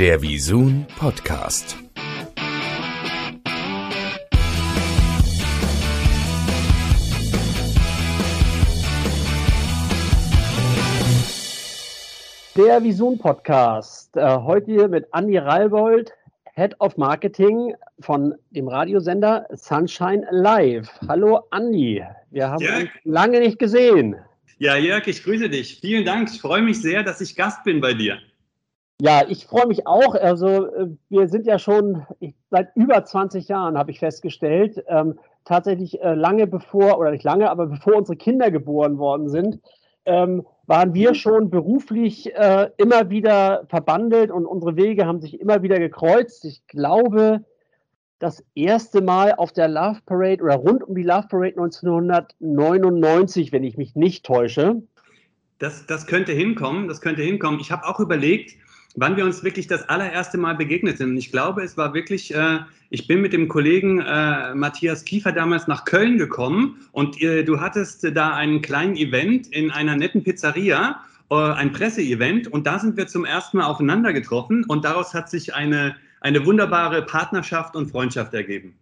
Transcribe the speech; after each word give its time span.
Der 0.00 0.22
Visun 0.22 0.86
Podcast. 0.96 1.76
Der 12.56 12.82
Visun 12.82 13.18
Podcast. 13.18 14.16
Äh, 14.16 14.38
heute 14.38 14.72
hier 14.72 14.88
mit 14.88 15.06
Andi 15.12 15.36
Ralbold, 15.36 16.12
Head 16.54 16.76
of 16.80 16.96
Marketing 16.96 17.74
von 18.00 18.34
dem 18.52 18.68
Radiosender 18.68 19.46
Sunshine 19.52 20.26
Live. 20.30 20.88
Hallo 21.08 21.40
Andi, 21.50 22.02
wir 22.30 22.48
haben 22.48 22.64
Jörg. 22.64 22.80
uns 22.84 22.90
lange 23.04 23.40
nicht 23.40 23.58
gesehen. 23.58 24.16
Ja, 24.56 24.76
Jörg, 24.76 25.06
ich 25.08 25.22
grüße 25.22 25.50
dich. 25.50 25.78
Vielen 25.82 26.06
Dank. 26.06 26.30
Ich 26.32 26.40
freue 26.40 26.62
mich 26.62 26.80
sehr, 26.80 27.02
dass 27.02 27.20
ich 27.20 27.36
Gast 27.36 27.64
bin 27.64 27.82
bei 27.82 27.92
dir. 27.92 28.18
Ja, 29.00 29.22
ich 29.26 29.46
freue 29.46 29.66
mich 29.66 29.86
auch. 29.86 30.14
Also 30.14 30.66
äh, 30.66 30.88
wir 31.08 31.28
sind 31.28 31.46
ja 31.46 31.58
schon 31.58 32.06
ich, 32.18 32.34
seit 32.50 32.76
über 32.76 33.02
20 33.02 33.48
Jahren, 33.48 33.78
habe 33.78 33.90
ich 33.90 33.98
festgestellt, 33.98 34.84
ähm, 34.88 35.18
tatsächlich 35.44 36.02
äh, 36.02 36.14
lange 36.14 36.46
bevor, 36.46 36.98
oder 36.98 37.10
nicht 37.10 37.24
lange, 37.24 37.50
aber 37.50 37.66
bevor 37.66 37.96
unsere 37.96 38.16
Kinder 38.16 38.50
geboren 38.50 38.98
worden 38.98 39.30
sind, 39.30 39.58
ähm, 40.04 40.46
waren 40.66 40.92
wir 40.92 41.14
schon 41.14 41.48
beruflich 41.50 42.34
äh, 42.34 42.68
immer 42.76 43.08
wieder 43.08 43.64
verbandelt 43.68 44.30
und 44.30 44.44
unsere 44.44 44.76
Wege 44.76 45.06
haben 45.06 45.20
sich 45.20 45.40
immer 45.40 45.62
wieder 45.62 45.78
gekreuzt. 45.78 46.44
Ich 46.44 46.66
glaube, 46.66 47.42
das 48.18 48.44
erste 48.54 49.00
Mal 49.00 49.34
auf 49.34 49.52
der 49.52 49.68
Love 49.68 50.00
Parade 50.04 50.42
oder 50.42 50.56
rund 50.56 50.84
um 50.84 50.94
die 50.94 51.02
Love 51.02 51.28
Parade 51.28 51.56
1999, 51.58 53.50
wenn 53.50 53.64
ich 53.64 53.78
mich 53.78 53.96
nicht 53.96 54.26
täusche. 54.26 54.82
Das, 55.58 55.86
das 55.86 56.06
könnte 56.06 56.32
hinkommen, 56.32 56.86
das 56.86 57.00
könnte 57.00 57.22
hinkommen. 57.22 57.60
Ich 57.60 57.72
habe 57.72 57.86
auch 57.86 57.98
überlegt, 57.98 58.56
wann 58.96 59.16
wir 59.16 59.24
uns 59.24 59.44
wirklich 59.44 59.66
das 59.66 59.88
allererste 59.88 60.38
Mal 60.38 60.56
begegnet 60.56 60.98
sind. 60.98 61.10
Und 61.10 61.16
ich 61.16 61.30
glaube, 61.30 61.62
es 61.62 61.76
war 61.76 61.94
wirklich, 61.94 62.34
äh, 62.34 62.58
ich 62.90 63.06
bin 63.06 63.20
mit 63.20 63.32
dem 63.32 63.48
Kollegen 63.48 64.00
äh, 64.00 64.54
Matthias 64.54 65.04
Kiefer 65.04 65.32
damals 65.32 65.68
nach 65.68 65.84
Köln 65.84 66.18
gekommen 66.18 66.80
und 66.92 67.20
äh, 67.22 67.44
du 67.44 67.60
hattest 67.60 68.04
da 68.16 68.34
einen 68.34 68.62
kleinen 68.62 68.96
Event 68.96 69.46
in 69.48 69.70
einer 69.70 69.96
netten 69.96 70.24
Pizzeria, 70.24 71.00
äh, 71.30 71.34
ein 71.34 71.72
Presseevent 71.72 72.48
und 72.48 72.66
da 72.66 72.78
sind 72.78 72.96
wir 72.96 73.06
zum 73.06 73.24
ersten 73.24 73.58
Mal 73.58 73.66
aufeinander 73.66 74.12
getroffen 74.12 74.64
und 74.66 74.84
daraus 74.84 75.14
hat 75.14 75.30
sich 75.30 75.54
eine, 75.54 75.94
eine 76.20 76.44
wunderbare 76.44 77.02
Partnerschaft 77.02 77.76
und 77.76 77.90
Freundschaft 77.90 78.34
ergeben. 78.34 78.76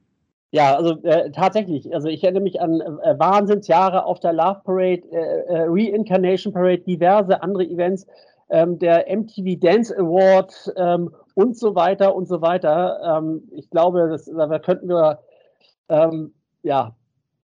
Ja, 0.50 0.76
also 0.76 1.02
äh, 1.02 1.30
tatsächlich. 1.30 1.94
Also 1.94 2.08
ich 2.08 2.24
erinnere 2.24 2.42
mich 2.42 2.58
an 2.58 2.80
äh, 2.80 3.18
Wahnsinnsjahre 3.18 4.06
auf 4.06 4.20
der 4.20 4.32
Love 4.32 4.62
Parade, 4.64 5.02
äh, 5.10 5.66
Reincarnation 5.68 6.54
Parade, 6.54 6.78
diverse 6.78 7.42
andere 7.42 7.64
Events, 7.64 8.06
ähm, 8.50 8.78
der 8.78 9.06
MTV 9.08 9.58
Dance 9.60 9.96
Award 9.96 10.72
ähm, 10.76 11.14
und 11.34 11.56
so 11.56 11.74
weiter 11.74 12.14
und 12.14 12.26
so 12.26 12.40
weiter. 12.40 13.18
Ähm, 13.18 13.42
ich 13.52 13.70
glaube, 13.70 14.08
das, 14.08 14.24
da 14.26 14.58
könnten 14.58 14.88
wir 14.88 15.20
ähm, 15.88 16.34
ja 16.62 16.94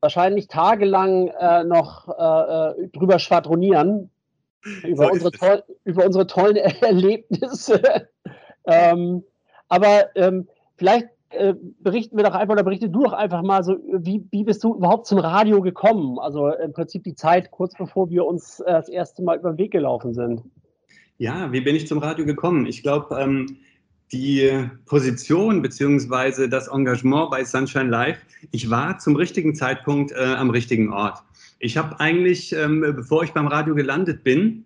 wahrscheinlich 0.01 0.49
tagelang 0.49 1.29
äh, 1.29 1.65
noch 1.65 2.09
äh, 2.09 2.89
drüber 2.93 3.19
schwadronieren 3.19 4.11
über, 4.83 5.07
So 5.07 5.13
unsere, 5.13 5.31
toll, 5.33 5.63
über 5.85 6.05
unsere 6.05 6.27
tollen 6.27 6.57
Erlebnisse. 6.83 7.81
ähm, 8.67 9.25
aber 9.69 10.15
ähm, 10.17 10.49
vielleicht 10.77 11.09
äh, 11.31 11.55
berichten 11.81 12.17
wir 12.17 12.25
doch 12.25 12.35
einfach 12.35 12.55
oder 12.55 12.63
berichte 12.63 12.89
du 12.89 13.05
doch 13.05 13.13
einfach 13.13 13.43
mal 13.43 13.65
so, 13.65 13.77
wie, 13.93 14.27
wie 14.31 14.45
bist 14.45 14.63
du 14.65 14.75
überhaupt 14.75 15.07
zum 15.07 15.19
Radio 15.19 15.61
gekommen? 15.61 16.19
Also 16.19 16.49
im 16.49 16.73
Prinzip 16.73 17.05
die 17.05 17.15
Zeit 17.15 17.51
kurz 17.51 17.75
bevor 17.77 18.09
wir 18.11 18.25
uns 18.25 18.61
äh, 18.61 18.73
das 18.73 18.89
erste 18.89 19.23
Mal 19.23 19.39
über 19.39 19.53
den 19.53 19.59
Weg 19.59 19.73
gelaufen 19.73 20.15
sind. 20.15 20.43
Ja, 21.19 21.53
wie 21.53 21.61
bin 21.61 21.77
ich 21.77 21.87
zum 21.87 21.99
Radio 21.99 22.25
gekommen? 22.27 22.67
Ich 22.67 22.83
glaube, 22.83 23.17
ähm, 23.21 23.57
die 24.13 24.69
Position 24.87 25.63
beziehungsweise 25.63 26.49
das 26.49 26.69
Engagement 26.69 27.31
bei 27.31 27.45
Sunshine 27.45 27.89
Live, 27.89 28.19
ich 28.51 28.69
war 28.69 28.99
zum 28.99 29.15
richtigen 29.17 29.55
Zeitpunkt 29.55 30.13
äh, 30.13 30.25
am 30.25 30.51
richtigen 30.51 30.93
Ort. 30.93 31.23
Ich 31.61 31.77
habe 31.77 31.99
eigentlich, 32.01 32.53
ähm, 32.53 32.81
bevor 32.81 33.23
ich 33.23 33.33
beim 33.33 33.47
Radio 33.47 33.75
gelandet 33.75 34.25
bin, 34.25 34.65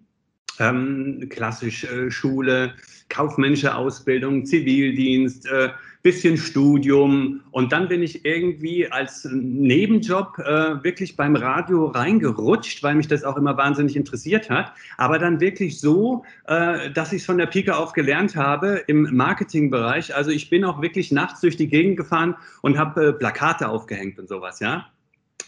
ähm, 0.59 1.29
klassisch 1.29 1.85
äh, 1.85 2.11
Schule, 2.11 2.75
kaufmännische 3.09 3.75
Ausbildung, 3.75 4.45
Zivildienst, 4.45 5.47
äh, 5.47 5.69
bisschen 6.09 6.39
Studium 6.39 7.43
und 7.51 7.71
dann 7.71 7.87
bin 7.87 8.03
ich 8.03 8.25
irgendwie 8.25 8.91
als 8.91 9.29
Nebenjob 9.31 10.39
äh, 10.39 10.83
wirklich 10.83 11.17
beim 11.17 11.37
Radio 11.37 11.85
reingerutscht, 11.85 12.83
weil 12.83 12.95
mich 12.95 13.09
das 13.09 13.25
auch 13.25 13.37
immer 13.37 13.59
wahnsinnig 13.59 13.95
interessiert 13.95 14.49
hat. 14.49 14.73
Aber 14.97 15.19
dann 15.19 15.39
wirklich 15.39 15.79
so, 15.79 16.25
äh, 16.47 16.91
dass 16.93 17.13
ich 17.13 17.21
es 17.21 17.27
von 17.27 17.37
der 17.37 17.45
Pike 17.45 17.77
auf 17.77 17.93
gelernt 17.93 18.37
habe 18.37 18.85
im 18.87 19.15
Marketingbereich. 19.15 20.15
Also 20.15 20.31
ich 20.31 20.49
bin 20.49 20.65
auch 20.65 20.81
wirklich 20.81 21.13
nachts 21.13 21.43
durch 21.43 21.59
die 21.59 21.69
Gegend 21.69 21.99
gefahren 21.99 22.37
und 22.63 22.79
habe 22.79 23.09
äh, 23.09 23.13
Plakate 23.13 23.69
aufgehängt 23.69 24.19
und 24.19 24.31
sowas, 24.31 24.61
ja. 24.61 24.87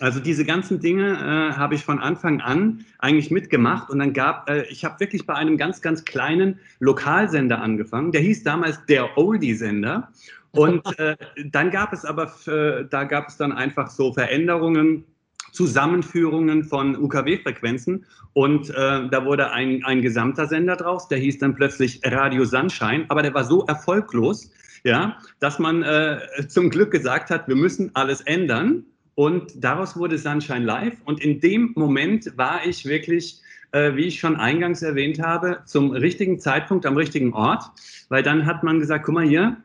Also 0.01 0.19
diese 0.19 0.47
ganzen 0.47 0.81
Dinge 0.81 1.13
äh, 1.13 1.57
habe 1.57 1.75
ich 1.75 1.85
von 1.85 1.99
Anfang 1.99 2.41
an 2.41 2.87
eigentlich 2.99 3.31
mitgemacht 3.31 3.91
und 3.91 3.99
dann 3.99 4.15
gab, 4.15 4.49
äh, 4.49 4.63
ich 4.71 4.83
habe 4.85 4.99
wirklich 4.99 5.27
bei 5.27 5.35
einem 5.35 5.59
ganz, 5.59 5.83
ganz 5.83 6.07
kleinen 6.07 6.59
Lokalsender 6.79 7.61
angefangen. 7.61 8.11
Der 8.11 8.23
hieß 8.23 8.43
damals 8.43 8.85
der 8.87 9.19
Oldie-Sender 9.19 10.09
und 10.53 10.99
äh, 10.99 11.17
dann 11.47 11.71
gab 11.71 11.93
es 11.93 12.05
aber, 12.05 12.33
äh, 12.47 12.85
da 12.89 13.05
gab 13.05 13.29
es 13.29 13.37
dann 13.37 13.53
einfach 13.53 13.91
so 13.91 14.13
Veränderungen, 14.13 15.05
Zusammenführungen 15.53 16.65
von 16.65 16.97
UKW-Frequenzen 16.97 18.07
und 18.33 18.71
äh, 18.71 19.09
da 19.09 19.25
wurde 19.25 19.51
ein, 19.51 19.85
ein 19.85 20.01
gesamter 20.01 20.47
Sender 20.47 20.77
draus, 20.77 21.09
der 21.09 21.19
hieß 21.19 21.39
dann 21.39 21.55
plötzlich 21.55 22.01
Radio 22.05 22.45
Sunshine, 22.45 23.07
aber 23.09 23.23
der 23.23 23.35
war 23.35 23.45
so 23.45 23.65
erfolglos, 23.67 24.51
ja, 24.85 25.19
dass 25.41 25.59
man 25.59 25.83
äh, 25.83 26.21
zum 26.49 26.71
Glück 26.71 26.91
gesagt 26.91 27.31
hat, 27.31 27.49
wir 27.49 27.57
müssen 27.57 27.91
alles 27.95 28.21
ändern. 28.23 28.85
Und 29.17 29.53
daraus 29.63 29.99
wurde 29.99 30.17
Sunshine 30.17 30.65
Live. 30.65 30.95
Und 31.05 31.23
in 31.23 31.41
dem 31.41 31.73
Moment 31.75 32.33
war 32.39 32.65
ich 32.65 32.87
wirklich 32.87 33.43
äh, 33.73 33.95
wie 33.95 34.07
ich 34.07 34.19
schon 34.19 34.37
eingangs 34.37 34.83
erwähnt 34.83 35.21
habe, 35.21 35.61
zum 35.65 35.93
richtigen 35.93 36.39
Zeitpunkt 36.41 36.87
am 36.87 36.97
richtigen 36.97 37.33
Ort, 37.33 37.65
weil 38.09 38.23
dann 38.23 38.47
hat 38.47 38.63
man 38.63 38.81
gesagt, 38.81 39.05
guck 39.05 39.15
mal 39.15 39.27
hier, 39.27 39.57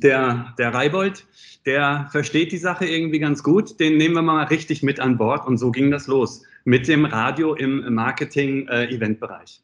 der, 0.00 0.54
der 0.58 0.74
Reibold, 0.74 1.26
der 1.66 2.08
versteht 2.10 2.52
die 2.52 2.58
Sache 2.58 2.86
irgendwie 2.86 3.18
ganz 3.18 3.42
gut, 3.42 3.80
den 3.80 3.96
nehmen 3.96 4.14
wir 4.14 4.22
mal 4.22 4.44
richtig 4.44 4.82
mit 4.82 5.00
an 5.00 5.16
Bord 5.16 5.46
und 5.46 5.58
so 5.58 5.70
ging 5.70 5.90
das 5.90 6.06
los 6.06 6.42
mit 6.64 6.88
dem 6.88 7.04
Radio 7.04 7.54
im 7.54 7.94
Marketing-Eventbereich. 7.94 9.60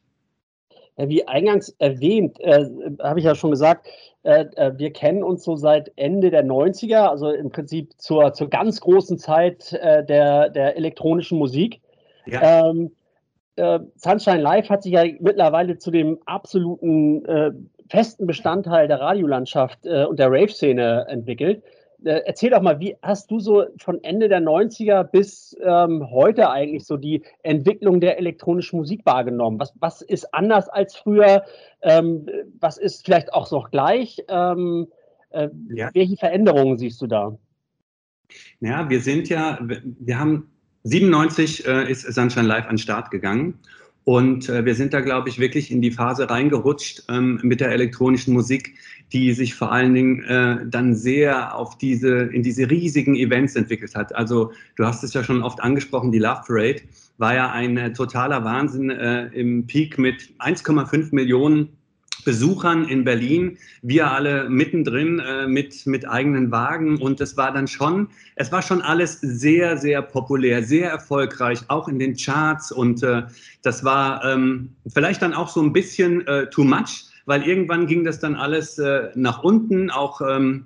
Ja, 0.97 1.09
wie 1.09 1.27
eingangs 1.27 1.69
erwähnt, 1.79 2.39
äh, 2.39 2.65
habe 3.01 3.19
ich 3.19 3.25
ja 3.25 3.35
schon 3.35 3.51
gesagt, 3.51 3.87
äh, 4.23 4.45
äh, 4.55 4.77
wir 4.77 4.93
kennen 4.93 5.23
uns 5.23 5.43
so 5.43 5.55
seit 5.55 5.91
Ende 5.95 6.29
der 6.29 6.45
90er, 6.45 7.07
also 7.07 7.31
im 7.31 7.49
Prinzip 7.49 7.93
zur, 7.97 8.33
zur 8.33 8.49
ganz 8.49 8.81
großen 8.81 9.17
Zeit 9.17 9.73
äh, 9.73 10.05
der, 10.05 10.49
der 10.49 10.77
elektronischen 10.77 11.39
Musik. 11.39 11.81
Ja. 12.25 12.69
Ähm, 12.69 12.91
äh, 13.55 13.79
Sunshine 13.95 14.41
Live 14.41 14.69
hat 14.69 14.83
sich 14.83 14.93
ja 14.93 15.03
mittlerweile 15.19 15.77
zu 15.77 15.91
dem 15.91 16.19
absoluten 16.25 17.25
äh, 17.25 17.51
festen 17.89 18.25
Bestandteil 18.25 18.87
der 18.87 18.99
Radiolandschaft 18.99 19.85
äh, 19.85 20.05
und 20.05 20.19
der 20.19 20.31
Rave-Szene 20.31 21.05
entwickelt. 21.09 21.63
Äh, 22.03 22.21
erzähl 22.25 22.49
doch 22.49 22.61
mal, 22.61 22.79
wie 22.79 22.95
hast 23.01 23.29
du 23.29 23.39
so 23.39 23.65
von 23.77 24.03
Ende 24.03 24.29
der 24.29 24.41
90er 24.41 25.03
bis 25.03 25.55
ähm, 25.61 26.09
heute 26.09 26.49
eigentlich 26.49 26.85
so 26.85 26.97
die 26.97 27.21
Entwicklung 27.43 27.99
der 27.99 28.17
elektronischen 28.17 28.79
Musik 28.79 29.05
wahrgenommen? 29.05 29.59
Was, 29.59 29.73
was 29.79 30.01
ist 30.01 30.33
anders 30.33 30.69
als 30.69 30.95
früher? 30.95 31.43
Ähm, 31.81 32.25
was 32.59 32.77
ist 32.77 33.05
vielleicht 33.05 33.33
auch 33.33 33.51
noch 33.51 33.69
gleich? 33.69 34.23
Ähm, 34.29 34.87
äh, 35.29 35.49
Ja. 35.69 35.89
Welche 35.93 36.17
Veränderungen 36.17 36.77
siehst 36.77 37.01
du 37.01 37.07
da? 37.07 37.37
Ja, 38.61 38.89
wir 38.89 39.01
sind 39.01 39.29
ja, 39.29 39.59
wir 39.61 40.19
haben 40.19 40.51
97 40.83 41.65
äh, 41.65 41.91
ist 41.91 42.11
Sunshine 42.11 42.47
Live 42.47 42.65
an 42.65 42.73
den 42.73 42.77
Start 42.79 43.11
gegangen. 43.11 43.55
Und 44.03 44.49
äh, 44.49 44.65
wir 44.65 44.73
sind 44.73 44.93
da, 44.93 45.01
glaube 45.01 45.29
ich, 45.29 45.37
wirklich 45.37 45.71
in 45.71 45.81
die 45.81 45.91
Phase 45.91 46.29
reingerutscht 46.29 47.03
ähm, 47.09 47.39
mit 47.43 47.59
der 47.59 47.71
elektronischen 47.71 48.33
Musik, 48.33 48.73
die 49.13 49.33
sich 49.33 49.53
vor 49.53 49.71
allen 49.71 49.93
Dingen 49.93 50.23
äh, 50.23 50.65
dann 50.65 50.95
sehr 50.95 51.55
auf 51.55 51.77
diese, 51.77 52.23
in 52.23 52.41
diese 52.41 52.69
riesigen 52.69 53.15
Events 53.15 53.55
entwickelt 53.55 53.93
hat. 53.95 54.15
Also 54.15 54.53
du 54.75 54.85
hast 54.85 55.03
es 55.03 55.13
ja 55.13 55.23
schon 55.23 55.43
oft 55.43 55.61
angesprochen, 55.61 56.11
die 56.11 56.19
Love 56.19 56.41
Parade 56.47 56.81
war 57.19 57.35
ja 57.35 57.51
ein 57.51 57.77
äh, 57.77 57.93
totaler 57.93 58.43
Wahnsinn 58.43 58.89
äh, 58.89 59.27
im 59.27 59.67
Peak 59.67 59.99
mit 59.99 60.33
1,5 60.39 61.13
Millionen 61.13 61.69
Besuchern 62.23 62.87
in 62.87 63.03
Berlin, 63.03 63.57
wir 63.81 64.11
alle 64.11 64.49
mittendrin 64.49 65.19
äh, 65.19 65.47
mit, 65.47 65.85
mit 65.85 66.07
eigenen 66.07 66.51
Wagen. 66.51 66.97
Und 67.01 67.21
es 67.21 67.37
war 67.37 67.51
dann 67.51 67.67
schon, 67.67 68.07
es 68.35 68.51
war 68.51 68.61
schon 68.61 68.81
alles 68.81 69.19
sehr, 69.21 69.77
sehr 69.77 70.01
populär, 70.01 70.63
sehr 70.63 70.89
erfolgreich, 70.89 71.59
auch 71.67 71.87
in 71.87 71.99
den 71.99 72.15
Charts. 72.15 72.71
Und 72.71 73.03
äh, 73.03 73.23
das 73.61 73.83
war 73.83 74.23
ähm, 74.25 74.69
vielleicht 74.87 75.21
dann 75.21 75.33
auch 75.33 75.49
so 75.49 75.61
ein 75.61 75.73
bisschen 75.73 76.25
äh, 76.27 76.49
too 76.49 76.63
much, 76.63 77.05
weil 77.25 77.43
irgendwann 77.43 77.87
ging 77.87 78.03
das 78.03 78.19
dann 78.19 78.35
alles 78.35 78.77
äh, 78.77 79.09
nach 79.15 79.43
unten, 79.43 79.89
auch 79.89 80.21
ähm, 80.21 80.65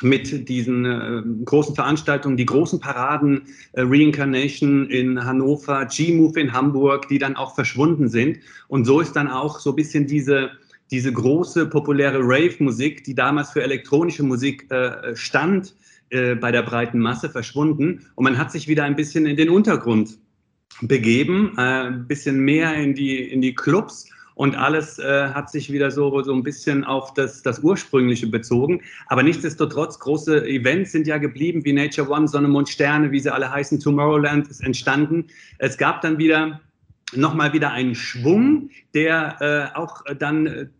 mit 0.00 0.48
diesen 0.48 0.84
äh, 0.84 1.22
großen 1.44 1.74
Veranstaltungen, 1.74 2.36
die 2.36 2.46
großen 2.46 2.80
Paraden, 2.80 3.42
äh, 3.72 3.82
Reincarnation 3.82 4.90
in 4.90 5.24
Hannover, 5.24 5.86
G-Move 5.86 6.40
in 6.40 6.52
Hamburg, 6.52 7.08
die 7.08 7.18
dann 7.18 7.36
auch 7.36 7.54
verschwunden 7.54 8.08
sind. 8.08 8.38
Und 8.68 8.84
so 8.84 9.00
ist 9.00 9.14
dann 9.14 9.28
auch 9.28 9.60
so 9.60 9.70
ein 9.70 9.76
bisschen 9.76 10.06
diese, 10.06 10.50
diese 10.94 11.12
große 11.12 11.66
populäre 11.66 12.20
Rave-Musik, 12.20 13.02
die 13.02 13.16
damals 13.16 13.50
für 13.50 13.64
elektronische 13.64 14.22
Musik 14.22 14.70
äh, 14.70 15.16
stand, 15.16 15.74
äh, 16.10 16.36
bei 16.36 16.52
der 16.52 16.62
breiten 16.62 17.00
Masse 17.00 17.28
verschwunden. 17.28 18.06
Und 18.14 18.22
man 18.22 18.38
hat 18.38 18.52
sich 18.52 18.68
wieder 18.68 18.84
ein 18.84 18.94
bisschen 18.94 19.26
in 19.26 19.36
den 19.36 19.48
Untergrund 19.48 20.18
begeben, 20.82 21.52
äh, 21.58 21.88
ein 21.88 22.06
bisschen 22.06 22.38
mehr 22.38 22.76
in 22.76 22.94
die, 22.94 23.28
in 23.28 23.40
die 23.40 23.56
Clubs 23.56 24.08
und 24.36 24.54
alles 24.54 25.00
äh, 25.00 25.30
hat 25.30 25.50
sich 25.50 25.72
wieder 25.72 25.90
so, 25.90 26.22
so 26.22 26.32
ein 26.32 26.44
bisschen 26.44 26.84
auf 26.84 27.12
das, 27.14 27.42
das 27.42 27.58
Ursprüngliche 27.58 28.28
bezogen. 28.28 28.80
Aber 29.08 29.24
nichtsdestotrotz, 29.24 29.98
große 29.98 30.46
Events 30.46 30.92
sind 30.92 31.08
ja 31.08 31.18
geblieben, 31.18 31.64
wie 31.64 31.72
Nature 31.72 32.08
One, 32.08 32.28
Sonne, 32.28 32.46
Mond, 32.46 32.68
Sterne, 32.68 33.10
wie 33.10 33.18
sie 33.18 33.34
alle 33.34 33.50
heißen. 33.50 33.80
Tomorrowland 33.80 34.46
ist 34.46 34.62
entstanden. 34.62 35.26
Es 35.58 35.76
gab 35.76 36.02
dann 36.02 36.18
wieder 36.18 36.60
nochmal 37.16 37.52
wieder 37.52 37.72
einen 37.72 37.96
Schwung, 37.96 38.70
der 38.92 39.72
auch 39.74 40.02
dann 40.18 40.70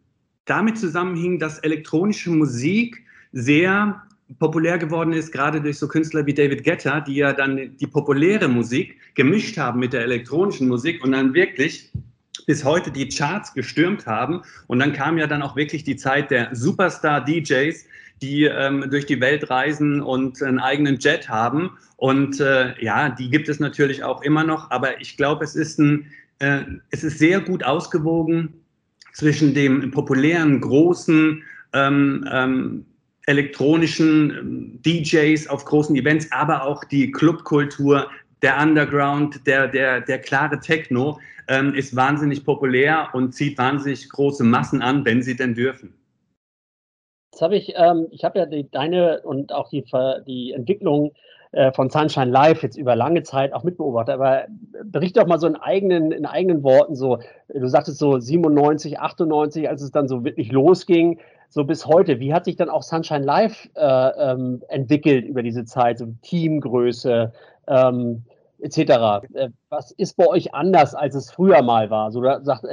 damit 0.47 0.79
zusammenhing, 0.79 1.39
dass 1.39 1.59
elektronische 1.61 2.31
Musik 2.31 3.03
sehr 3.33 4.03
populär 4.39 4.79
geworden 4.79 5.13
ist, 5.13 5.33
gerade 5.33 5.61
durch 5.61 5.79
so 5.79 5.89
Künstler 5.89 6.25
wie 6.27 6.35
David 6.35 6.65
Guetta, 6.65 7.01
die 7.01 7.17
ja 7.17 7.33
dann 7.33 7.77
die 7.77 7.87
populäre 7.87 8.49
Musik 8.49 8.97
gemischt 9.15 9.59
haben 9.59 9.81
mit 9.81 9.93
der 9.93 10.03
elektronischen 10.03 10.69
Musik 10.69 11.03
und 11.05 11.13
dann 11.13 11.35
wirklich 11.35 11.93
bis 12.47 12.65
heute 12.65 12.91
die 12.91 13.09
Charts 13.09 13.55
gestürmt 13.55 14.07
haben. 14.07 14.43
Und 14.67 14.79
dann 14.79 14.93
kam 14.93 15.19
ja 15.19 15.27
dann 15.27 15.43
auch 15.43 15.57
wirklich 15.57 15.85
die 15.85 15.97
Zeit 15.97 16.31
der 16.31 16.55
Superstar-DJs, 16.55 17.87
die 18.23 18.45
ähm, 18.45 18.87
durch 18.91 19.07
die 19.07 19.21
Welt 19.21 19.51
reisen 19.51 20.01
und 20.01 20.43
einen 20.43 20.59
eigenen 20.59 20.99
Jet 20.99 21.29
haben. 21.29 21.71
Und 21.97 22.41
äh, 22.41 22.75
ja, 22.83 23.11
die 23.11 23.31
gibt 23.31 23.49
es 23.49 23.61
natürlich 23.61 24.05
auch 24.05 24.23
immer 24.23 24.45
noch. 24.45 24.71
Aber 24.71 25.01
ich 25.01 25.17
glaube, 25.17 25.45
es 25.45 25.55
ist 25.55 25.79
ein, 25.79 26.07
äh, 26.39 26.63
es 26.91 27.05
ist 27.05 27.19
sehr 27.19 27.41
gut 27.41 27.65
ausgewogen 27.65 28.64
zwischen 29.15 29.55
dem 29.55 29.91
populären, 29.91 30.61
großen, 30.61 31.43
ähm, 31.73 32.29
ähm, 32.31 32.87
elektronischen 33.27 34.31
ähm, 34.31 34.83
DJs 34.83 35.49
auf 35.49 35.65
großen 35.65 35.97
Events, 35.97 36.31
aber 36.31 36.65
auch 36.65 36.85
die 36.85 37.11
Clubkultur, 37.11 38.11
der 38.43 38.61
Underground, 38.61 39.47
der, 39.47 39.69
der, 39.69 40.03
der 40.03 40.19
klare 40.19 40.61
Techno 40.61 41.19
ähm, 41.49 41.75
ist 41.75 41.97
wahnsinnig 41.97 42.45
populär 42.45 43.09
und 43.15 43.33
zieht 43.33 43.57
wahnsinnig 43.57 44.09
große 44.11 44.45
Massen 44.45 44.83
an, 44.83 45.05
wenn 45.05 45.23
sie 45.23 45.37
denn 45.37 45.55
dürfen. 45.55 45.95
Jetzt 47.33 47.41
habe 47.43 47.57
ich, 47.57 47.73
ähm, 47.77 48.07
ich 48.11 48.23
habe 48.25 48.39
ja 48.39 48.47
die, 48.47 48.71
deine 48.71 49.23
und 49.23 49.53
auch 49.53 49.71
die, 49.71 49.85
die 50.27 50.53
Entwicklung 50.53 51.15
äh, 51.55 51.73
von 51.73 51.89
Sunshine 51.89 52.31
Live 52.31 52.63
jetzt 52.63 52.77
über 52.77 52.97
lange 52.97 53.23
Zeit 53.23 53.53
auch 53.53 53.63
mitbeobachtet, 53.63 54.15
aber 54.15 54.45
berichte 54.85 55.21
doch 55.21 55.27
mal 55.27 55.39
so 55.39 55.47
in 55.47 55.57
eigenen, 55.57 56.11
in 56.11 56.27
eigenen 56.27 56.63
Worten 56.63 56.97
so, 56.97 57.19
du 57.49 57.69
sagtest 57.69 57.99
so 57.99 58.19
97, 58.19 58.99
98, 58.99 59.69
als 59.69 59.83
es 59.83 59.93
dann 59.93 60.09
so 60.09 60.25
wirklich 60.25 60.51
losging, 60.51 61.21
so 61.49 61.65
bis 61.65 61.87
heute, 61.87 62.19
wie 62.19 62.35
hat 62.35 62.45
sich 62.45 62.57
dann 62.57 62.69
auch 62.69 62.83
Sunshine 62.83 63.25
Live 63.25 63.69
äh, 63.75 63.83
ähm, 63.87 64.63
entwickelt 64.69 65.25
über 65.25 65.43
diese 65.43 65.65
Zeit, 65.65 65.99
so 65.99 66.07
Teamgröße, 66.23 67.33
ähm, 67.69 68.25
etc. 68.59 68.79
Äh, 69.35 69.51
was 69.69 69.93
ist 69.93 70.17
bei 70.17 70.27
euch 70.27 70.55
anders, 70.55 70.95
als 70.95 71.15
es 71.15 71.31
früher 71.31 71.63
mal 71.63 71.91
war? 71.91 72.11
So, 72.11 72.23
sagt, 72.43 72.65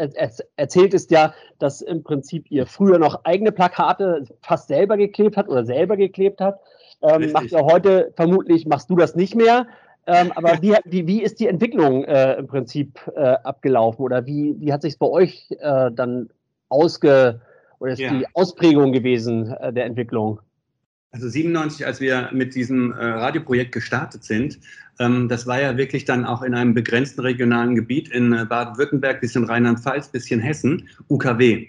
erzählt 0.56 0.94
es 0.94 1.10
ja, 1.10 1.34
dass 1.60 1.82
im 1.82 2.04
Prinzip 2.04 2.50
ihr 2.50 2.66
früher 2.66 2.98
noch 2.98 3.26
eigene 3.26 3.52
Plakate 3.52 4.24
fast 4.42 4.70
selber 4.70 4.98
geklebt 4.98 5.38
habt 5.38 5.50
oder 5.50 5.66
selber 5.66 5.98
geklebt 5.98 6.42
habt. 6.42 6.66
Ähm, 7.02 7.32
macht 7.32 7.52
ihr 7.52 7.64
heute 7.64 8.12
vermutlich, 8.16 8.66
machst 8.66 8.90
du 8.90 8.96
das 8.96 9.16
nicht 9.16 9.36
mehr. 9.36 9.68
Ähm, 10.08 10.32
aber 10.34 10.54
wie, 10.62 10.76
wie, 10.86 11.08
wie 11.08 11.22
ist 11.22 11.40
die 11.40 11.48
Entwicklung 11.48 12.04
äh, 12.06 12.36
im 12.36 12.48
Prinzip 12.48 13.00
äh, 13.16 13.20
abgelaufen 13.20 14.04
oder 14.04 14.26
wie, 14.26 14.56
wie 14.60 14.74
hat 14.74 14.82
sich 14.82 14.94
es 14.94 15.00
bei 15.00 15.08
euch 15.08 15.48
äh, 15.60 15.92
dann 15.92 16.30
ausge 16.70 17.42
oder 17.80 17.94
ist 17.94 18.00
ja. 18.00 18.14
die 18.14 18.26
Ausprägung 18.34 18.92
gewesen 18.92 19.52
äh, 19.54 19.74
der 19.74 19.86
Entwicklung? 19.86 20.40
Also 21.14 21.28
97, 21.28 21.86
als 21.86 22.00
wir 22.00 22.30
mit 22.32 22.56
diesem 22.56 22.94
äh, 22.94 23.04
Radioprojekt 23.04 23.74
gestartet 23.74 24.24
sind, 24.24 24.60
ähm, 25.00 25.28
das 25.28 25.46
war 25.46 25.62
ja 25.62 25.76
wirklich 25.76 26.06
dann 26.06 26.24
auch 26.26 26.42
in 26.42 26.54
einem 26.54 26.74
begrenzten 26.74 27.22
regionalen 27.22 27.76
Gebiet 27.76 28.08
in 28.10 28.32
äh, 28.32 28.46
Baden-Württemberg, 28.46 29.20
bisschen 29.20 29.44
Rheinland-Pfalz, 29.44 30.10
bisschen 30.10 30.40
Hessen, 30.40 30.88
UKW. 31.10 31.68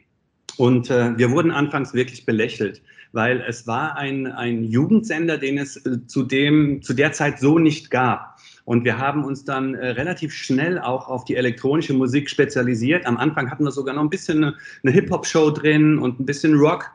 Und 0.56 0.90
äh, 0.90 1.16
wir 1.16 1.30
wurden 1.30 1.50
anfangs 1.50 1.94
wirklich 1.94 2.26
belächelt, 2.26 2.82
weil 3.12 3.42
es 3.48 3.66
war 3.66 3.96
ein, 3.96 4.26
ein 4.26 4.64
Jugendsender, 4.64 5.38
den 5.38 5.58
es 5.58 5.76
äh, 5.86 6.06
zu, 6.06 6.22
dem, 6.22 6.82
zu 6.82 6.94
der 6.94 7.12
Zeit 7.12 7.38
so 7.38 7.58
nicht 7.58 7.90
gab. 7.90 8.38
Und 8.64 8.84
wir 8.84 8.98
haben 8.98 9.24
uns 9.24 9.44
dann 9.44 9.74
äh, 9.74 9.88
relativ 9.90 10.32
schnell 10.32 10.78
auch 10.78 11.08
auf 11.08 11.24
die 11.24 11.36
elektronische 11.36 11.94
Musik 11.94 12.30
spezialisiert. 12.30 13.06
Am 13.06 13.16
Anfang 13.16 13.50
hatten 13.50 13.64
wir 13.64 13.72
sogar 13.72 13.94
noch 13.94 14.02
ein 14.02 14.10
bisschen 14.10 14.44
eine, 14.44 14.54
eine 14.82 14.92
Hip-Hop-Show 14.92 15.50
drin 15.50 15.98
und 15.98 16.20
ein 16.20 16.26
bisschen 16.26 16.54
Rock. 16.54 16.90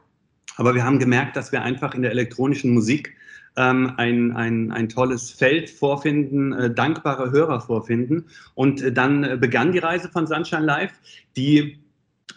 Aber 0.55 0.73
wir 0.73 0.83
haben 0.83 0.99
gemerkt, 0.99 1.35
dass 1.35 1.51
wir 1.51 1.61
einfach 1.61 1.93
in 1.93 2.01
der 2.01 2.11
elektronischen 2.11 2.73
Musik 2.73 3.13
ähm, 3.57 3.93
ein, 3.97 4.35
ein, 4.35 4.71
ein 4.71 4.87
tolles 4.87 5.31
Feld 5.31 5.69
vorfinden, 5.69 6.53
äh, 6.53 6.73
dankbare 6.73 7.31
Hörer 7.31 7.59
vorfinden. 7.59 8.25
Und 8.55 8.81
äh, 8.81 8.91
dann 8.91 9.23
äh, 9.23 9.37
begann 9.37 9.71
die 9.71 9.79
Reise 9.79 10.09
von 10.09 10.25
Sunshine 10.25 10.65
Live, 10.65 10.93
die 11.35 11.79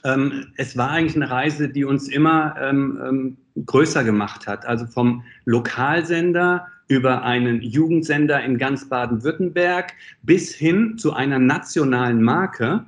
ähm, 0.05 0.47
es 0.56 0.76
war 0.76 0.91
eigentlich 0.91 1.17
eine 1.17 1.31
Reise, 1.31 1.69
die 1.69 1.85
uns 1.85 2.08
immer 2.08 2.56
ähm, 2.61 3.00
ähm 3.05 3.37
größer 3.67 4.05
gemacht 4.05 4.47
hat. 4.47 4.64
Also 4.64 4.87
vom 4.87 5.23
Lokalsender 5.44 6.67
über 6.88 7.23
einen 7.23 7.62
Jugendsender 7.62 8.43
in 8.43 8.58
ganz 8.58 8.88
Baden-Württemberg 8.88 9.93
bis 10.23 10.55
hin 10.55 10.99
zu 10.99 11.12
einer 11.12 11.38
nationalen 11.38 12.23
Marke, 12.23 12.87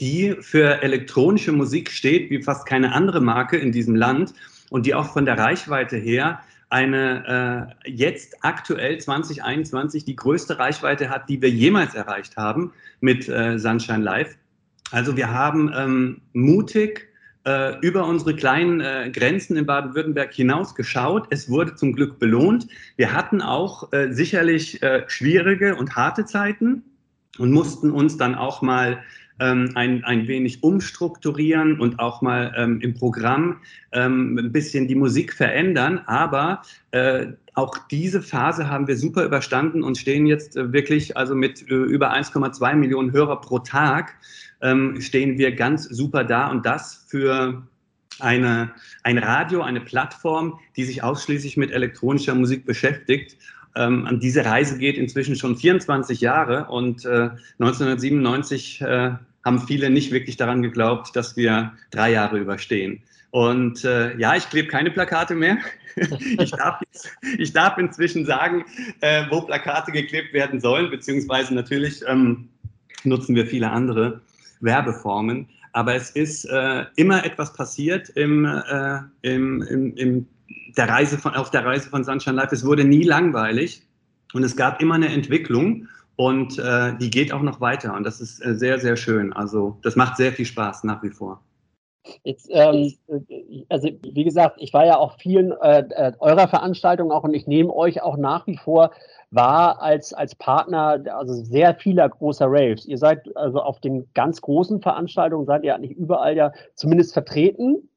die 0.00 0.36
für 0.40 0.82
elektronische 0.82 1.52
Musik 1.52 1.90
steht, 1.90 2.30
wie 2.30 2.42
fast 2.42 2.66
keine 2.66 2.92
andere 2.92 3.20
Marke 3.20 3.56
in 3.56 3.72
diesem 3.72 3.94
Land 3.94 4.34
und 4.70 4.86
die 4.86 4.94
auch 4.94 5.12
von 5.12 5.24
der 5.24 5.38
Reichweite 5.38 5.96
her 5.96 6.40
eine 6.68 7.74
äh, 7.84 7.90
jetzt 7.90 8.36
aktuell 8.42 8.98
2021 8.98 10.04
die 10.04 10.16
größte 10.16 10.58
Reichweite 10.58 11.10
hat, 11.10 11.28
die 11.28 11.42
wir 11.42 11.50
jemals 11.50 11.94
erreicht 11.94 12.36
haben 12.36 12.72
mit 13.00 13.28
äh, 13.28 13.58
Sunshine 13.58 14.02
Live. 14.02 14.36
Also 14.92 15.16
wir 15.16 15.30
haben 15.30 15.72
ähm, 15.74 16.20
mutig 16.34 17.08
äh, 17.44 17.78
über 17.80 18.06
unsere 18.06 18.36
kleinen 18.36 18.80
äh, 18.80 19.10
Grenzen 19.12 19.56
in 19.56 19.66
Baden-Württemberg 19.66 20.32
hinaus 20.32 20.74
geschaut. 20.74 21.26
Es 21.30 21.48
wurde 21.48 21.74
zum 21.74 21.94
Glück 21.94 22.18
belohnt. 22.18 22.68
Wir 22.96 23.12
hatten 23.12 23.40
auch 23.40 23.92
äh, 23.92 24.12
sicherlich 24.12 24.80
schwierige 25.08 25.74
und 25.74 25.96
harte 25.96 26.24
Zeiten 26.24 26.84
und 27.38 27.50
mussten 27.50 27.90
uns 27.90 28.16
dann 28.16 28.34
auch 28.34 28.62
mal 28.62 29.02
ähm, 29.40 29.72
ein, 29.74 30.04
ein 30.04 30.28
wenig 30.28 30.62
umstrukturieren 30.62 31.80
und 31.80 31.98
auch 31.98 32.20
mal 32.20 32.52
ähm, 32.56 32.80
im 32.80 32.94
Programm 32.94 33.56
ähm, 33.90 34.38
ein 34.38 34.52
bisschen 34.52 34.86
die 34.86 34.94
Musik 34.94 35.32
verändern. 35.32 36.02
Aber 36.06 36.62
auch 37.54 37.78
diese 37.90 38.20
Phase 38.20 38.68
haben 38.68 38.86
wir 38.86 38.98
super 38.98 39.24
überstanden 39.24 39.82
und 39.82 39.96
stehen 39.96 40.26
jetzt 40.26 40.56
wirklich 40.56 41.16
also 41.16 41.34
mit 41.34 41.62
über 41.62 42.12
1,2 42.12 42.74
Millionen 42.74 43.12
Hörer 43.12 43.40
pro 43.40 43.60
Tag 43.60 44.14
ähm, 44.62 45.00
stehen 45.00 45.38
wir 45.38 45.54
ganz 45.54 45.84
super 45.84 46.24
da 46.24 46.48
und 46.48 46.64
das 46.64 47.04
für 47.08 47.66
eine, 48.20 48.72
ein 49.02 49.18
Radio, 49.18 49.62
eine 49.62 49.80
Plattform, 49.80 50.58
die 50.76 50.84
sich 50.84 51.02
ausschließlich 51.02 51.56
mit 51.56 51.70
elektronischer 51.70 52.34
Musik 52.34 52.64
beschäftigt. 52.64 53.36
Ähm, 53.74 54.06
an 54.06 54.20
diese 54.20 54.44
Reise 54.44 54.78
geht 54.78 54.96
inzwischen 54.96 55.36
schon 55.36 55.56
24 55.56 56.20
Jahre 56.20 56.66
und 56.66 57.04
äh, 57.04 57.30
1997 57.58 58.80
äh, 58.82 59.12
haben 59.44 59.66
viele 59.66 59.90
nicht 59.90 60.12
wirklich 60.12 60.36
daran 60.36 60.62
geglaubt, 60.62 61.16
dass 61.16 61.36
wir 61.36 61.72
drei 61.90 62.12
Jahre 62.12 62.38
überstehen. 62.38 63.02
Und 63.30 63.82
äh, 63.84 64.16
ja, 64.18 64.36
ich 64.36 64.48
klebe 64.50 64.68
keine 64.68 64.90
Plakate 64.90 65.34
mehr. 65.34 65.56
ich, 66.38 66.50
darf 66.50 66.80
ich 67.38 67.52
darf 67.52 67.78
inzwischen 67.78 68.26
sagen, 68.26 68.64
äh, 69.00 69.24
wo 69.30 69.40
Plakate 69.40 69.90
geklebt 69.90 70.34
werden 70.34 70.60
sollen, 70.60 70.90
beziehungsweise 70.90 71.54
natürlich 71.54 72.02
ähm, 72.06 72.50
nutzen 73.04 73.34
wir 73.34 73.46
viele 73.46 73.70
andere 73.70 74.20
Werbeformen. 74.62 75.48
Aber 75.72 75.94
es 75.94 76.10
ist 76.10 76.44
äh, 76.44 76.84
immer 76.96 77.24
etwas 77.24 77.52
passiert 77.52 78.10
im, 78.10 78.44
äh, 78.44 79.00
im, 79.22 79.62
im, 79.62 79.96
im 79.96 80.26
der 80.76 80.88
Reise 80.88 81.18
von, 81.18 81.34
auf 81.34 81.50
der 81.50 81.64
Reise 81.64 81.88
von 81.88 82.04
Sunshine 82.04 82.36
Life. 82.36 82.54
Es 82.54 82.64
wurde 82.64 82.84
nie 82.84 83.04
langweilig 83.04 83.82
und 84.32 84.42
es 84.42 84.56
gab 84.56 84.80
immer 84.80 84.94
eine 84.94 85.08
Entwicklung. 85.08 85.88
Und 86.16 86.58
äh, 86.58 86.94
die 86.98 87.10
geht 87.10 87.32
auch 87.32 87.40
noch 87.42 87.60
weiter 87.60 87.94
und 87.96 88.04
das 88.04 88.20
ist 88.20 88.44
äh, 88.44 88.54
sehr, 88.54 88.78
sehr 88.78 88.96
schön. 88.96 89.32
Also 89.32 89.78
das 89.82 89.96
macht 89.96 90.18
sehr 90.18 90.30
viel 90.32 90.44
Spaß 90.44 90.84
nach 90.84 91.02
wie 91.02 91.10
vor. 91.10 91.42
Jetzt, 92.24 92.48
ähm, 92.50 92.92
also 93.68 93.88
wie 94.02 94.24
gesagt, 94.24 94.56
ich 94.58 94.72
war 94.72 94.86
ja 94.86 94.96
auch 94.96 95.18
vielen 95.18 95.52
äh, 95.52 95.84
äh, 95.90 96.12
eurer 96.18 96.48
Veranstaltungen 96.48 97.12
auch 97.12 97.24
und 97.24 97.34
ich 97.34 97.46
nehme 97.46 97.72
euch 97.72 98.02
auch 98.02 98.16
nach 98.16 98.46
wie 98.46 98.56
vor 98.56 98.90
wahr 99.30 99.80
als, 99.80 100.12
als 100.12 100.34
Partner 100.34 101.02
also 101.14 101.34
sehr 101.34 101.74
vieler 101.74 102.08
großer 102.08 102.46
Raves. 102.48 102.86
Ihr 102.86 102.98
seid 102.98 103.34
also 103.36 103.60
auf 103.60 103.80
den 103.80 104.08
ganz 104.14 104.40
großen 104.40 104.82
Veranstaltungen, 104.82 105.46
seid 105.46 105.64
ihr 105.64 105.74
eigentlich 105.74 105.96
überall 105.96 106.36
ja 106.36 106.52
zumindest 106.74 107.12
vertreten 107.12 107.88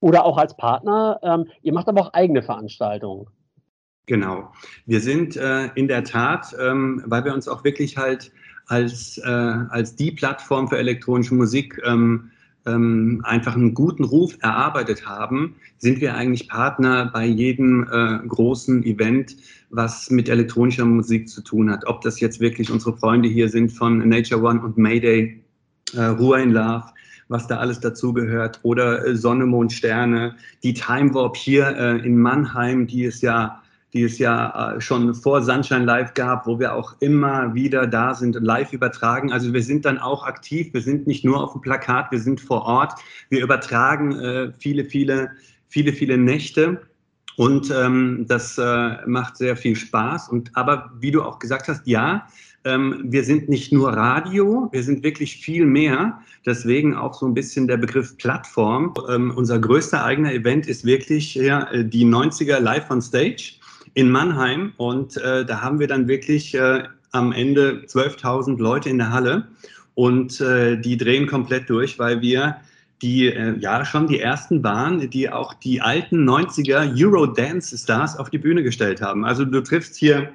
oder 0.00 0.24
auch 0.24 0.38
als 0.38 0.56
Partner. 0.56 1.20
Ähm, 1.22 1.46
ihr 1.62 1.72
macht 1.72 1.88
aber 1.88 2.00
auch 2.00 2.12
eigene 2.14 2.42
Veranstaltungen. 2.42 3.26
Genau. 4.06 4.52
Wir 4.86 5.00
sind 5.00 5.36
äh, 5.36 5.66
in 5.74 5.88
der 5.88 6.04
Tat, 6.04 6.54
ähm, 6.60 7.02
weil 7.06 7.24
wir 7.24 7.34
uns 7.34 7.48
auch 7.48 7.64
wirklich 7.64 7.96
halt 7.96 8.32
als, 8.66 9.18
äh, 9.18 9.28
als 9.28 9.96
die 9.96 10.12
Plattform 10.12 10.68
für 10.68 10.78
elektronische 10.78 11.34
Musik 11.34 11.80
ähm, 11.84 12.30
ähm, 12.66 13.20
einfach 13.24 13.54
einen 13.54 13.74
guten 13.74 14.04
Ruf 14.04 14.36
erarbeitet 14.40 15.06
haben, 15.06 15.56
sind 15.78 16.00
wir 16.00 16.14
eigentlich 16.14 16.48
Partner 16.48 17.10
bei 17.12 17.26
jedem 17.26 17.86
äh, 17.90 18.18
großen 18.26 18.84
Event, 18.84 19.36
was 19.70 20.10
mit 20.10 20.28
elektronischer 20.28 20.84
Musik 20.84 21.28
zu 21.28 21.42
tun 21.42 21.70
hat. 21.70 21.86
Ob 21.86 22.00
das 22.02 22.20
jetzt 22.20 22.40
wirklich 22.40 22.70
unsere 22.70 22.96
Freunde 22.96 23.28
hier 23.28 23.48
sind 23.48 23.70
von 23.70 24.06
Nature 24.08 24.42
One 24.42 24.60
und 24.60 24.76
Mayday, 24.76 25.42
äh, 25.94 26.04
Ruhe 26.04 26.42
in 26.42 26.52
Love, 26.52 26.84
was 27.28 27.46
da 27.46 27.58
alles 27.58 27.80
dazugehört, 27.80 28.60
oder 28.62 29.06
äh, 29.06 29.16
Sonne, 29.16 29.46
Mond, 29.46 29.72
Sterne, 29.72 30.36
die 30.62 30.74
Time 30.74 31.12
Warp 31.14 31.36
hier 31.36 31.68
äh, 31.76 32.06
in 32.06 32.18
Mannheim, 32.18 32.86
die 32.86 33.04
ist 33.04 33.22
ja 33.22 33.62
die 33.96 34.02
es 34.02 34.18
ja 34.18 34.74
äh, 34.74 34.80
schon 34.80 35.14
vor 35.14 35.42
Sunshine 35.42 35.86
Live 35.86 36.12
gab, 36.12 36.46
wo 36.46 36.60
wir 36.60 36.74
auch 36.74 36.94
immer 37.00 37.54
wieder 37.54 37.86
da 37.86 38.14
sind 38.14 38.36
und 38.36 38.44
live 38.44 38.74
übertragen. 38.74 39.32
Also 39.32 39.54
wir 39.54 39.62
sind 39.62 39.86
dann 39.86 39.96
auch 39.96 40.26
aktiv, 40.26 40.74
wir 40.74 40.82
sind 40.82 41.06
nicht 41.06 41.24
nur 41.24 41.42
auf 41.42 41.52
dem 41.52 41.62
Plakat, 41.62 42.12
wir 42.12 42.20
sind 42.20 42.42
vor 42.42 42.62
Ort, 42.66 42.92
wir 43.30 43.42
übertragen 43.42 44.12
äh, 44.20 44.52
viele, 44.58 44.84
viele, 44.84 45.30
viele, 45.68 45.94
viele 45.94 46.18
Nächte. 46.18 46.82
Und 47.38 47.70
ähm, 47.70 48.26
das 48.28 48.58
äh, 48.58 48.96
macht 49.06 49.38
sehr 49.38 49.56
viel 49.56 49.76
Spaß. 49.76 50.28
Und 50.28 50.50
aber 50.54 50.90
wie 51.00 51.10
du 51.10 51.22
auch 51.22 51.38
gesagt 51.38 51.68
hast, 51.68 51.86
ja, 51.86 52.26
ähm, 52.64 53.02
wir 53.04 53.24
sind 53.24 53.48
nicht 53.48 53.72
nur 53.72 53.94
Radio, 53.94 54.68
wir 54.72 54.82
sind 54.82 55.04
wirklich 55.04 55.36
viel 55.38 55.64
mehr. 55.64 56.20
Deswegen 56.44 56.94
auch 56.94 57.14
so 57.14 57.26
ein 57.26 57.32
bisschen 57.32 57.66
der 57.66 57.78
Begriff 57.78 58.14
Plattform. 58.18 58.92
Ähm, 59.08 59.32
unser 59.34 59.58
größter 59.58 60.04
eigener 60.04 60.34
Event 60.34 60.66
ist 60.66 60.84
wirklich 60.84 61.34
ja, 61.34 61.66
die 61.82 62.04
90er 62.04 62.58
Live 62.60 62.90
on 62.90 63.00
Stage 63.00 63.54
in 63.96 64.10
Mannheim 64.10 64.74
und 64.76 65.16
äh, 65.16 65.46
da 65.46 65.62
haben 65.62 65.80
wir 65.80 65.88
dann 65.88 66.06
wirklich 66.06 66.54
äh, 66.54 66.84
am 67.12 67.32
Ende 67.32 67.82
12.000 67.86 68.58
Leute 68.58 68.90
in 68.90 68.98
der 68.98 69.10
Halle 69.10 69.48
und 69.94 70.38
äh, 70.42 70.76
die 70.76 70.98
drehen 70.98 71.26
komplett 71.26 71.70
durch, 71.70 71.98
weil 71.98 72.20
wir 72.20 72.58
die 73.00 73.28
äh, 73.28 73.58
ja 73.58 73.86
schon 73.86 74.06
die 74.06 74.20
ersten 74.20 74.62
waren, 74.62 75.08
die 75.08 75.30
auch 75.30 75.54
die 75.54 75.80
alten 75.80 76.28
90er 76.28 76.92
Eurodance-Stars 76.94 78.18
auf 78.18 78.28
die 78.28 78.36
Bühne 78.36 78.62
gestellt 78.62 79.00
haben. 79.00 79.24
Also 79.24 79.46
du 79.46 79.62
triffst 79.62 79.96
hier 79.96 80.30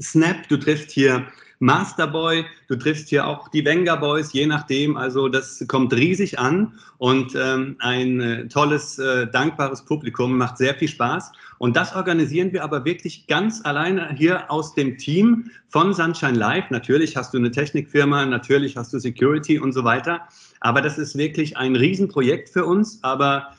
Snap, 0.00 0.48
du 0.48 0.56
triffst 0.56 0.90
hier 0.90 1.26
Masterboy, 1.58 2.44
du 2.68 2.76
triffst 2.76 3.08
hier 3.08 3.26
auch 3.26 3.48
die 3.48 3.64
Venga 3.64 3.96
Boys, 3.96 4.32
je 4.32 4.46
nachdem. 4.46 4.96
Also 4.96 5.28
das 5.28 5.64
kommt 5.68 5.92
riesig 5.94 6.38
an 6.38 6.74
und 6.98 7.34
ähm, 7.34 7.76
ein 7.78 8.20
äh, 8.20 8.48
tolles, 8.48 8.98
äh, 8.98 9.26
dankbares 9.26 9.84
Publikum, 9.84 10.36
macht 10.36 10.58
sehr 10.58 10.74
viel 10.74 10.88
Spaß. 10.88 11.32
Und 11.58 11.76
das 11.76 11.94
organisieren 11.94 12.52
wir 12.52 12.62
aber 12.62 12.84
wirklich 12.84 13.26
ganz 13.26 13.64
alleine 13.64 14.14
hier 14.14 14.50
aus 14.50 14.74
dem 14.74 14.98
Team 14.98 15.50
von 15.68 15.94
Sunshine 15.94 16.36
Live. 16.36 16.70
Natürlich 16.70 17.16
hast 17.16 17.32
du 17.32 17.38
eine 17.38 17.50
Technikfirma, 17.50 18.26
natürlich 18.26 18.76
hast 18.76 18.92
du 18.92 18.98
Security 18.98 19.58
und 19.58 19.72
so 19.72 19.84
weiter. 19.84 20.20
Aber 20.60 20.82
das 20.82 20.98
ist 20.98 21.16
wirklich 21.16 21.56
ein 21.56 21.76
Riesenprojekt 21.76 22.50
für 22.50 22.66
uns. 22.66 23.02
Aber 23.02 23.52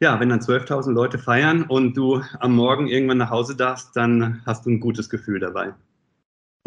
ja, 0.00 0.20
wenn 0.20 0.28
dann 0.28 0.40
12.000 0.40 0.92
Leute 0.92 1.18
feiern 1.18 1.62
und 1.62 1.96
du 1.96 2.22
am 2.40 2.54
Morgen 2.54 2.86
irgendwann 2.86 3.18
nach 3.18 3.30
Hause 3.30 3.56
darfst, 3.56 3.96
dann 3.96 4.42
hast 4.44 4.66
du 4.66 4.70
ein 4.70 4.80
gutes 4.80 5.08
Gefühl 5.08 5.40
dabei. 5.40 5.72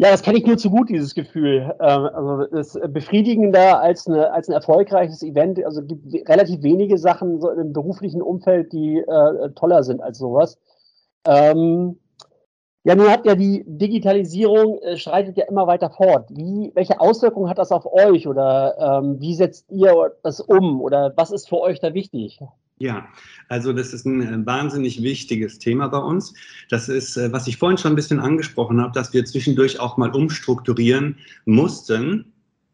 Ja, 0.02 0.10
das 0.10 0.22
kenne 0.22 0.38
ich 0.38 0.46
nur 0.46 0.58
zu 0.58 0.68
gut, 0.68 0.90
dieses 0.90 1.14
Gefühl. 1.14 1.76
Ähm, 1.78 2.08
also 2.12 2.46
das 2.46 2.74
ist 2.74 2.92
befriedigender 2.92 3.80
als, 3.80 4.08
eine, 4.08 4.32
als 4.32 4.48
ein 4.48 4.52
erfolgreiches 4.52 5.22
Event. 5.22 5.64
Also 5.64 5.80
es 5.80 5.86
gibt 5.86 6.28
relativ 6.28 6.60
wenige 6.64 6.98
Sachen 6.98 7.40
so 7.40 7.48
im 7.50 7.72
beruflichen 7.72 8.20
Umfeld, 8.20 8.72
die 8.72 8.98
äh, 8.98 9.50
toller 9.54 9.84
sind 9.84 10.02
als 10.02 10.18
sowas. 10.18 10.58
Ähm, 11.24 12.00
ja, 12.82 12.96
nun 12.96 13.10
hat 13.10 13.24
ja 13.26 13.36
die 13.36 13.62
Digitalisierung 13.64 14.80
äh, 14.82 14.96
schreitet 14.96 15.36
ja 15.36 15.44
immer 15.44 15.68
weiter 15.68 15.90
fort. 15.90 16.28
Wie, 16.30 16.72
welche 16.74 17.00
Auswirkungen 17.00 17.48
hat 17.48 17.58
das 17.58 17.70
auf 17.70 17.86
euch 17.86 18.26
oder 18.26 18.74
ähm, 18.80 19.20
wie 19.20 19.36
setzt 19.36 19.70
ihr 19.70 20.16
das 20.24 20.40
um 20.40 20.80
oder 20.82 21.12
was 21.14 21.30
ist 21.30 21.48
für 21.48 21.60
euch 21.60 21.78
da 21.78 21.94
wichtig? 21.94 22.40
Ja, 22.78 23.06
also 23.48 23.72
das 23.72 23.92
ist 23.92 24.06
ein 24.06 24.22
äh, 24.22 24.46
wahnsinnig 24.46 25.02
wichtiges 25.02 25.58
Thema 25.58 25.88
bei 25.88 25.98
uns. 25.98 26.34
Das 26.68 26.88
ist, 26.88 27.16
äh, 27.16 27.32
was 27.32 27.46
ich 27.46 27.56
vorhin 27.56 27.78
schon 27.78 27.92
ein 27.92 27.96
bisschen 27.96 28.18
angesprochen 28.18 28.80
habe, 28.80 28.92
dass 28.92 29.12
wir 29.12 29.24
zwischendurch 29.24 29.78
auch 29.78 29.96
mal 29.98 30.10
umstrukturieren 30.10 31.18
mussten, 31.44 32.32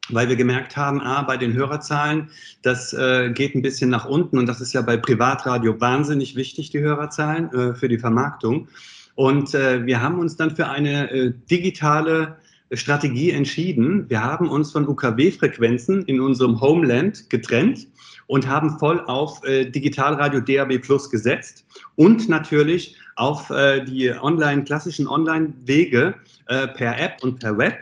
weil 0.08 0.28
wir 0.28 0.36
gemerkt 0.36 0.76
haben, 0.76 1.00
ah, 1.02 1.22
bei 1.22 1.36
den 1.36 1.52
Hörerzahlen, 1.52 2.30
das 2.62 2.94
äh, 2.94 3.30
geht 3.32 3.54
ein 3.54 3.62
bisschen 3.62 3.90
nach 3.90 4.06
unten 4.06 4.38
und 4.38 4.46
das 4.46 4.60
ist 4.60 4.72
ja 4.72 4.80
bei 4.80 4.96
Privatradio 4.96 5.78
wahnsinnig 5.80 6.36
wichtig, 6.36 6.70
die 6.70 6.80
Hörerzahlen 6.80 7.52
äh, 7.52 7.74
für 7.74 7.88
die 7.88 7.98
Vermarktung. 7.98 8.68
Und 9.14 9.52
äh, 9.54 9.84
wir 9.84 10.00
haben 10.00 10.18
uns 10.20 10.36
dann 10.36 10.54
für 10.54 10.68
eine 10.68 11.10
äh, 11.10 11.32
digitale 11.50 12.38
Strategie 12.72 13.30
entschieden. 13.30 14.08
Wir 14.08 14.22
haben 14.22 14.48
uns 14.48 14.72
von 14.72 14.86
UKW-Frequenzen 14.86 16.02
in 16.04 16.20
unserem 16.20 16.60
Homeland 16.60 17.30
getrennt 17.30 17.86
und 18.26 18.46
haben 18.46 18.78
voll 18.78 19.00
auf 19.06 19.42
äh, 19.44 19.64
Digitalradio 19.64 20.40
DAB 20.40 20.78
Plus 20.78 21.10
gesetzt 21.10 21.64
und 21.96 22.28
natürlich 22.28 22.96
auf 23.16 23.50
äh, 23.50 23.84
die 23.84 24.10
online, 24.10 24.64
klassischen 24.64 25.08
Online-Wege 25.08 26.14
äh, 26.46 26.68
per 26.68 27.00
App 27.00 27.22
und 27.22 27.40
per 27.40 27.56
Web 27.56 27.78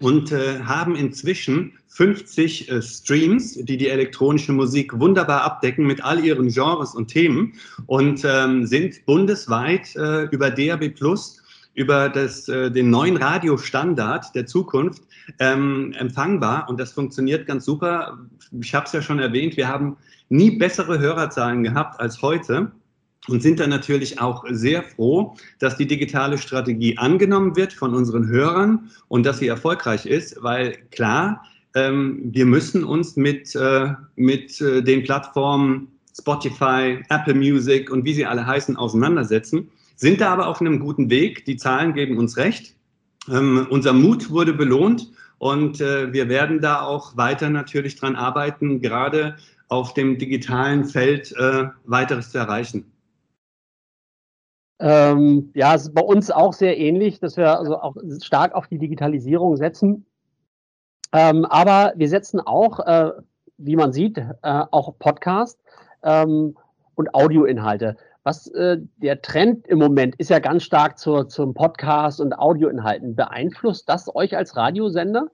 und 0.00 0.32
äh, 0.32 0.60
haben 0.60 0.96
inzwischen 0.96 1.72
50 1.88 2.70
äh, 2.70 2.82
Streams, 2.82 3.54
die 3.54 3.76
die 3.76 3.88
elektronische 3.88 4.52
Musik 4.52 4.98
wunderbar 4.98 5.42
abdecken 5.42 5.86
mit 5.86 6.04
all 6.04 6.24
ihren 6.24 6.48
Genres 6.48 6.94
und 6.94 7.08
Themen 7.08 7.54
und 7.86 8.24
ähm, 8.24 8.66
sind 8.66 9.04
bundesweit 9.06 9.94
äh, 9.96 10.24
über 10.26 10.50
DAB 10.50 10.90
Plus 10.90 11.42
über 11.78 12.08
das, 12.08 12.48
äh, 12.48 12.72
den 12.72 12.90
neuen 12.90 13.16
Radiostandard 13.16 14.34
der 14.34 14.46
Zukunft 14.46 15.04
ähm, 15.38 15.94
empfangbar 15.96 16.68
und 16.68 16.80
das 16.80 16.90
funktioniert 16.90 17.46
ganz 17.46 17.64
super. 17.64 18.18
Ich 18.60 18.74
habe 18.74 18.86
es 18.86 18.92
ja 18.92 19.00
schon 19.00 19.20
erwähnt, 19.20 19.56
wir 19.56 19.68
haben 19.68 19.96
nie 20.28 20.50
bessere 20.50 20.98
Hörerzahlen 20.98 21.62
gehabt 21.62 22.00
als 22.00 22.20
heute 22.20 22.72
und 23.28 23.42
sind 23.44 23.60
dann 23.60 23.70
natürlich 23.70 24.20
auch 24.20 24.44
sehr 24.50 24.82
froh, 24.82 25.36
dass 25.60 25.76
die 25.76 25.86
digitale 25.86 26.36
Strategie 26.36 26.98
angenommen 26.98 27.54
wird 27.54 27.72
von 27.72 27.94
unseren 27.94 28.26
Hörern 28.26 28.90
und 29.06 29.24
dass 29.24 29.38
sie 29.38 29.46
erfolgreich 29.46 30.04
ist, 30.04 30.42
weil 30.42 30.78
klar, 30.90 31.44
ähm, 31.76 32.22
wir 32.24 32.46
müssen 32.46 32.82
uns 32.82 33.14
mit, 33.14 33.54
äh, 33.54 33.94
mit 34.16 34.60
äh, 34.60 34.82
den 34.82 35.04
Plattformen 35.04 35.86
Spotify, 36.18 36.98
Apple 37.08 37.34
Music 37.34 37.88
und 37.88 38.04
wie 38.04 38.14
sie 38.14 38.26
alle 38.26 38.44
heißen 38.44 38.76
auseinandersetzen, 38.76 39.70
sind 39.98 40.20
da 40.20 40.32
aber 40.32 40.46
auf 40.46 40.60
einem 40.60 40.78
guten 40.78 41.10
Weg. 41.10 41.44
Die 41.44 41.56
Zahlen 41.56 41.92
geben 41.92 42.18
uns 42.18 42.36
recht. 42.36 42.76
Ähm, 43.28 43.66
unser 43.68 43.92
Mut 43.92 44.30
wurde 44.30 44.52
belohnt 44.52 45.10
und 45.38 45.80
äh, 45.80 46.12
wir 46.12 46.28
werden 46.28 46.60
da 46.60 46.82
auch 46.82 47.16
weiter 47.16 47.50
natürlich 47.50 47.96
dran 47.96 48.14
arbeiten, 48.14 48.80
gerade 48.80 49.36
auf 49.68 49.94
dem 49.94 50.16
digitalen 50.16 50.84
Feld 50.84 51.32
äh, 51.36 51.66
weiteres 51.84 52.30
zu 52.30 52.38
erreichen. 52.38 52.90
Ähm, 54.80 55.50
ja, 55.54 55.74
es 55.74 55.82
ist 55.82 55.94
bei 55.94 56.02
uns 56.02 56.30
auch 56.30 56.52
sehr 56.52 56.78
ähnlich, 56.78 57.18
dass 57.18 57.36
wir 57.36 57.58
also 57.58 57.80
auch 57.80 57.96
stark 58.22 58.54
auf 58.54 58.68
die 58.68 58.78
Digitalisierung 58.78 59.56
setzen. 59.56 60.06
Ähm, 61.12 61.44
aber 61.44 61.92
wir 61.96 62.08
setzen 62.08 62.40
auch, 62.40 62.78
äh, 62.86 63.10
wie 63.56 63.74
man 63.74 63.92
sieht, 63.92 64.18
äh, 64.18 64.28
auch 64.42 64.96
Podcast 65.00 65.58
ähm, 66.04 66.56
und 66.94 67.12
Audioinhalte. 67.14 67.96
Was 68.28 68.46
äh, 68.48 68.76
der 68.98 69.22
Trend 69.22 69.66
im 69.68 69.78
Moment 69.78 70.14
ist 70.16 70.28
ja 70.28 70.38
ganz 70.38 70.62
stark 70.62 70.98
zur, 70.98 71.30
zum 71.30 71.54
Podcast 71.54 72.20
und 72.20 72.34
Audioinhalten. 72.34 73.16
Beeinflusst 73.16 73.88
das 73.88 74.14
euch 74.14 74.36
als 74.36 74.54
Radiosender? 74.54 75.30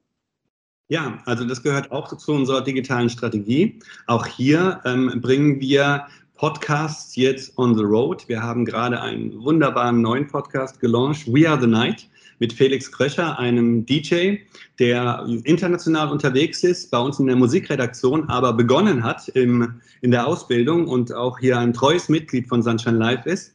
Ja, 0.87 1.19
also 1.27 1.45
das 1.45 1.65
gehört 1.65 1.91
auch 1.91 2.17
zu 2.17 2.33
unserer 2.33 2.63
digitalen 2.63 3.11
Strategie. 3.11 3.81
Auch 4.07 4.27
hier 4.27 4.81
ähm, 4.85 5.21
bringen 5.21 5.59
wir 5.59 6.07
Podcasts 6.37 7.17
jetzt 7.17 7.59
on 7.59 7.75
the 7.75 7.83
road. 7.83 8.29
Wir 8.29 8.41
haben 8.41 8.65
gerade 8.65 9.01
einen 9.03 9.43
wunderbaren 9.43 10.01
neuen 10.01 10.29
Podcast 10.29 10.79
gelauncht, 10.79 11.27
We 11.27 11.51
Are 11.51 11.61
the 11.61 11.67
Night 11.67 12.09
mit 12.45 12.53
Felix 12.53 12.93
Kröcher, 12.93 13.39
einem 13.39 13.87
DJ, 13.87 14.37
der 14.79 15.27
international 15.45 16.11
unterwegs 16.11 16.63
ist, 16.63 16.91
bei 16.91 16.99
uns 16.99 17.19
in 17.19 17.27
der 17.27 17.37
Musikredaktion, 17.37 18.29
aber 18.29 18.53
begonnen 18.53 19.03
hat 19.03 19.29
im, 19.29 19.81
in 20.03 20.11
der 20.11 20.27
Ausbildung 20.27 20.87
und 20.87 21.11
auch 21.15 21.39
hier 21.39 21.59
ein 21.59 21.73
treues 21.73 22.11
Mitglied 22.11 22.47
von 22.47 22.63
Sunshine 22.63 22.99
Live 22.99 23.25
ist. 23.25 23.55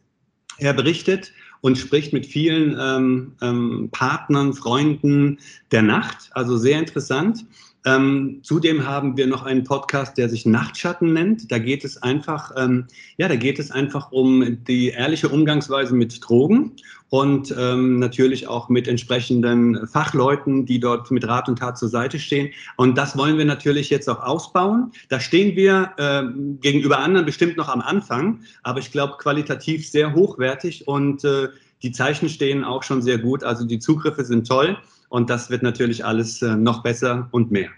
Er 0.58 0.74
berichtet 0.74 1.32
und 1.62 1.78
spricht 1.78 2.14
mit 2.14 2.26
vielen 2.26 2.76
ähm, 2.82 3.34
ähm, 3.44 3.90
Partnern, 3.92 4.56
Freunden 4.56 5.38
der 5.72 5.84
Nacht, 5.84 6.32
also 6.32 6.58
sehr 6.58 6.80
interessant. 6.80 7.46
Ähm, 7.86 8.40
zudem 8.42 8.88
haben 8.88 9.16
wir 9.18 9.28
noch 9.28 9.44
einen 9.44 9.64
Podcast, 9.64 10.18
der 10.18 10.30
sich 10.30 10.48
Nachtschatten 10.48 11.14
nennt. 11.14 11.52
Da 11.52 11.60
geht 11.60 11.86
es 11.86 12.02
einfach, 12.02 12.52
ähm, 12.58 12.88
ja, 13.18 13.28
da 13.28 13.36
geht 13.36 13.60
es 13.60 13.70
einfach 13.70 14.12
um 14.12 14.64
die 14.66 14.90
ehrliche 14.90 15.30
Umgangsweise 15.30 15.94
mit 15.94 16.20
Drogen 16.28 16.72
und 17.10 17.54
ähm, 17.58 18.00
natürlich 18.00 18.48
auch 18.48 18.70
mit 18.70 18.88
entsprechenden 18.88 19.88
Fachleuten, 19.88 20.66
die 20.66 20.80
dort 20.80 21.10
mit 21.12 21.28
Rat 21.28 21.50
und 21.50 21.60
Tat 21.60 21.78
zur 21.78 21.90
Seite 21.90 22.20
stehen. 22.20 22.52
Und 22.78 22.98
das 22.98 23.18
wollen 23.18 23.38
wir 23.38 23.46
natürlich 23.46 23.90
jetzt 23.90 24.08
auch 24.10 24.22
ausbauen. 24.22 24.92
Da 25.10 25.20
stehen 25.20 25.56
wir 25.56 25.92
äh, 25.98 26.24
gegenüber 26.62 27.00
anderen 27.00 27.26
bestimmt 27.26 27.58
noch 27.58 27.70
am 27.70 27.82
Anfang, 27.82 28.42
aber 28.64 28.80
ich 28.80 28.92
glaube 28.92 29.16
qualitativ 29.18 29.90
sehr 29.90 30.14
hochwertig 30.14 30.88
und 30.88 31.24
äh, 31.24 31.50
die 31.82 31.92
Zeichen 31.92 32.30
stehen 32.30 32.64
auch 32.64 32.84
schon 32.84 33.02
sehr 33.02 33.18
gut. 33.18 33.44
Also 33.44 33.66
die 33.66 33.80
Zugriffe 33.80 34.26
sind 34.26 34.48
toll. 34.48 34.78
Und 35.10 35.30
das 35.30 35.50
wird 35.50 35.64
natürlich 35.64 36.06
alles 36.06 36.42
äh, 36.42 36.56
noch 36.56 36.84
besser 36.84 37.28
und 37.32 37.52
mehr. 37.52 37.70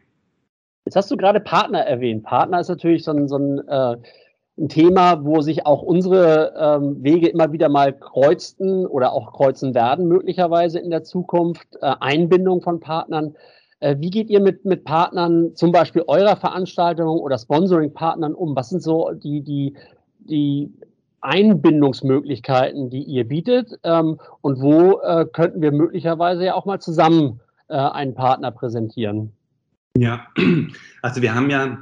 Jetzt 0.85 0.95
hast 0.95 1.11
du 1.11 1.17
gerade 1.17 1.39
Partner 1.39 1.79
erwähnt. 1.79 2.23
Partner 2.23 2.59
ist 2.59 2.67
natürlich 2.67 3.03
so 3.03 3.11
ein, 3.11 3.27
so 3.27 3.37
ein, 3.37 3.59
äh, 3.67 3.97
ein 4.61 4.69
Thema, 4.69 5.25
wo 5.25 5.41
sich 5.41 5.65
auch 5.65 5.81
unsere 5.81 6.53
ähm, 6.57 7.03
Wege 7.03 7.27
immer 7.27 7.51
wieder 7.51 7.67
mal 7.67 7.93
kreuzten 7.93 8.85
oder 8.85 9.11
auch 9.11 9.33
kreuzen 9.33 9.73
werden, 9.73 10.07
möglicherweise 10.07 10.79
in 10.79 10.91
der 10.91 11.03
Zukunft. 11.03 11.67
Äh, 11.81 11.95
Einbindung 11.99 12.61
von 12.61 12.79
Partnern. 12.79 13.35
Äh, 13.79 13.95
wie 13.99 14.11
geht 14.11 14.29
ihr 14.29 14.39
mit, 14.39 14.63
mit 14.63 14.83
Partnern, 14.83 15.55
zum 15.55 15.71
Beispiel 15.71 16.03
eurer 16.05 16.35
Veranstaltung 16.37 17.19
oder 17.19 17.39
Sponsoring-Partnern 17.39 18.35
um? 18.35 18.55
Was 18.55 18.69
sind 18.69 18.83
so 18.83 19.11
die, 19.11 19.41
die, 19.41 19.75
die 20.19 20.71
Einbindungsmöglichkeiten, 21.21 22.91
die 22.91 23.01
ihr 23.01 23.27
bietet? 23.27 23.79
Ähm, 23.83 24.19
und 24.41 24.61
wo 24.61 24.99
äh, 25.01 25.25
könnten 25.25 25.63
wir 25.63 25.71
möglicherweise 25.71 26.45
ja 26.45 26.53
auch 26.53 26.65
mal 26.65 26.79
zusammen 26.79 27.39
äh, 27.67 27.73
einen 27.73 28.13
Partner 28.13 28.51
präsentieren? 28.51 29.33
Ja, 29.97 30.27
also 31.01 31.21
wir 31.23 31.33
haben 31.33 31.49
ja 31.49 31.79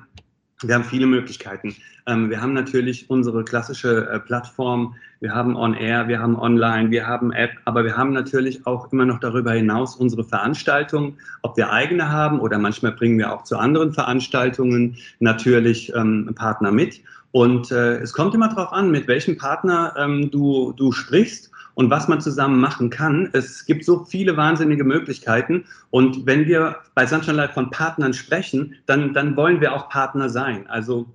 wir 0.61 0.75
haben 0.75 0.83
viele 0.83 1.05
Möglichkeiten. 1.05 1.75
Ähm, 2.09 2.29
wir 2.29 2.41
haben 2.41 2.53
natürlich 2.53 3.09
unsere 3.09 3.43
klassische 3.43 4.09
äh, 4.09 4.19
Plattform, 4.19 4.95
wir 5.19 5.35
haben 5.35 5.55
On-Air, 5.55 6.07
wir 6.07 6.19
haben 6.19 6.37
Online, 6.37 6.89
wir 6.89 7.05
haben 7.05 7.31
App, 7.31 7.51
aber 7.65 7.83
wir 7.83 7.95
haben 7.95 8.13
natürlich 8.13 8.65
auch 8.65 8.91
immer 8.91 9.05
noch 9.05 9.19
darüber 9.19 9.51
hinaus 9.51 9.95
unsere 9.95 10.23
Veranstaltungen, 10.23 11.17
ob 11.43 11.55
wir 11.55 11.71
eigene 11.71 12.09
haben 12.09 12.39
oder 12.39 12.57
manchmal 12.57 12.93
bringen 12.93 13.19
wir 13.19 13.31
auch 13.31 13.43
zu 13.43 13.57
anderen 13.57 13.93
Veranstaltungen 13.93 14.97
natürlich 15.19 15.93
ähm, 15.93 16.31
Partner 16.35 16.71
mit. 16.71 17.01
Und 17.31 17.71
äh, 17.71 17.97
es 17.97 18.13
kommt 18.13 18.33
immer 18.33 18.49
darauf 18.49 18.73
an, 18.73 18.89
mit 18.89 19.07
welchem 19.07 19.37
Partner 19.37 19.93
ähm, 19.97 20.31
du, 20.31 20.73
du 20.75 20.91
sprichst 20.91 21.51
und 21.75 21.91
was 21.91 22.07
man 22.07 22.21
zusammen 22.21 22.59
machen 22.59 22.89
kann. 22.89 23.29
Es 23.33 23.65
gibt 23.65 23.85
so 23.85 24.03
viele 24.03 24.35
wahnsinnige 24.35 24.83
Möglichkeiten. 24.83 25.65
Und 25.91 26.25
wenn 26.25 26.47
wir 26.47 26.77
bei 26.95 27.05
Sunshine 27.05 27.37
Life 27.37 27.53
von 27.53 27.69
Partnern 27.69 28.13
sprechen, 28.13 28.75
dann, 28.87 29.13
dann 29.13 29.35
wollen 29.35 29.61
wir 29.61 29.73
auch 29.73 29.89
Partner 29.89 30.27
sein. 30.29 30.65
Also 30.67 31.05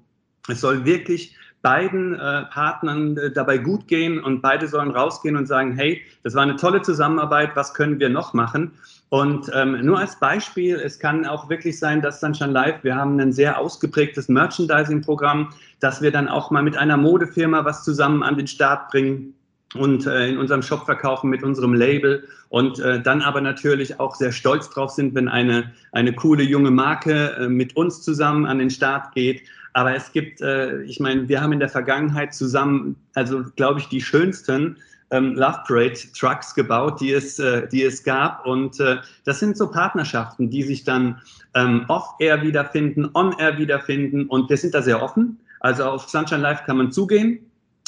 es 0.48 0.60
soll 0.60 0.84
wirklich 0.84 1.36
beiden 1.62 2.14
äh, 2.14 2.42
Partnern 2.44 3.16
äh, 3.16 3.32
dabei 3.32 3.56
gut 3.56 3.88
gehen 3.88 4.22
und 4.22 4.42
beide 4.42 4.68
sollen 4.68 4.90
rausgehen 4.90 5.36
und 5.36 5.46
sagen, 5.46 5.74
hey, 5.74 6.02
das 6.22 6.34
war 6.34 6.42
eine 6.42 6.56
tolle 6.56 6.82
Zusammenarbeit, 6.82 7.56
was 7.56 7.72
können 7.72 7.98
wir 7.98 8.10
noch 8.10 8.34
machen? 8.34 8.72
Und 9.08 9.50
ähm, 9.54 9.80
nur 9.82 9.98
als 9.98 10.18
Beispiel, 10.18 10.74
es 10.76 10.98
kann 10.98 11.24
auch 11.24 11.48
wirklich 11.48 11.78
sein, 11.78 12.02
dass 12.02 12.20
Sunshine 12.20 12.52
Live, 12.52 12.84
wir 12.84 12.96
haben 12.96 13.18
ein 13.18 13.32
sehr 13.32 13.58
ausgeprägtes 13.58 14.28
Merchandising-Programm, 14.28 15.54
dass 15.80 16.02
wir 16.02 16.10
dann 16.10 16.28
auch 16.28 16.50
mal 16.50 16.62
mit 16.62 16.76
einer 16.76 16.98
Modefirma 16.98 17.64
was 17.64 17.82
zusammen 17.82 18.22
an 18.22 18.36
den 18.36 18.46
Start 18.46 18.90
bringen 18.90 19.34
und 19.74 20.06
äh, 20.06 20.28
in 20.28 20.38
unserem 20.38 20.62
Shop 20.62 20.84
verkaufen 20.84 21.30
mit 21.30 21.42
unserem 21.42 21.74
Label 21.74 22.26
und 22.48 22.78
äh, 22.78 23.00
dann 23.00 23.22
aber 23.22 23.40
natürlich 23.40 23.98
auch 24.00 24.14
sehr 24.14 24.32
stolz 24.32 24.70
drauf 24.70 24.90
sind, 24.90 25.14
wenn 25.14 25.28
eine, 25.28 25.72
eine 25.92 26.12
coole 26.12 26.42
junge 26.42 26.70
Marke 26.70 27.36
äh, 27.38 27.48
mit 27.48 27.76
uns 27.76 28.02
zusammen 28.02 28.46
an 28.46 28.58
den 28.58 28.70
Start 28.70 29.14
geht. 29.14 29.42
Aber 29.74 29.94
es 29.94 30.10
gibt, 30.12 30.40
äh, 30.40 30.82
ich 30.82 31.00
meine, 31.00 31.28
wir 31.28 31.40
haben 31.40 31.52
in 31.52 31.60
der 31.60 31.68
Vergangenheit 31.68 32.34
zusammen, 32.34 32.96
also 33.14 33.44
glaube 33.56 33.80
ich, 33.80 33.88
die 33.88 34.00
schönsten 34.00 34.78
ähm, 35.10 35.34
Love 35.34 35.62
Parade 35.66 35.98
Trucks 36.18 36.54
gebaut, 36.54 37.00
die 37.00 37.12
es, 37.12 37.38
äh, 37.38 37.68
die 37.68 37.82
es 37.82 38.02
gab. 38.02 38.46
Und 38.46 38.80
äh, 38.80 38.96
das 39.24 39.40
sind 39.40 39.56
so 39.56 39.70
Partnerschaften, 39.70 40.50
die 40.50 40.62
sich 40.62 40.84
dann 40.84 41.20
ähm, 41.54 41.84
off-air 41.88 42.42
wiederfinden, 42.42 43.10
on-air 43.14 43.58
wiederfinden. 43.58 44.26
Und 44.26 44.48
wir 44.48 44.56
sind 44.56 44.74
da 44.74 44.82
sehr 44.82 45.02
offen. 45.02 45.38
Also 45.60 45.84
auf 45.84 46.08
Sunshine 46.08 46.40
Live 46.40 46.64
kann 46.64 46.78
man 46.78 46.90
zugehen 46.90 47.40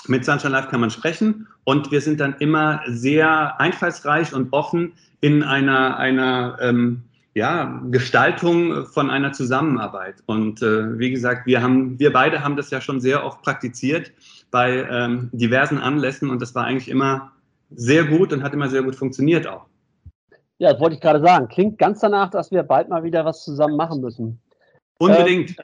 mit 0.08 0.24
Sunshine 0.24 0.52
Live 0.52 0.68
kann 0.68 0.80
man 0.80 0.90
sprechen 0.90 1.46
und 1.64 1.90
wir 1.90 2.00
sind 2.00 2.20
dann 2.20 2.36
immer 2.38 2.82
sehr 2.86 3.60
einfallsreich 3.60 4.32
und 4.32 4.52
offen 4.52 4.92
in 5.20 5.42
einer, 5.42 5.96
einer 5.96 6.58
ähm, 6.60 7.02
ja, 7.36 7.82
Gestaltung 7.90 8.86
von 8.86 9.10
einer 9.10 9.30
Zusammenarbeit. 9.30 10.22
Und 10.24 10.62
äh, 10.62 10.98
wie 10.98 11.10
gesagt, 11.10 11.46
wir, 11.46 11.62
haben, 11.62 11.98
wir 11.98 12.10
beide 12.10 12.42
haben 12.42 12.56
das 12.56 12.70
ja 12.70 12.80
schon 12.80 12.98
sehr 12.98 13.26
oft 13.26 13.42
praktiziert 13.42 14.10
bei 14.50 14.88
ähm, 14.90 15.28
diversen 15.34 15.76
Anlässen 15.76 16.30
und 16.30 16.40
das 16.40 16.54
war 16.54 16.64
eigentlich 16.64 16.88
immer 16.88 17.32
sehr 17.70 18.04
gut 18.04 18.32
und 18.32 18.42
hat 18.42 18.54
immer 18.54 18.70
sehr 18.70 18.82
gut 18.82 18.96
funktioniert 18.96 19.46
auch. 19.46 19.66
Ja, 20.56 20.72
das 20.72 20.80
wollte 20.80 20.94
ich 20.94 21.02
gerade 21.02 21.20
sagen. 21.20 21.48
Klingt 21.48 21.76
ganz 21.76 22.00
danach, 22.00 22.30
dass 22.30 22.50
wir 22.50 22.62
bald 22.62 22.88
mal 22.88 23.04
wieder 23.04 23.26
was 23.26 23.44
zusammen 23.44 23.76
machen 23.76 24.00
müssen. 24.00 24.40
Unbedingt. 24.98 25.56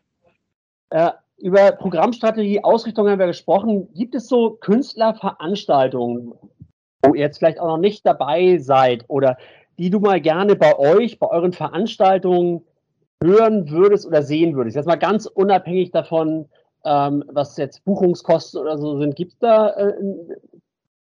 Ähm, 0.90 1.08
äh, 1.08 1.12
über 1.38 1.72
Programmstrategie, 1.72 2.62
Ausrichtung 2.62 3.08
haben 3.08 3.18
wir 3.18 3.26
gesprochen. 3.28 3.88
Gibt 3.94 4.14
es 4.14 4.28
so 4.28 4.50
Künstlerveranstaltungen, 4.60 6.34
wo 7.02 7.14
ihr 7.14 7.22
jetzt 7.22 7.38
vielleicht 7.38 7.60
auch 7.60 7.68
noch 7.68 7.78
nicht 7.78 8.04
dabei 8.04 8.58
seid 8.58 9.06
oder 9.08 9.38
die 9.82 9.90
du 9.90 9.98
mal 9.98 10.20
gerne 10.20 10.54
bei 10.54 10.78
euch, 10.78 11.18
bei 11.18 11.26
euren 11.28 11.52
Veranstaltungen 11.52 12.64
hören 13.20 13.68
würdest 13.68 14.06
oder 14.06 14.22
sehen 14.22 14.54
würdest? 14.54 14.76
Jetzt 14.76 14.86
mal 14.86 14.94
ganz 14.94 15.26
unabhängig 15.26 15.90
davon, 15.90 16.48
ähm, 16.84 17.24
was 17.26 17.56
jetzt 17.56 17.84
Buchungskosten 17.84 18.60
oder 18.60 18.78
so 18.78 19.00
sind. 19.00 19.16
Gibt 19.16 19.32
es 19.32 19.38
da 19.40 19.70
äh, 19.70 19.92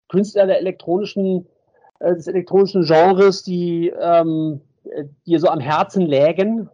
Künstler 0.09 0.47
der 0.47 0.57
elektronischen, 0.57 1.45
äh, 1.99 2.15
des 2.15 2.25
elektronischen 2.25 2.81
Genres, 2.81 3.43
die 3.43 3.93
ähm, 4.01 4.61
dir 5.27 5.39
so 5.39 5.47
am 5.49 5.59
Herzen 5.59 6.07
lägen? 6.07 6.67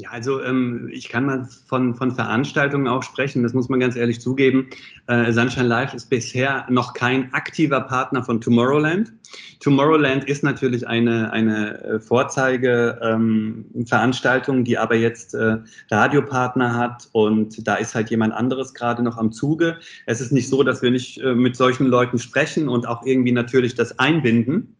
Ja, 0.00 0.10
also 0.10 0.40
ähm, 0.44 0.88
ich 0.92 1.08
kann 1.08 1.26
mal 1.26 1.48
von, 1.66 1.96
von 1.96 2.12
Veranstaltungen 2.12 2.86
auch 2.86 3.02
sprechen, 3.02 3.42
das 3.42 3.52
muss 3.52 3.68
man 3.68 3.80
ganz 3.80 3.96
ehrlich 3.96 4.20
zugeben. 4.20 4.68
Äh, 5.08 5.32
Sunshine 5.32 5.66
Live 5.66 5.92
ist 5.92 6.08
bisher 6.08 6.64
noch 6.70 6.94
kein 6.94 7.34
aktiver 7.34 7.80
Partner 7.80 8.22
von 8.22 8.40
Tomorrowland. 8.40 9.12
Tomorrowland 9.58 10.22
ist 10.22 10.44
natürlich 10.44 10.86
eine, 10.86 11.32
eine 11.32 11.82
äh, 11.82 11.98
Vorzeigeveranstaltung, 11.98 14.58
ähm, 14.58 14.64
die 14.64 14.78
aber 14.78 14.94
jetzt 14.94 15.34
äh, 15.34 15.56
Radiopartner 15.90 16.76
hat 16.76 17.08
und 17.10 17.66
da 17.66 17.74
ist 17.74 17.96
halt 17.96 18.08
jemand 18.10 18.34
anderes 18.34 18.74
gerade 18.74 19.02
noch 19.02 19.16
am 19.16 19.32
Zuge. 19.32 19.78
Es 20.06 20.20
ist 20.20 20.30
nicht 20.30 20.48
so, 20.48 20.62
dass 20.62 20.80
wir 20.80 20.92
nicht 20.92 21.18
äh, 21.18 21.34
mit 21.34 21.56
solchen 21.56 21.88
Leuten 21.88 22.20
sprechen 22.20 22.68
und 22.68 22.86
auch 22.86 23.04
irgendwie 23.04 23.32
natürlich 23.32 23.74
das 23.74 23.98
einbinden. 23.98 24.76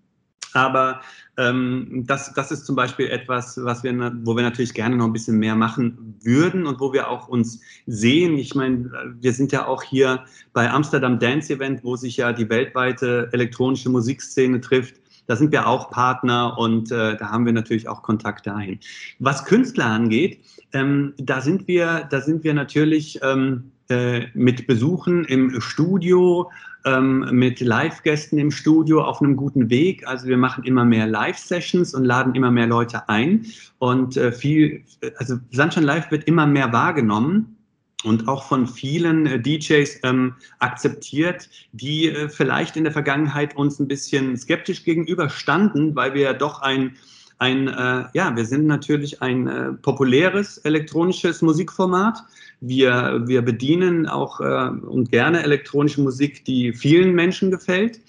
Aber 0.53 1.01
ähm, 1.39 2.05
das, 2.07 2.35
das 2.35 2.51
ist 2.51 2.67
zum 2.67 2.75
Beispiel 2.75 3.07
etwas, 3.07 3.59
was 3.63 3.85
wir, 3.85 4.13
wo 4.25 4.37
wir 4.37 4.43
natürlich 4.43 4.75
gerne 4.75 4.97
noch 4.97 5.07
ein 5.07 5.13
bisschen 5.13 5.39
mehr 5.39 5.55
machen 5.55 6.17
würden 6.23 6.67
und 6.67 6.81
wo 6.81 6.93
wir 6.93 7.09
auch 7.09 7.29
uns 7.29 7.61
sehen. 7.87 8.37
Ich 8.37 8.57
meine, 8.57 8.91
wir 9.21 9.33
sind 9.33 9.53
ja 9.53 9.67
auch 9.67 9.83
hier 9.83 10.25
bei 10.53 10.69
Amsterdam 10.69 11.21
Dance 11.21 11.55
Event, 11.55 11.85
wo 11.85 11.95
sich 11.95 12.17
ja 12.17 12.33
die 12.33 12.51
weltweite 12.51 13.31
elektronische 13.33 13.89
Musikszene 13.89 14.61
trifft. 14.61 14.97
Da 15.29 15.37
sind 15.37 15.53
wir 15.53 15.69
auch 15.69 15.91
Partner 15.91 16.59
und 16.59 16.91
äh, 16.91 17.17
da 17.17 17.31
haben 17.31 17.47
wir 17.47 17.53
natürlich 17.53 17.89
auch 17.89 18.03
Kontakt 18.03 18.47
dahin. 18.47 18.81
Was 19.21 19.45
Künstler 19.45 19.87
angeht, 19.87 20.41
ähm, 20.73 21.15
da 21.19 21.41
sind 21.41 21.69
wir, 21.69 22.09
da 22.11 22.21
sind 22.21 22.43
wir 22.43 22.55
natürlich 22.55 23.21
ähm, 23.23 23.71
äh, 23.91 24.27
mit 24.35 24.67
Besuchen 24.67 25.25
im 25.25 25.61
Studio, 25.61 26.51
ähm, 26.85 27.29
mit 27.33 27.61
Live-Gästen 27.61 28.39
im 28.39 28.51
Studio 28.51 29.03
auf 29.03 29.21
einem 29.21 29.37
guten 29.37 29.71
Weg. 29.71 30.07
Also 30.07 30.27
wir 30.27 30.37
machen 30.37 30.65
immer 30.65 30.85
mehr 30.85 31.07
Live-Sessions 31.07 31.95
und 31.95 32.05
laden 32.05 32.35
immer 32.35 32.51
mehr 32.51 32.67
Leute 32.67 33.09
ein. 33.09 33.47
Und 33.79 34.17
äh, 34.17 34.33
viel, 34.33 34.85
also 35.17 35.37
Sunshine 35.51 35.87
Live 35.87 36.11
wird 36.11 36.25
immer 36.25 36.47
mehr 36.47 36.73
wahrgenommen 36.73 37.57
und 38.05 38.29
auch 38.29 38.45
von 38.45 38.67
vielen 38.67 39.27
äh, 39.27 39.41
DJs 39.41 40.01
ähm, 40.05 40.35
akzeptiert, 40.61 41.49
die 41.73 42.09
äh, 42.09 42.29
vielleicht 42.29 42.77
in 42.77 42.85
der 42.85 42.93
Vergangenheit 42.93 43.57
uns 43.57 43.79
ein 43.81 43.89
bisschen 43.89 44.37
skeptisch 44.37 44.85
gegenüberstanden, 44.85 45.97
weil 45.97 46.15
wir 46.15 46.23
ja 46.23 46.33
doch 46.33 46.63
ein 46.63 46.97
ein, 47.39 47.69
äh, 47.69 48.05
ja, 48.15 48.35
wir 48.35 48.45
sind 48.45 48.67
natürlich 48.67 49.23
ein 49.23 49.47
äh, 49.47 49.73
populäres 49.73 50.59
elektronisches 50.59 51.41
Musikformat. 51.41 52.25
Wir, 52.61 53.23
wir 53.27 53.43
bedienen 53.43 54.07
auch 54.07 54.41
äh, 54.41 54.69
und 54.69 55.11
gerne 55.11 55.43
elektronische 55.43 56.01
Musik, 56.01 56.45
die 56.45 56.73
vielen 56.73 57.15
Menschen 57.15 57.51
gefällt. 57.51 58.01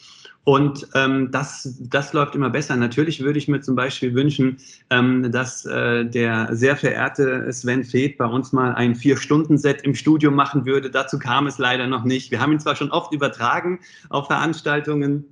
Und 0.43 0.87
ähm, 0.95 1.29
das, 1.31 1.77
das 1.79 2.13
läuft 2.13 2.33
immer 2.33 2.49
besser. 2.49 2.75
Natürlich 2.75 3.19
würde 3.19 3.37
ich 3.37 3.47
mir 3.47 3.61
zum 3.61 3.75
Beispiel 3.75 4.15
wünschen, 4.15 4.57
ähm, 4.89 5.31
dass 5.31 5.65
äh, 5.65 6.05
der 6.05 6.55
sehr 6.55 6.75
verehrte 6.75 7.51
Sven 7.53 7.83
Feth 7.83 8.17
bei 8.17 8.25
uns 8.25 8.51
mal 8.51 8.73
ein 8.73 8.95
Vier-Stunden-Set 8.95 9.83
im 9.83 9.93
Studio 9.93 10.31
machen 10.31 10.65
würde. 10.65 10.89
Dazu 10.89 11.19
kam 11.19 11.45
es 11.45 11.59
leider 11.59 11.85
noch 11.85 12.03
nicht. 12.03 12.31
Wir 12.31 12.39
haben 12.41 12.53
ihn 12.53 12.59
zwar 12.59 12.75
schon 12.75 12.89
oft 12.89 13.13
übertragen 13.13 13.79
auf 14.09 14.25
Veranstaltungen, 14.25 15.25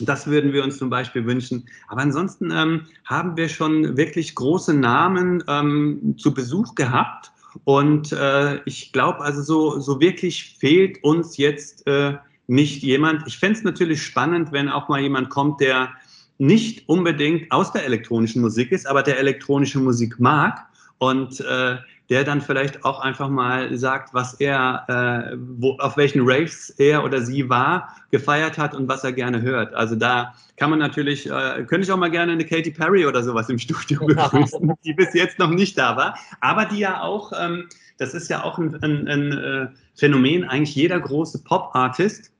das 0.00 0.26
würden 0.26 0.52
wir 0.52 0.64
uns 0.64 0.78
zum 0.78 0.90
Beispiel 0.90 1.24
wünschen. 1.24 1.66
Aber 1.86 2.00
ansonsten 2.00 2.50
ähm, 2.50 2.86
haben 3.04 3.36
wir 3.36 3.48
schon 3.48 3.96
wirklich 3.96 4.34
große 4.34 4.74
Namen 4.74 5.44
ähm, 5.46 6.16
zu 6.18 6.34
Besuch 6.34 6.74
gehabt. 6.74 7.30
Und 7.64 8.12
äh, 8.12 8.60
ich 8.64 8.92
glaube, 8.92 9.20
also 9.20 9.42
so, 9.42 9.80
so 9.80 10.00
wirklich 10.00 10.56
fehlt 10.58 11.02
uns 11.04 11.36
jetzt 11.36 11.86
äh, 11.86 12.14
nicht 12.46 12.82
jemand. 12.82 13.26
Ich 13.26 13.38
fände 13.38 13.58
es 13.58 13.64
natürlich 13.64 14.02
spannend, 14.02 14.52
wenn 14.52 14.68
auch 14.68 14.88
mal 14.88 15.00
jemand 15.00 15.30
kommt, 15.30 15.60
der 15.60 15.90
nicht 16.38 16.88
unbedingt 16.88 17.50
aus 17.52 17.72
der 17.72 17.84
elektronischen 17.84 18.42
Musik 18.42 18.72
ist, 18.72 18.86
aber 18.86 19.02
der 19.02 19.18
elektronische 19.18 19.78
Musik 19.78 20.18
mag 20.18 20.66
und 20.98 21.40
äh, 21.40 21.76
der 22.10 22.24
dann 22.24 22.40
vielleicht 22.40 22.84
auch 22.84 23.00
einfach 23.00 23.28
mal 23.28 23.76
sagt, 23.76 24.12
was 24.12 24.34
er, 24.34 25.30
äh, 25.32 25.36
wo, 25.38 25.72
auf 25.78 25.96
welchen 25.96 26.22
Raves 26.24 26.70
er 26.70 27.02
oder 27.04 27.22
sie 27.22 27.48
war, 27.48 27.94
gefeiert 28.10 28.58
hat 28.58 28.74
und 28.74 28.88
was 28.88 29.04
er 29.04 29.12
gerne 29.12 29.40
hört. 29.40 29.74
Also 29.74 29.96
da 29.96 30.34
kann 30.56 30.70
man 30.70 30.78
natürlich, 30.78 31.26
äh, 31.30 31.64
könnte 31.66 31.80
ich 31.80 31.92
auch 31.92 31.96
mal 31.96 32.10
gerne 32.10 32.32
eine 32.32 32.44
Katy 32.44 32.70
Perry 32.70 33.06
oder 33.06 33.22
sowas 33.22 33.48
im 33.48 33.58
Studio 33.58 34.00
begrüßen, 34.06 34.72
die 34.84 34.92
bis 34.92 35.14
jetzt 35.14 35.38
noch 35.38 35.50
nicht 35.50 35.78
da 35.78 35.96
war, 35.96 36.18
aber 36.40 36.66
die 36.66 36.78
ja 36.78 37.00
auch, 37.00 37.32
ähm, 37.38 37.68
das 37.98 38.12
ist 38.12 38.28
ja 38.28 38.42
auch 38.42 38.58
ein, 38.58 38.74
ein, 38.82 39.08
ein 39.08 39.32
äh, 39.32 39.66
Phänomen, 39.94 40.44
eigentlich 40.44 40.74
jeder 40.74 41.00
große 41.00 41.42
Pop-Artist, 41.42 42.32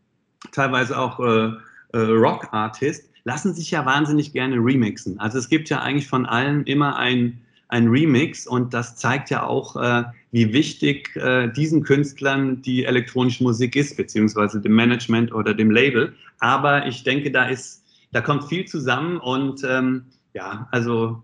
teilweise 0.52 0.98
auch 0.98 1.20
äh, 1.20 1.52
äh, 1.92 1.98
Rock-Artist, 1.98 3.08
lassen 3.24 3.54
sich 3.54 3.70
ja 3.70 3.86
wahnsinnig 3.86 4.32
gerne 4.32 4.56
remixen. 4.56 5.18
Also 5.18 5.38
es 5.38 5.48
gibt 5.48 5.70
ja 5.70 5.80
eigentlich 5.80 6.08
von 6.08 6.26
allen 6.26 6.64
immer 6.64 6.96
ein, 6.96 7.40
ein 7.74 7.88
Remix 7.88 8.46
und 8.46 8.72
das 8.72 8.94
zeigt 8.94 9.30
ja 9.30 9.44
auch, 9.44 9.74
äh, 9.74 10.04
wie 10.30 10.52
wichtig 10.52 11.16
äh, 11.16 11.48
diesen 11.48 11.82
Künstlern 11.82 12.62
die 12.62 12.84
elektronische 12.84 13.42
Musik 13.42 13.74
ist, 13.74 13.96
beziehungsweise 13.96 14.60
dem 14.60 14.76
Management 14.76 15.34
oder 15.34 15.54
dem 15.54 15.72
Label. 15.72 16.14
Aber 16.38 16.86
ich 16.86 17.02
denke, 17.02 17.32
da 17.32 17.46
ist, 17.46 17.82
da 18.12 18.20
kommt 18.20 18.44
viel 18.44 18.64
zusammen 18.64 19.18
und 19.18 19.64
ähm, 19.68 20.04
ja, 20.34 20.68
also 20.70 21.20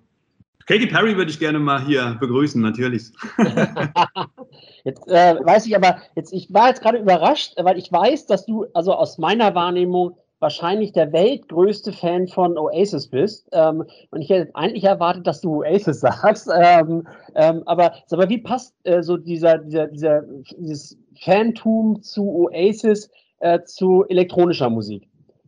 Katy 0.67 0.89
Perry 0.89 1.17
würde 1.17 1.31
ich 1.31 1.39
gerne 1.39 1.61
mal 1.61 1.85
hier 1.85 2.17
begrüßen, 2.19 2.61
natürlich. 2.61 3.13
jetzt 4.85 5.07
äh, 5.07 5.37
weiß 5.45 5.67
ich 5.67 5.77
aber, 5.77 5.99
jetzt, 6.17 6.33
ich 6.33 6.53
war 6.53 6.69
jetzt 6.69 6.83
gerade 6.83 6.99
überrascht, 6.99 7.55
weil 7.59 7.79
ich 7.79 7.93
weiß, 7.93 8.27
dass 8.27 8.45
du, 8.45 8.67
also 8.75 8.95
aus 8.95 9.19
meiner 9.19 9.55
Wahrnehmung, 9.55 10.17
wahrscheinlich 10.41 10.93
der 10.93 11.13
weltgrößte 11.13 11.93
Fan 11.93 12.27
von 12.27 12.59
Oasis 12.59 13.09
bist. 13.09 13.49
Ähm, 13.53 13.85
und 14.11 14.23
ich 14.23 14.31
hätte 14.31 14.55
eigentlich 14.55 14.85
erwartet, 14.85 15.27
dass 15.27 15.41
du 15.41 15.61
Oasis 15.61 16.01
sagst. 16.01 16.49
Ähm, 16.53 17.07
ähm, 17.35 17.63
aber, 17.67 17.95
aber 18.11 18.29
wie 18.29 18.39
passt 18.39 18.75
äh, 18.85 19.03
so 19.03 19.17
dieser, 19.17 19.59
dieser, 19.59 19.87
dieser, 19.87 20.23
dieses 20.59 20.99
Fantum 21.21 22.03
zu 22.03 22.49
Oasis 22.49 23.11
äh, 23.41 23.63
zu 23.65 24.05
elektronischer 24.09 24.71
Musik? 24.71 25.07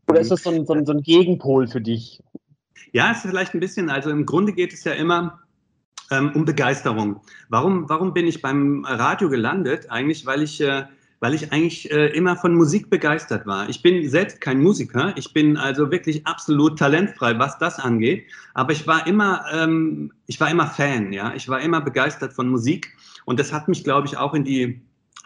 Oder 0.08 0.20
ist 0.20 0.30
das 0.30 0.42
so 0.42 0.50
ein, 0.50 0.66
so, 0.66 0.74
ein, 0.74 0.84
so 0.84 0.92
ein 0.92 1.02
Gegenpol 1.02 1.66
für 1.66 1.80
dich? 1.80 2.22
Ja, 2.92 3.10
es 3.10 3.24
ist 3.24 3.30
vielleicht 3.30 3.54
ein 3.54 3.60
bisschen, 3.60 3.88
also 3.88 4.10
im 4.10 4.26
Grunde 4.26 4.52
geht 4.52 4.74
es 4.74 4.84
ja 4.84 4.92
immer 4.92 5.40
ähm, 6.10 6.32
um 6.34 6.44
Begeisterung. 6.44 7.22
Warum, 7.48 7.88
warum 7.88 8.12
bin 8.12 8.26
ich 8.26 8.42
beim 8.42 8.84
Radio 8.84 9.30
gelandet? 9.30 9.90
Eigentlich, 9.90 10.26
weil 10.26 10.42
ich 10.42 10.60
äh, 10.60 10.84
weil 11.22 11.34
ich 11.34 11.52
eigentlich 11.52 11.88
äh, 11.92 12.08
immer 12.08 12.36
von 12.36 12.52
Musik 12.52 12.90
begeistert 12.90 13.46
war. 13.46 13.68
Ich 13.68 13.80
bin 13.80 14.08
selbst 14.08 14.40
kein 14.40 14.60
Musiker, 14.60 15.14
ich 15.16 15.32
bin 15.32 15.56
also 15.56 15.88
wirklich 15.92 16.26
absolut 16.26 16.76
talentfrei, 16.76 17.38
was 17.38 17.56
das 17.58 17.78
angeht. 17.78 18.24
Aber 18.54 18.72
ich 18.72 18.88
war 18.88 19.06
immer, 19.06 19.44
ähm, 19.52 20.12
ich 20.26 20.40
war 20.40 20.50
immer 20.50 20.66
Fan, 20.66 21.12
ja, 21.12 21.32
ich 21.36 21.48
war 21.48 21.60
immer 21.60 21.80
begeistert 21.80 22.32
von 22.32 22.48
Musik 22.48 22.92
und 23.24 23.38
das 23.38 23.52
hat 23.52 23.68
mich, 23.68 23.84
glaube 23.84 24.08
ich, 24.08 24.16
auch 24.16 24.34
in 24.34 24.42
die, 24.42 24.80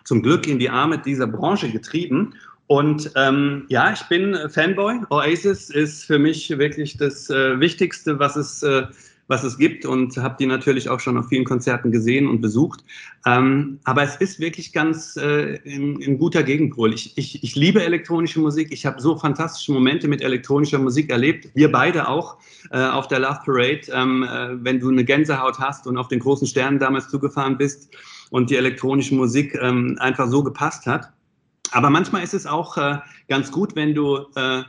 zum 0.05 0.23
Glück 0.23 0.47
in 0.47 0.59
die 0.59 0.69
Arme 0.69 0.99
dieser 0.99 1.27
Branche 1.27 1.71
getrieben. 1.71 2.35
Und 2.67 3.11
ähm, 3.15 3.65
ja, 3.69 3.91
ich 3.91 4.03
bin 4.03 4.37
Fanboy. 4.51 5.01
Oasis 5.09 5.71
ist 5.71 6.05
für 6.05 6.19
mich 6.19 6.51
wirklich 6.59 6.99
das 6.99 7.31
äh, 7.31 7.59
Wichtigste, 7.59 8.19
was 8.19 8.37
es 8.37 8.63
äh, 8.63 8.83
was 9.29 9.43
es 9.43 9.59
gibt 9.59 9.85
und 9.85 10.17
habe 10.17 10.37
die 10.39 10.47
natürlich 10.47 10.89
auch 10.89 11.01
schon 11.01 11.17
auf 11.17 11.29
vielen 11.29 11.45
Konzerten 11.45 11.91
gesehen 11.91 12.29
und 12.29 12.41
besucht. 12.41 12.85
Ähm, 13.25 13.81
aber 13.85 14.03
es 14.03 14.17
ist 14.17 14.39
wirklich 14.39 14.73
ganz 14.73 15.17
äh, 15.17 15.57
in, 15.65 16.01
in, 16.01 16.19
guter 16.19 16.43
Gegenpol. 16.43 16.95
Ich, 16.95 17.17
ich, 17.19 17.43
ich 17.43 17.57
liebe 17.57 17.83
elektronische 17.83 18.41
Musik. 18.41 18.69
Ich 18.71 18.87
habe 18.87 19.01
so 19.01 19.17
fantastische 19.17 19.73
Momente 19.73 20.07
mit 20.07 20.23
elektronischer 20.23 20.79
Musik 20.79 21.11
erlebt. 21.11 21.49
Wir 21.55 21.73
beide 21.73 22.09
auch 22.09 22.37
äh, 22.71 22.79
auf 22.79 23.09
der 23.09 23.19
Love 23.19 23.41
Parade. 23.45 23.83
Ähm, 23.93 24.23
äh, 24.23 24.65
wenn 24.65 24.79
du 24.79 24.91
eine 24.91 25.05
Gänsehaut 25.05 25.59
hast 25.59 25.87
und 25.87 25.97
auf 25.97 26.09
den 26.09 26.21
großen 26.21 26.47
Sternen 26.47 26.79
damals 26.79 27.09
zugefahren 27.09 27.59
bist 27.59 27.95
und 28.31 28.51
die 28.51 28.57
elektronische 28.57 29.15
Musik 29.15 29.59
ähm, 29.61 29.97
einfach 30.01 30.29
so 30.29 30.43
gepasst 30.45 30.87
hat. 30.87 31.13
Aber 31.73 31.91
manchmal 31.91 32.23
ist 32.23 32.35
es 32.35 32.47
auch 32.47 32.77
äh, 32.77 32.99
ganz 33.29 33.51
gut, 33.51 33.75
wenn 33.75 33.95
du 33.95 34.19
äh, 34.37 34.63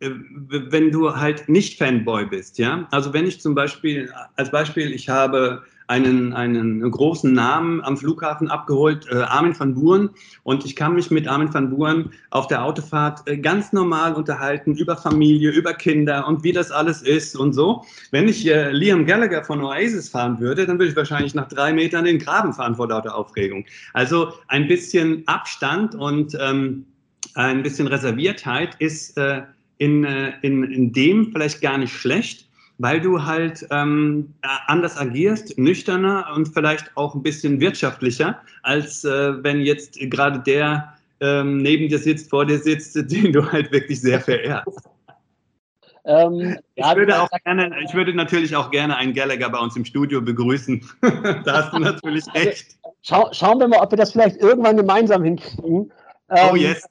wenn 0.00 0.90
du 0.90 1.14
halt 1.14 1.48
nicht 1.48 1.78
Fanboy 1.78 2.24
bist, 2.26 2.58
ja. 2.58 2.88
Also 2.90 3.12
wenn 3.12 3.26
ich 3.26 3.40
zum 3.40 3.54
Beispiel, 3.54 4.10
als 4.36 4.50
Beispiel, 4.50 4.92
ich 4.92 5.08
habe 5.08 5.62
einen, 5.88 6.32
einen 6.32 6.88
großen 6.88 7.32
Namen 7.32 7.82
am 7.82 7.96
Flughafen 7.96 8.48
abgeholt, 8.48 9.08
äh, 9.10 9.16
Armin 9.16 9.58
van 9.58 9.74
Buren, 9.74 10.10
und 10.44 10.64
ich 10.64 10.76
kann 10.76 10.94
mich 10.94 11.10
mit 11.10 11.26
Armin 11.26 11.52
van 11.52 11.68
Buren 11.68 12.12
auf 12.30 12.46
der 12.46 12.64
Autofahrt 12.64 13.28
äh, 13.28 13.36
ganz 13.36 13.72
normal 13.72 14.14
unterhalten 14.14 14.76
über 14.76 14.96
Familie, 14.96 15.50
über 15.50 15.74
Kinder 15.74 16.26
und 16.28 16.44
wie 16.44 16.52
das 16.52 16.70
alles 16.70 17.02
ist 17.02 17.36
und 17.36 17.52
so. 17.52 17.84
Wenn 18.12 18.28
ich 18.28 18.46
äh, 18.46 18.70
Liam 18.70 19.04
Gallagher 19.04 19.44
von 19.44 19.62
Oasis 19.62 20.08
fahren 20.08 20.38
würde, 20.38 20.64
dann 20.64 20.78
würde 20.78 20.92
ich 20.92 20.96
wahrscheinlich 20.96 21.34
nach 21.34 21.48
drei 21.48 21.72
Metern 21.72 22.04
den 22.04 22.20
Graben 22.20 22.54
fahren 22.54 22.76
vor 22.76 22.88
lauter 22.88 23.16
Aufregung. 23.16 23.66
Also 23.92 24.32
ein 24.46 24.68
bisschen 24.68 25.26
Abstand 25.26 25.96
und 25.96 26.38
ähm, 26.40 26.86
ein 27.34 27.62
bisschen 27.64 27.88
Reserviertheit 27.88 28.76
ist 28.78 29.18
äh, 29.18 29.42
in, 29.80 30.04
äh, 30.04 30.32
in, 30.42 30.62
in 30.64 30.92
dem 30.92 31.32
vielleicht 31.32 31.60
gar 31.62 31.78
nicht 31.78 31.92
schlecht, 31.92 32.46
weil 32.78 33.00
du 33.00 33.24
halt 33.24 33.66
ähm, 33.70 34.32
anders 34.66 34.96
agierst, 34.96 35.58
nüchterner 35.58 36.26
und 36.34 36.48
vielleicht 36.48 36.96
auch 36.96 37.14
ein 37.14 37.22
bisschen 37.22 37.60
wirtschaftlicher, 37.60 38.40
als 38.62 39.04
äh, 39.04 39.42
wenn 39.42 39.60
jetzt 39.60 39.98
gerade 39.98 40.38
der 40.40 40.94
ähm, 41.20 41.58
neben 41.58 41.88
dir 41.88 41.98
sitzt, 41.98 42.30
vor 42.30 42.44
dir 42.44 42.58
sitzt, 42.58 42.94
den 43.10 43.32
du 43.32 43.50
halt 43.50 43.72
wirklich 43.72 44.00
sehr 44.00 44.20
verehrst. 44.20 44.88
Ähm, 46.04 46.58
ich, 46.74 46.84
ja, 46.84 46.96
würde 46.96 47.20
auch 47.20 47.28
gerne, 47.44 47.74
ich 47.82 47.94
würde 47.94 48.14
natürlich 48.14 48.54
auch 48.56 48.70
gerne 48.70 48.96
einen 48.96 49.14
Gallagher 49.14 49.48
bei 49.48 49.58
uns 49.58 49.76
im 49.76 49.84
Studio 49.84 50.20
begrüßen. 50.20 50.84
da 51.44 51.52
hast 51.52 51.72
du 51.72 51.78
natürlich 51.78 52.24
also, 52.34 52.48
recht. 52.48 52.76
Schau, 53.02 53.28
schauen 53.32 53.58
wir 53.58 53.68
mal, 53.68 53.80
ob 53.80 53.90
wir 53.90 53.98
das 53.98 54.12
vielleicht 54.12 54.36
irgendwann 54.36 54.76
gemeinsam 54.76 55.24
hinkriegen. 55.24 55.90
oh 56.28 56.34
ähm, 56.34 56.56
yes. 56.56 56.86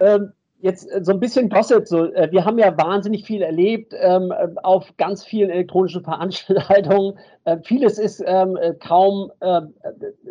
Ähm, 0.00 0.32
jetzt 0.60 0.90
äh, 0.90 1.02
so 1.02 1.12
ein 1.12 1.20
bisschen 1.20 1.48
Gossip. 1.48 1.86
So, 1.86 2.12
äh, 2.12 2.30
wir 2.30 2.44
haben 2.44 2.58
ja 2.58 2.76
wahnsinnig 2.76 3.24
viel 3.24 3.42
erlebt 3.42 3.94
ähm, 3.98 4.32
äh, 4.32 4.48
auf 4.62 4.96
ganz 4.96 5.24
vielen 5.24 5.50
elektronischen 5.50 6.02
Veranstaltungen. 6.02 7.18
Äh, 7.44 7.58
vieles 7.64 7.98
ist 7.98 8.22
ähm, 8.26 8.58
kaum, 8.80 9.32
äh, 9.40 9.62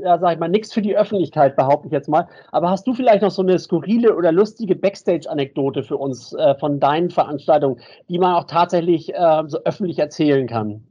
ja, 0.02 0.20
sag 0.20 0.34
ich 0.34 0.40
mal, 0.40 0.50
nichts 0.50 0.74
für 0.74 0.82
die 0.82 0.96
Öffentlichkeit, 0.96 1.56
behaupte 1.56 1.88
ich 1.88 1.94
jetzt 1.94 2.10
mal. 2.10 2.28
Aber 2.52 2.70
hast 2.70 2.86
du 2.88 2.94
vielleicht 2.94 3.22
noch 3.22 3.32
so 3.32 3.42
eine 3.42 3.58
skurrile 3.60 4.16
oder 4.16 4.32
lustige 4.32 4.76
Backstage-Anekdote 4.76 5.84
für 5.84 5.98
uns 5.98 6.34
äh, 6.34 6.56
von 6.56 6.80
deinen 6.80 7.10
Veranstaltungen, 7.10 7.80
die 8.10 8.20
man 8.20 8.36
auch 8.36 8.46
tatsächlich 8.46 9.14
so 9.48 9.60
öffentlich 9.64 10.00
erzählen 10.00 10.48
kann? 10.48 10.84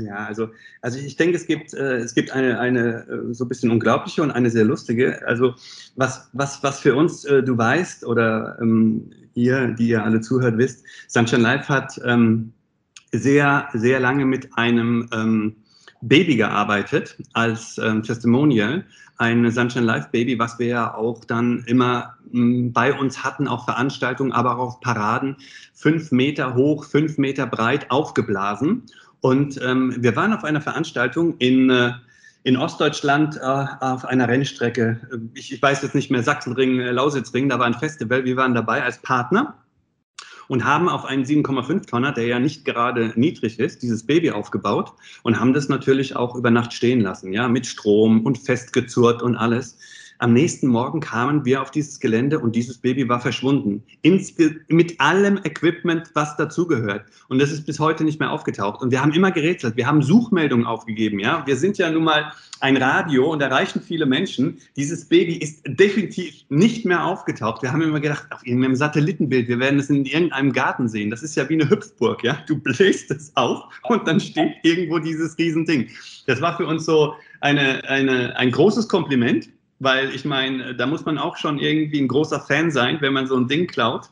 Ja, 0.00 0.24
also, 0.26 0.48
also 0.80 0.98
ich 0.98 1.16
denke, 1.16 1.36
es 1.36 1.46
gibt, 1.46 1.74
äh, 1.74 1.96
es 1.98 2.14
gibt 2.14 2.30
eine, 2.32 2.58
eine 2.58 3.06
äh, 3.06 3.34
so 3.34 3.44
ein 3.44 3.48
bisschen 3.48 3.70
unglaubliche 3.70 4.22
und 4.22 4.30
eine 4.30 4.50
sehr 4.50 4.64
lustige. 4.64 5.26
Also 5.26 5.54
was, 5.96 6.28
was, 6.32 6.62
was 6.62 6.80
für 6.80 6.94
uns, 6.94 7.24
äh, 7.24 7.42
du 7.42 7.56
weißt, 7.58 8.04
oder 8.06 8.58
ähm, 8.60 9.10
ihr, 9.34 9.68
die 9.68 9.88
ihr 9.88 10.02
alle 10.02 10.20
zuhört, 10.20 10.56
wisst, 10.56 10.84
Sunshine 11.08 11.42
Life 11.42 11.68
hat 11.68 12.00
ähm, 12.04 12.52
sehr, 13.12 13.68
sehr 13.74 14.00
lange 14.00 14.24
mit 14.24 14.48
einem 14.56 15.08
ähm, 15.12 15.56
Baby 16.00 16.36
gearbeitet 16.36 17.16
als 17.34 17.78
ähm, 17.78 18.02
Testimonial. 18.02 18.84
Ein 19.18 19.48
Sunshine 19.50 19.84
Life 19.84 20.08
Baby, 20.10 20.38
was 20.38 20.58
wir 20.58 20.66
ja 20.66 20.94
auch 20.94 21.24
dann 21.26 21.64
immer 21.66 22.16
ähm, 22.32 22.72
bei 22.72 22.92
uns 22.98 23.22
hatten, 23.22 23.46
auf 23.46 23.66
Veranstaltungen, 23.66 24.32
aber 24.32 24.58
auch 24.58 24.80
Paraden, 24.80 25.36
fünf 25.74 26.10
Meter 26.12 26.54
hoch, 26.54 26.86
fünf 26.86 27.18
Meter 27.18 27.46
breit 27.46 27.90
aufgeblasen. 27.90 28.84
Und 29.22 29.58
ähm, 29.62 29.94
wir 29.98 30.16
waren 30.16 30.34
auf 30.34 30.42
einer 30.42 30.60
Veranstaltung 30.60 31.36
in, 31.38 31.70
äh, 31.70 31.92
in 32.42 32.56
Ostdeutschland 32.56 33.36
äh, 33.36 33.66
auf 33.80 34.04
einer 34.04 34.26
Rennstrecke. 34.26 35.00
Ich, 35.34 35.52
ich, 35.52 35.62
weiß 35.62 35.80
jetzt 35.82 35.94
nicht 35.94 36.10
mehr, 36.10 36.24
Sachsenring, 36.24 36.80
äh, 36.80 36.90
Lausitzring, 36.90 37.48
da 37.48 37.60
war 37.60 37.66
ein 37.66 37.74
Festival. 37.74 38.24
Wir 38.24 38.36
waren 38.36 38.52
dabei 38.52 38.82
als 38.82 39.00
Partner 39.00 39.54
und 40.48 40.64
haben 40.64 40.88
auf 40.88 41.04
einen 41.04 41.24
7,5 41.24 41.86
Tonner, 41.86 42.10
der 42.10 42.26
ja 42.26 42.40
nicht 42.40 42.64
gerade 42.64 43.12
niedrig 43.14 43.60
ist, 43.60 43.82
dieses 43.82 44.04
Baby 44.04 44.32
aufgebaut 44.32 44.92
und 45.22 45.38
haben 45.38 45.54
das 45.54 45.68
natürlich 45.68 46.16
auch 46.16 46.34
über 46.34 46.50
Nacht 46.50 46.72
stehen 46.72 47.00
lassen, 47.00 47.32
ja, 47.32 47.46
mit 47.46 47.64
Strom 47.64 48.26
und 48.26 48.38
festgezurrt 48.38 49.22
und 49.22 49.36
alles. 49.36 49.78
Am 50.22 50.34
nächsten 50.34 50.68
Morgen 50.68 51.00
kamen 51.00 51.44
wir 51.44 51.60
auf 51.60 51.72
dieses 51.72 51.98
Gelände 51.98 52.38
und 52.38 52.54
dieses 52.54 52.78
Baby 52.78 53.08
war 53.08 53.20
verschwunden. 53.20 53.82
Insge 54.02 54.60
mit 54.68 55.00
allem 55.00 55.40
Equipment, 55.42 56.12
was 56.14 56.36
dazugehört. 56.36 57.06
Und 57.28 57.40
das 57.40 57.50
ist 57.50 57.66
bis 57.66 57.80
heute 57.80 58.04
nicht 58.04 58.20
mehr 58.20 58.30
aufgetaucht. 58.30 58.82
Und 58.82 58.92
wir 58.92 59.02
haben 59.02 59.10
immer 59.10 59.32
gerätselt. 59.32 59.76
Wir 59.76 59.84
haben 59.84 60.00
Suchmeldungen 60.00 60.64
aufgegeben. 60.64 61.18
Ja? 61.18 61.44
Wir 61.44 61.56
sind 61.56 61.76
ja 61.76 61.90
nun 61.90 62.04
mal 62.04 62.32
ein 62.60 62.76
Radio 62.76 63.32
und 63.32 63.42
erreichen 63.42 63.82
viele 63.84 64.06
Menschen. 64.06 64.58
Dieses 64.76 65.08
Baby 65.08 65.38
ist 65.38 65.60
definitiv 65.66 66.44
nicht 66.50 66.84
mehr 66.84 67.04
aufgetaucht. 67.04 67.62
Wir 67.62 67.72
haben 67.72 67.82
immer 67.82 67.98
gedacht, 67.98 68.24
auf 68.30 68.46
irgendeinem 68.46 68.76
Satellitenbild, 68.76 69.48
wir 69.48 69.58
werden 69.58 69.80
es 69.80 69.90
in 69.90 70.04
irgendeinem 70.04 70.52
Garten 70.52 70.86
sehen. 70.86 71.10
Das 71.10 71.24
ist 71.24 71.34
ja 71.34 71.48
wie 71.48 71.54
eine 71.54 71.68
Hüpfburg. 71.68 72.22
Ja? 72.22 72.38
Du 72.46 72.56
bläst 72.56 73.10
es 73.10 73.32
auf 73.34 73.64
und 73.88 74.06
dann 74.06 74.20
steht 74.20 74.52
irgendwo 74.62 75.00
dieses 75.00 75.36
Riesending. 75.36 75.88
Das 76.28 76.40
war 76.40 76.56
für 76.56 76.66
uns 76.68 76.84
so 76.84 77.14
eine, 77.40 77.82
eine, 77.88 78.36
ein 78.36 78.52
großes 78.52 78.86
Kompliment 78.86 79.48
weil 79.82 80.14
ich 80.14 80.24
meine, 80.24 80.76
da 80.76 80.86
muss 80.86 81.04
man 81.04 81.18
auch 81.18 81.36
schon 81.36 81.58
irgendwie 81.58 82.00
ein 82.00 82.06
großer 82.06 82.40
Fan 82.40 82.70
sein, 82.70 82.98
wenn 83.00 83.12
man 83.12 83.26
so 83.26 83.36
ein 83.36 83.48
Ding 83.48 83.66
klaut. 83.66 84.10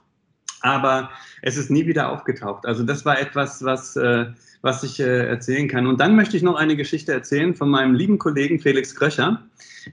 Aber 0.62 1.10
es 1.42 1.56
ist 1.56 1.70
nie 1.70 1.86
wieder 1.86 2.10
aufgetaucht. 2.10 2.66
Also 2.66 2.82
das 2.82 3.04
war 3.04 3.18
etwas, 3.18 3.64
was, 3.64 3.96
äh, 3.96 4.26
was 4.62 4.82
ich 4.82 4.98
äh, 4.98 5.26
erzählen 5.28 5.68
kann. 5.68 5.86
Und 5.86 6.00
dann 6.00 6.16
möchte 6.16 6.36
ich 6.36 6.42
noch 6.42 6.56
eine 6.56 6.76
Geschichte 6.76 7.12
erzählen 7.12 7.54
von 7.54 7.70
meinem 7.70 7.94
lieben 7.94 8.18
Kollegen 8.18 8.58
Felix 8.58 8.94
Kröcher, 8.94 9.42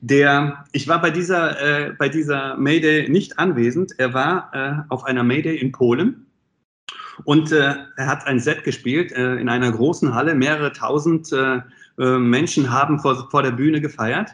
der, 0.01 0.65
ich 0.73 0.87
war 0.87 0.99
bei 0.99 1.11
dieser, 1.11 1.61
äh, 1.61 1.93
bei 1.93 2.09
dieser 2.09 2.57
Mayday 2.57 3.07
nicht 3.07 3.39
anwesend. 3.39 3.93
Er 3.99 4.13
war 4.13 4.51
äh, 4.53 4.73
auf 4.89 5.05
einer 5.05 5.23
Mayday 5.23 5.57
in 5.57 5.71
Polen 5.71 6.25
und 7.23 7.51
äh, 7.51 7.75
er 7.95 8.07
hat 8.07 8.25
ein 8.25 8.39
Set 8.39 8.63
gespielt 8.63 9.11
äh, 9.11 9.35
in 9.35 9.47
einer 9.47 9.71
großen 9.71 10.13
Halle. 10.13 10.35
Mehrere 10.35 10.73
tausend 10.73 11.33
Menschen 11.99 12.71
haben 12.71 12.99
vor, 12.99 13.27
vor 13.31 13.41
der 13.41 13.49
Bühne 13.49 13.81
gefeiert. 13.81 14.29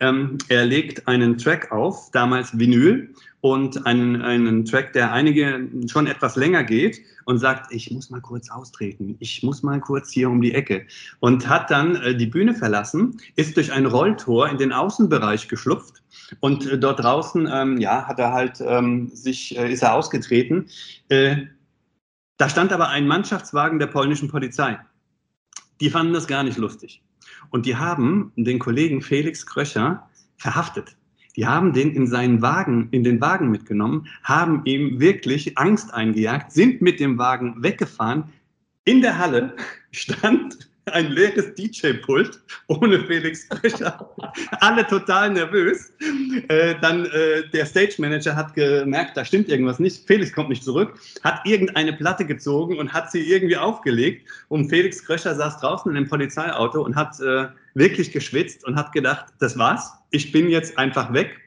Ähm, 0.00 0.38
er 0.48 0.64
legt 0.64 1.06
einen 1.06 1.38
Track 1.38 1.70
auf, 1.72 2.10
damals 2.10 2.58
Vinyl, 2.58 3.14
und 3.44 3.84
einen, 3.86 4.22
einen 4.22 4.64
Track, 4.64 4.94
der 4.94 5.12
einige 5.12 5.68
schon 5.86 6.06
etwas 6.06 6.34
länger 6.34 6.64
geht 6.64 7.02
und 7.26 7.38
sagt, 7.38 7.70
ich 7.74 7.90
muss 7.90 8.08
mal 8.08 8.22
kurz 8.22 8.50
austreten, 8.50 9.16
ich 9.20 9.42
muss 9.42 9.62
mal 9.62 9.80
kurz 9.80 10.10
hier 10.10 10.30
um 10.30 10.40
die 10.40 10.54
Ecke. 10.54 10.86
Und 11.20 11.46
hat 11.46 11.70
dann 11.70 11.96
äh, 11.96 12.16
die 12.16 12.24
Bühne 12.24 12.54
verlassen, 12.54 13.20
ist 13.36 13.58
durch 13.58 13.70
ein 13.70 13.84
Rolltor 13.84 14.48
in 14.48 14.56
den 14.56 14.72
Außenbereich 14.72 15.48
geschlupft 15.48 16.02
und 16.40 16.66
äh, 16.66 16.78
dort 16.78 17.00
draußen, 17.00 17.46
ähm, 17.52 17.76
ja, 17.76 18.06
hat 18.06 18.18
er 18.18 18.32
halt 18.32 18.62
ähm, 18.66 19.10
sich, 19.12 19.58
äh, 19.58 19.70
ist 19.70 19.82
er 19.82 19.92
ausgetreten. 19.92 20.70
Äh, 21.10 21.42
da 22.38 22.48
stand 22.48 22.72
aber 22.72 22.88
ein 22.88 23.06
Mannschaftswagen 23.06 23.78
der 23.78 23.88
polnischen 23.88 24.28
Polizei. 24.28 24.78
Die 25.82 25.90
fanden 25.90 26.14
das 26.14 26.26
gar 26.26 26.44
nicht 26.44 26.56
lustig. 26.56 27.03
Und 27.50 27.66
die 27.66 27.76
haben 27.76 28.32
den 28.36 28.58
Kollegen 28.58 29.02
Felix 29.02 29.46
Kröcher 29.46 30.08
verhaftet. 30.36 30.96
Die 31.36 31.46
haben 31.46 31.72
den 31.72 31.90
in 31.92 32.06
seinen 32.06 32.42
Wagen, 32.42 32.88
in 32.90 33.02
den 33.02 33.20
Wagen 33.20 33.50
mitgenommen, 33.50 34.06
haben 34.22 34.62
ihm 34.64 35.00
wirklich 35.00 35.58
Angst 35.58 35.92
eingejagt, 35.92 36.52
sind 36.52 36.80
mit 36.80 37.00
dem 37.00 37.18
Wagen 37.18 37.62
weggefahren. 37.62 38.24
In 38.84 39.00
der 39.00 39.18
Halle 39.18 39.56
stand 39.90 40.70
ein 40.86 41.10
leeres 41.10 41.54
DJ-Pult 41.54 42.40
ohne 42.68 43.00
Felix 43.00 43.48
Krischer. 43.48 44.10
Alle 44.60 44.86
total 44.86 45.30
nervös. 45.30 45.92
Äh, 46.48 46.74
dann 46.80 47.06
äh, 47.06 47.48
der 47.52 47.66
Stage-Manager 47.66 48.36
hat 48.36 48.54
gemerkt, 48.54 49.16
da 49.16 49.24
stimmt 49.24 49.48
irgendwas 49.48 49.78
nicht. 49.78 50.06
Felix 50.06 50.32
kommt 50.32 50.50
nicht 50.50 50.64
zurück, 50.64 50.98
hat 51.22 51.40
irgendeine 51.44 51.92
Platte 51.92 52.24
gezogen 52.24 52.78
und 52.78 52.92
hat 52.92 53.10
sie 53.10 53.20
irgendwie 53.20 53.56
aufgelegt. 53.56 54.28
Und 54.48 54.68
Felix 54.68 55.04
Kröscher 55.04 55.34
saß 55.34 55.58
draußen 55.60 55.90
in 55.90 55.96
dem 55.96 56.08
Polizeiauto 56.08 56.82
und 56.82 56.96
hat 56.96 57.18
äh, 57.20 57.46
wirklich 57.74 58.12
geschwitzt 58.12 58.64
und 58.64 58.76
hat 58.76 58.92
gedacht, 58.92 59.26
das 59.40 59.58
war's. 59.58 59.92
Ich 60.10 60.32
bin 60.32 60.48
jetzt 60.48 60.78
einfach 60.78 61.12
weg. 61.12 61.40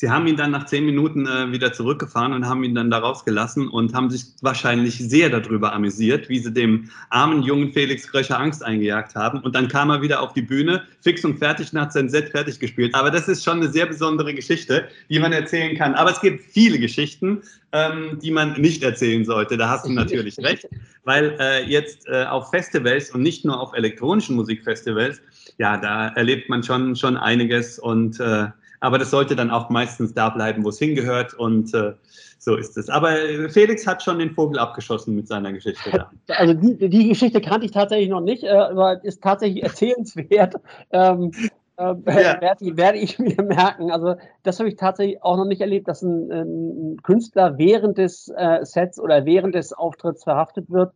Sie 0.00 0.08
haben 0.08 0.28
ihn 0.28 0.36
dann 0.36 0.52
nach 0.52 0.66
zehn 0.66 0.84
Minuten 0.84 1.26
äh, 1.26 1.50
wieder 1.50 1.72
zurückgefahren 1.72 2.32
und 2.32 2.46
haben 2.46 2.62
ihn 2.62 2.72
dann 2.72 2.88
da 2.88 2.98
rausgelassen 2.98 3.66
und 3.66 3.94
haben 3.94 4.10
sich 4.10 4.26
wahrscheinlich 4.42 4.96
sehr 4.96 5.28
darüber 5.28 5.72
amüsiert, 5.72 6.28
wie 6.28 6.38
sie 6.38 6.52
dem 6.52 6.88
armen 7.10 7.42
jungen 7.42 7.72
Felix 7.72 8.06
Kröcher 8.06 8.38
Angst 8.38 8.64
eingejagt 8.64 9.16
haben. 9.16 9.40
Und 9.40 9.56
dann 9.56 9.66
kam 9.66 9.90
er 9.90 10.00
wieder 10.00 10.22
auf 10.22 10.34
die 10.34 10.42
Bühne, 10.42 10.84
fix 11.00 11.24
und 11.24 11.40
fertig, 11.40 11.72
und 11.72 11.80
hat 11.80 11.92
sein 11.92 12.08
Set 12.08 12.28
fertig 12.28 12.60
gespielt. 12.60 12.94
Aber 12.94 13.10
das 13.10 13.26
ist 13.26 13.42
schon 13.42 13.56
eine 13.56 13.68
sehr 13.70 13.86
besondere 13.86 14.32
Geschichte, 14.34 14.86
die 15.10 15.18
man 15.18 15.32
erzählen 15.32 15.76
kann. 15.76 15.94
Aber 15.94 16.12
es 16.12 16.20
gibt 16.20 16.44
viele 16.44 16.78
Geschichten, 16.78 17.42
ähm, 17.72 18.20
die 18.22 18.30
man 18.30 18.52
nicht 18.52 18.84
erzählen 18.84 19.24
sollte. 19.24 19.56
Da 19.56 19.68
hast 19.68 19.84
du 19.84 19.90
natürlich 19.90 20.38
recht, 20.42 20.68
weil 21.02 21.36
äh, 21.40 21.64
jetzt 21.64 22.06
äh, 22.06 22.24
auf 22.24 22.50
Festivals 22.50 23.10
und 23.10 23.22
nicht 23.22 23.44
nur 23.44 23.60
auf 23.60 23.74
elektronischen 23.74 24.36
Musikfestivals, 24.36 25.20
ja, 25.58 25.76
da 25.76 26.10
erlebt 26.10 26.48
man 26.48 26.62
schon, 26.62 26.94
schon 26.94 27.16
einiges 27.16 27.80
und 27.80 28.20
äh, 28.20 28.46
aber 28.80 28.98
das 28.98 29.10
sollte 29.10 29.36
dann 29.36 29.50
auch 29.50 29.70
meistens 29.70 30.14
da 30.14 30.28
bleiben, 30.28 30.64
wo 30.64 30.68
es 30.68 30.78
hingehört 30.78 31.34
und 31.34 31.74
äh, 31.74 31.92
so 32.38 32.56
ist 32.56 32.76
es. 32.76 32.88
Aber 32.88 33.10
Felix 33.48 33.86
hat 33.86 34.02
schon 34.02 34.18
den 34.18 34.30
Vogel 34.30 34.58
abgeschossen 34.58 35.14
mit 35.14 35.26
seiner 35.26 35.52
Geschichte. 35.52 35.90
Da. 35.90 36.10
Also 36.36 36.54
die, 36.54 36.88
die 36.88 37.08
Geschichte 37.08 37.40
kannte 37.40 37.66
ich 37.66 37.72
tatsächlich 37.72 38.08
noch 38.08 38.20
nicht, 38.20 38.44
äh, 38.44 38.50
aber 38.50 39.04
ist 39.04 39.22
tatsächlich 39.22 39.62
erzählenswert. 39.64 40.54
Ähm, 40.90 41.32
äh, 41.76 41.82
ja. 41.82 41.94
werde, 42.40 42.64
ich, 42.64 42.76
werde 42.76 42.98
ich 42.98 43.18
mir 43.18 43.42
merken. 43.42 43.90
Also 43.90 44.16
das 44.42 44.58
habe 44.58 44.68
ich 44.68 44.76
tatsächlich 44.76 45.22
auch 45.22 45.36
noch 45.36 45.46
nicht 45.46 45.60
erlebt, 45.60 45.88
dass 45.88 46.02
ein, 46.02 46.30
ein 46.30 46.96
Künstler 47.02 47.58
während 47.58 47.98
des 47.98 48.32
äh, 48.36 48.64
Sets 48.64 49.00
oder 49.00 49.24
während 49.24 49.54
des 49.54 49.72
Auftritts 49.72 50.24
verhaftet 50.24 50.70
wird. 50.70 50.92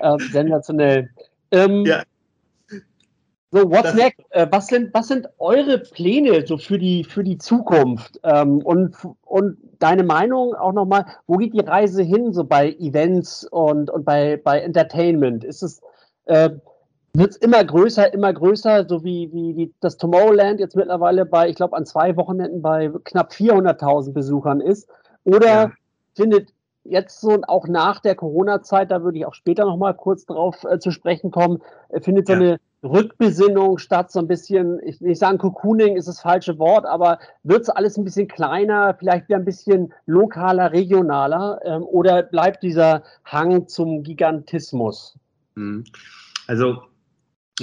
Äh, 0.00 0.18
sensationell. 0.18 1.10
Ähm, 1.50 1.84
ja. 1.84 2.02
So, 3.54 3.70
what's 3.70 3.92
next? 3.92 4.18
Äh, 4.30 4.46
was, 4.50 4.68
sind, 4.68 4.94
was 4.94 5.08
sind 5.08 5.28
eure 5.38 5.78
Pläne 5.78 6.46
so 6.46 6.56
für 6.56 6.78
die, 6.78 7.04
für 7.04 7.22
die 7.22 7.36
Zukunft? 7.36 8.18
Ähm, 8.24 8.60
und, 8.62 8.96
und 9.26 9.58
deine 9.78 10.04
Meinung 10.04 10.54
auch 10.54 10.72
nochmal, 10.72 11.04
wo 11.26 11.36
geht 11.36 11.52
die 11.52 11.60
Reise 11.60 12.02
hin, 12.02 12.32
so 12.32 12.44
bei 12.44 12.70
Events 12.72 13.44
und, 13.44 13.90
und 13.90 14.06
bei, 14.06 14.38
bei 14.42 14.60
Entertainment? 14.60 15.44
Ist 15.44 15.62
es, 15.62 15.82
äh, 16.24 16.48
wird 17.12 17.32
es 17.32 17.36
immer 17.36 17.62
größer, 17.62 18.14
immer 18.14 18.32
größer, 18.32 18.88
so 18.88 19.04
wie, 19.04 19.30
wie 19.34 19.52
die, 19.52 19.74
das 19.80 19.98
Tomorrowland 19.98 20.58
jetzt 20.58 20.74
mittlerweile 20.74 21.26
bei, 21.26 21.50
ich 21.50 21.56
glaube, 21.56 21.76
an 21.76 21.84
zwei 21.84 22.16
Wochenenden 22.16 22.62
bei 22.62 22.90
knapp 23.04 23.32
400.000 23.32 24.14
Besuchern 24.14 24.62
ist? 24.62 24.88
Oder 25.24 25.46
ja. 25.46 25.72
findet 26.16 26.54
jetzt 26.84 27.20
so 27.20 27.38
auch 27.46 27.68
nach 27.68 28.00
der 28.00 28.14
Corona-Zeit, 28.14 28.90
da 28.90 29.02
würde 29.02 29.18
ich 29.18 29.26
auch 29.26 29.34
später 29.34 29.66
nochmal 29.66 29.92
kurz 29.92 30.24
drauf 30.24 30.64
äh, 30.64 30.78
zu 30.78 30.90
sprechen 30.90 31.30
kommen, 31.30 31.60
äh, 31.90 32.00
findet 32.00 32.28
so 32.28 32.32
ja. 32.32 32.38
eine 32.38 32.60
Rückbesinnung 32.82 33.78
statt 33.78 34.10
so 34.10 34.18
ein 34.18 34.26
bisschen, 34.26 34.80
ich 34.84 35.00
will 35.00 35.08
nicht 35.08 35.20
sagen 35.20 35.38
Cocooning 35.38 35.96
ist 35.96 36.08
das 36.08 36.20
falsche 36.20 36.58
Wort, 36.58 36.84
aber 36.84 37.18
wird 37.44 37.62
es 37.62 37.68
alles 37.68 37.96
ein 37.96 38.04
bisschen 38.04 38.26
kleiner, 38.26 38.94
vielleicht 38.98 39.28
wieder 39.28 39.38
ein 39.38 39.44
bisschen 39.44 39.92
lokaler, 40.06 40.72
regionaler 40.72 41.60
ähm, 41.64 41.84
oder 41.84 42.22
bleibt 42.22 42.62
dieser 42.62 43.04
Hang 43.24 43.68
zum 43.68 44.02
Gigantismus? 44.02 45.16
Mhm. 45.54 45.84
Also 46.48 46.82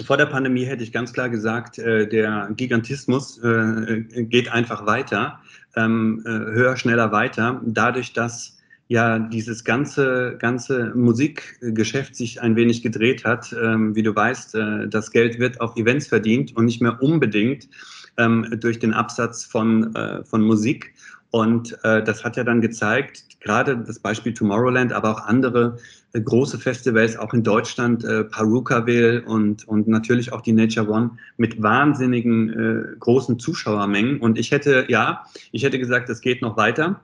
vor 0.06 0.18
der 0.18 0.28
Pandemie 0.28 0.66
hätte 0.66 0.84
ich 0.84 0.94
ganz 0.94 1.12
klar 1.12 1.30
gesagt, 1.30 1.80
äh, 1.80 2.08
der 2.08 2.50
Gigantismus 2.56 3.44
äh, 3.44 4.04
geht 4.24 4.52
einfach 4.52 4.86
weiter, 4.86 5.40
ähm, 5.76 6.24
äh, 6.26 6.30
höher, 6.30 6.78
schneller 6.78 7.12
weiter, 7.12 7.62
dadurch, 7.66 8.14
dass 8.14 8.59
ja 8.90 9.20
dieses 9.20 9.64
ganze, 9.64 10.36
ganze 10.40 10.92
Musikgeschäft 10.96 12.16
sich 12.16 12.42
ein 12.42 12.56
wenig 12.56 12.82
gedreht 12.82 13.24
hat. 13.24 13.54
Ähm, 13.54 13.96
wie 13.96 14.04
du 14.04 14.14
weißt, 14.14 14.56
äh, 14.56 14.88
das 14.90 15.12
Geld 15.12 15.40
wird 15.40 15.62
auf 15.62 15.78
Events 15.78 16.08
verdient 16.08 16.58
und 16.58 16.66
nicht 16.66 16.82
mehr 16.82 17.02
unbedingt 17.02 17.70
ähm, 18.18 18.48
durch 18.60 18.80
den 18.80 18.94
Absatz 18.94 19.46
von, 19.46 19.96
äh, 19.96 20.24
von 20.26 20.42
Musik. 20.42 20.94
Und 21.32 21.78
äh, 21.84 22.04
das 22.04 22.26
hat 22.26 22.38
ja 22.38 22.44
dann 22.44 22.60
gezeigt, 22.62 23.40
gerade 23.42 23.78
das 23.78 24.00
Beispiel 24.00 24.34
Tomorrowland, 24.34 24.92
aber 24.92 25.12
auch 25.12 25.26
andere 25.28 25.78
äh, 26.14 26.22
große 26.22 26.58
Festivals, 26.58 27.16
auch 27.16 27.36
in 27.36 27.44
Deutschland, 27.44 28.04
äh, 28.04 28.24
Parukaville 28.24 29.22
und, 29.22 29.68
und 29.68 29.88
natürlich 29.88 30.34
auch 30.34 30.42
die 30.42 30.54
Nature 30.54 30.90
One 30.90 31.12
mit 31.38 31.62
wahnsinnigen 31.62 32.50
äh, 32.50 32.98
großen 32.98 33.38
Zuschauermengen. 33.38 34.20
Und 34.20 34.40
ich 34.40 34.50
hätte, 34.50 34.86
ja, 34.90 35.26
ich 35.52 35.64
hätte 35.64 35.78
gesagt, 35.78 36.10
es 36.10 36.22
geht 36.22 36.42
noch 36.42 36.58
weiter. 36.58 37.00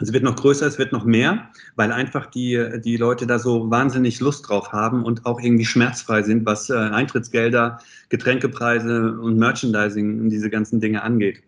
Es 0.00 0.12
wird 0.12 0.24
noch 0.24 0.34
größer, 0.34 0.66
es 0.66 0.78
wird 0.78 0.90
noch 0.90 1.04
mehr, 1.04 1.50
weil 1.76 1.92
einfach 1.92 2.26
die, 2.26 2.80
die 2.84 2.96
Leute 2.96 3.26
da 3.26 3.38
so 3.38 3.70
wahnsinnig 3.70 4.18
Lust 4.18 4.48
drauf 4.48 4.72
haben 4.72 5.04
und 5.04 5.24
auch 5.24 5.40
irgendwie 5.40 5.64
schmerzfrei 5.64 6.22
sind, 6.22 6.44
was 6.46 6.68
äh, 6.68 6.74
Eintrittsgelder, 6.74 7.78
Getränkepreise 8.08 9.18
und 9.20 9.38
Merchandising 9.38 10.20
und 10.20 10.30
diese 10.30 10.50
ganzen 10.50 10.80
Dinge 10.80 11.02
angeht. 11.02 11.42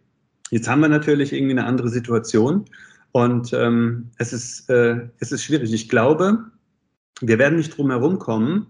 Jetzt 0.51 0.69
haben 0.69 0.81
wir 0.81 0.89
natürlich 0.89 1.33
irgendwie 1.33 1.53
eine 1.53 1.65
andere 1.65 1.89
Situation 1.89 2.67
und 3.11 3.53
ähm, 3.53 4.11
es, 4.19 4.33
ist, 4.33 4.71
äh, 4.71 5.09
es 5.19 5.33
ist 5.33 5.43
schwierig. 5.43 5.73
Ich 5.73 5.89
glaube, 5.89 6.45
wir 7.21 7.39
werden 7.39 7.57
nicht 7.57 7.77
drum 7.77 7.91
herum 7.91 8.21
kommen. 8.21 8.67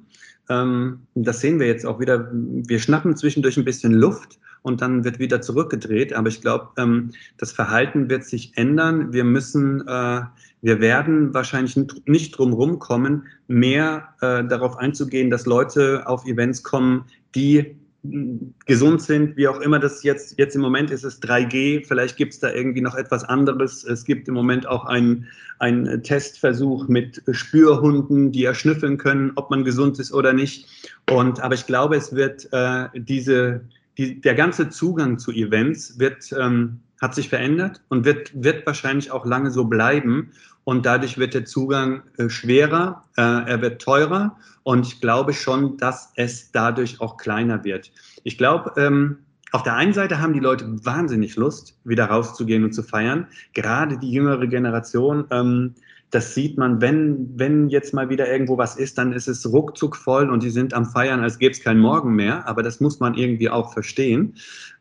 Ähm, 0.48 1.00
das 1.14 1.40
sehen 1.40 1.60
wir 1.60 1.66
jetzt 1.66 1.84
auch 1.84 2.00
wieder. 2.00 2.30
Wir 2.32 2.78
schnappen 2.78 3.16
zwischendurch 3.16 3.58
ein 3.58 3.64
bisschen 3.64 3.92
Luft 3.92 4.38
und 4.62 4.80
dann 4.82 5.04
wird 5.04 5.18
wieder 5.18 5.40
zurückgedreht. 5.40 6.12
Aber 6.12 6.28
ich 6.28 6.40
glaube, 6.40 6.68
ähm, 6.76 7.10
das 7.38 7.52
Verhalten 7.52 8.10
wird 8.10 8.24
sich 8.24 8.52
ändern. 8.56 9.12
Wir 9.12 9.24
müssen, 9.24 9.86
äh, 9.86 10.22
wir 10.62 10.80
werden 10.80 11.32
wahrscheinlich 11.34 11.76
nicht 12.06 12.38
drum 12.38 12.78
kommen, 12.78 13.24
mehr 13.46 14.08
äh, 14.20 14.44
darauf 14.44 14.76
einzugehen, 14.76 15.30
dass 15.30 15.46
Leute 15.46 16.06
auf 16.06 16.26
Events 16.26 16.62
kommen, 16.62 17.04
die 17.34 17.76
hm, 18.02 18.54
gesund 18.66 19.02
sind, 19.02 19.36
wie 19.36 19.46
auch 19.48 19.60
immer 19.60 19.78
das 19.78 20.02
jetzt, 20.02 20.38
jetzt 20.38 20.56
im 20.56 20.62
Moment 20.62 20.90
ist 20.90 21.04
es 21.04 21.22
3G, 21.22 21.86
vielleicht 21.86 22.16
gibt 22.16 22.32
es 22.34 22.40
da 22.40 22.52
irgendwie 22.52 22.80
noch 22.80 22.94
etwas 22.94 23.24
anderes. 23.24 23.84
Es 23.84 24.04
gibt 24.04 24.26
im 24.28 24.34
Moment 24.34 24.66
auch 24.66 24.86
einen, 24.86 25.26
einen 25.58 26.02
Testversuch 26.02 26.88
mit 26.88 27.22
Spürhunden, 27.30 28.32
die 28.32 28.44
erschnüffeln 28.44 28.98
können, 28.98 29.32
ob 29.36 29.50
man 29.50 29.64
gesund 29.64 29.98
ist 29.98 30.12
oder 30.12 30.32
nicht. 30.32 30.66
Und, 31.10 31.40
aber 31.40 31.54
ich 31.54 31.66
glaube, 31.66 31.96
es 31.96 32.14
wird 32.14 32.48
äh, 32.52 32.88
diese, 32.94 33.60
die, 33.98 34.20
der 34.20 34.34
ganze 34.34 34.68
Zugang 34.68 35.18
zu 35.18 35.32
Events 35.32 35.98
wird, 35.98 36.32
ähm, 36.38 36.80
hat 37.00 37.14
sich 37.14 37.28
verändert 37.28 37.82
und 37.88 38.04
wird, 38.04 38.32
wird 38.34 38.66
wahrscheinlich 38.66 39.10
auch 39.10 39.26
lange 39.26 39.50
so 39.50 39.64
bleiben. 39.64 40.32
Und 40.64 40.84
dadurch 40.84 41.18
wird 41.18 41.34
der 41.34 41.44
Zugang 41.44 42.02
äh, 42.16 42.28
schwerer, 42.28 43.04
äh, 43.16 43.22
er 43.22 43.62
wird 43.62 43.80
teurer 43.80 44.36
und 44.64 44.86
ich 44.86 45.00
glaube 45.00 45.32
schon, 45.32 45.76
dass 45.76 46.12
es 46.16 46.50
dadurch 46.50 47.00
auch 47.00 47.16
kleiner 47.18 47.62
wird. 47.62 47.92
Ich 48.24 48.36
glaube, 48.36 48.72
ähm, 48.76 49.18
auf 49.52 49.62
der 49.62 49.74
einen 49.74 49.92
Seite 49.92 50.20
haben 50.20 50.32
die 50.32 50.40
Leute 50.40 50.66
wahnsinnig 50.84 51.36
Lust, 51.36 51.78
wieder 51.84 52.06
rauszugehen 52.06 52.64
und 52.64 52.72
zu 52.72 52.82
feiern. 52.82 53.28
Gerade 53.54 53.96
die 53.96 54.10
jüngere 54.10 54.48
Generation, 54.48 55.26
ähm, 55.30 55.74
das 56.10 56.34
sieht 56.34 56.56
man, 56.56 56.80
wenn, 56.80 57.38
wenn 57.38 57.68
jetzt 57.68 57.92
mal 57.92 58.08
wieder 58.08 58.30
irgendwo 58.30 58.58
was 58.58 58.76
ist, 58.76 58.96
dann 58.96 59.12
ist 59.12 59.26
es 59.26 59.50
ruckzuck 59.50 59.96
voll 59.96 60.30
und 60.30 60.42
die 60.42 60.50
sind 60.50 60.72
am 60.72 60.86
Feiern, 60.86 61.20
als 61.20 61.38
gäbe 61.38 61.52
es 61.52 61.60
keinen 61.60 61.80
Morgen 61.80 62.14
mehr. 62.14 62.46
Aber 62.46 62.62
das 62.62 62.80
muss 62.80 63.00
man 63.00 63.14
irgendwie 63.14 63.50
auch 63.50 63.72
verstehen. 63.72 64.34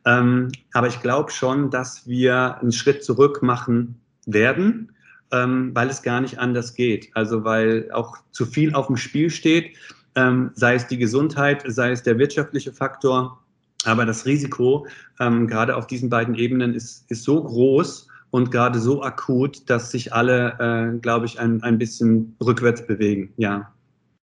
Ähm, 0.06 0.52
aber 0.74 0.88
ich 0.88 1.02
glaube 1.02 1.32
schon, 1.32 1.72
dass 1.72 2.08
wir 2.08 2.60
einen 2.60 2.72
Schritt 2.72 3.04
zurück 3.04 3.42
machen 3.42 4.00
werden, 4.28 4.92
ähm, 5.32 5.72
weil 5.74 5.90
es 5.90 6.04
gar 6.04 6.22
nicht 6.22 6.38
anders 6.38 6.76
geht. 6.76 7.10
Also 7.16 7.44
weil 7.44 7.90
auch 7.92 8.18
zu 8.32 8.46
viel 8.46 8.76
auf 8.76 8.88
dem 8.88 8.98
Spiel 8.98 9.32
steht, 9.32 9.76
ähm, 10.14 10.52
sei 10.54 10.76
es 10.76 10.88
die 10.88 10.98
Gesundheit, 10.98 11.64
sei 11.66 11.92
es 11.92 12.04
der 12.04 12.20
wirtschaftliche 12.20 12.72
Faktor. 12.72 13.42
Aber 13.84 14.06
das 14.06 14.26
Risiko, 14.26 14.88
ähm, 15.20 15.48
gerade 15.48 15.76
auf 15.76 15.88
diesen 15.88 16.10
beiden 16.10 16.36
Ebenen, 16.36 16.74
ist, 16.74 17.10
ist 17.10 17.24
so 17.24 17.44
groß, 17.44 18.08
und 18.32 18.52
gerade 18.52 18.80
so 18.80 19.02
akut, 19.04 19.70
dass 19.70 19.92
sich 19.92 20.14
alle, 20.14 20.58
äh, 20.60 20.98
glaube 21.00 21.26
ich, 21.26 21.40
ein, 21.40 21.64
ein 21.64 21.78
bisschen 21.78 22.36
rückwärts 22.44 22.86
bewegen. 22.86 23.34
Ja. 23.38 23.72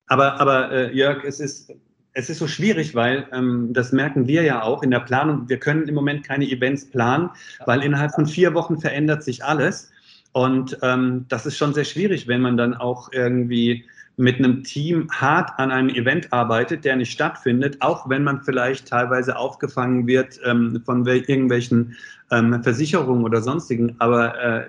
Aber, 0.07 0.39
aber 0.39 0.71
äh, 0.71 0.95
Jörg, 0.95 1.23
es 1.23 1.39
ist, 1.39 1.71
es 2.13 2.29
ist 2.29 2.39
so 2.39 2.47
schwierig, 2.47 2.95
weil 2.95 3.27
ähm, 3.31 3.73
das 3.73 3.91
merken 3.91 4.27
wir 4.27 4.43
ja 4.43 4.63
auch 4.63 4.81
in 4.83 4.91
der 4.91 5.01
Planung. 5.01 5.47
Wir 5.49 5.59
können 5.59 5.87
im 5.87 5.95
Moment 5.95 6.23
keine 6.23 6.45
Events 6.45 6.89
planen, 6.89 7.29
weil 7.65 7.83
innerhalb 7.83 8.13
von 8.13 8.25
vier 8.25 8.53
Wochen 8.53 8.79
verändert 8.79 9.23
sich 9.23 9.43
alles. 9.43 9.91
Und 10.31 10.77
ähm, 10.81 11.25
das 11.29 11.45
ist 11.45 11.57
schon 11.57 11.73
sehr 11.73 11.83
schwierig, 11.83 12.27
wenn 12.27 12.41
man 12.41 12.57
dann 12.57 12.73
auch 12.73 13.11
irgendwie 13.11 13.85
mit 14.17 14.37
einem 14.37 14.63
Team 14.63 15.07
hart 15.11 15.51
an 15.57 15.69
einem 15.69 15.89
Event 15.89 16.33
arbeitet, 16.33 16.83
der 16.83 16.95
nicht 16.95 17.11
stattfindet, 17.11 17.77
auch 17.81 18.09
wenn 18.09 18.23
man 18.23 18.41
vielleicht 18.43 18.87
teilweise 18.87 19.37
aufgefangen 19.37 20.07
wird 20.07 20.39
ähm, 20.43 20.81
von 20.85 21.05
irgendwelchen 21.05 21.95
ähm, 22.31 22.61
Versicherungen 22.63 23.23
oder 23.23 23.41
sonstigen. 23.41 23.95
Aber 23.99 24.39
äh, 24.39 24.67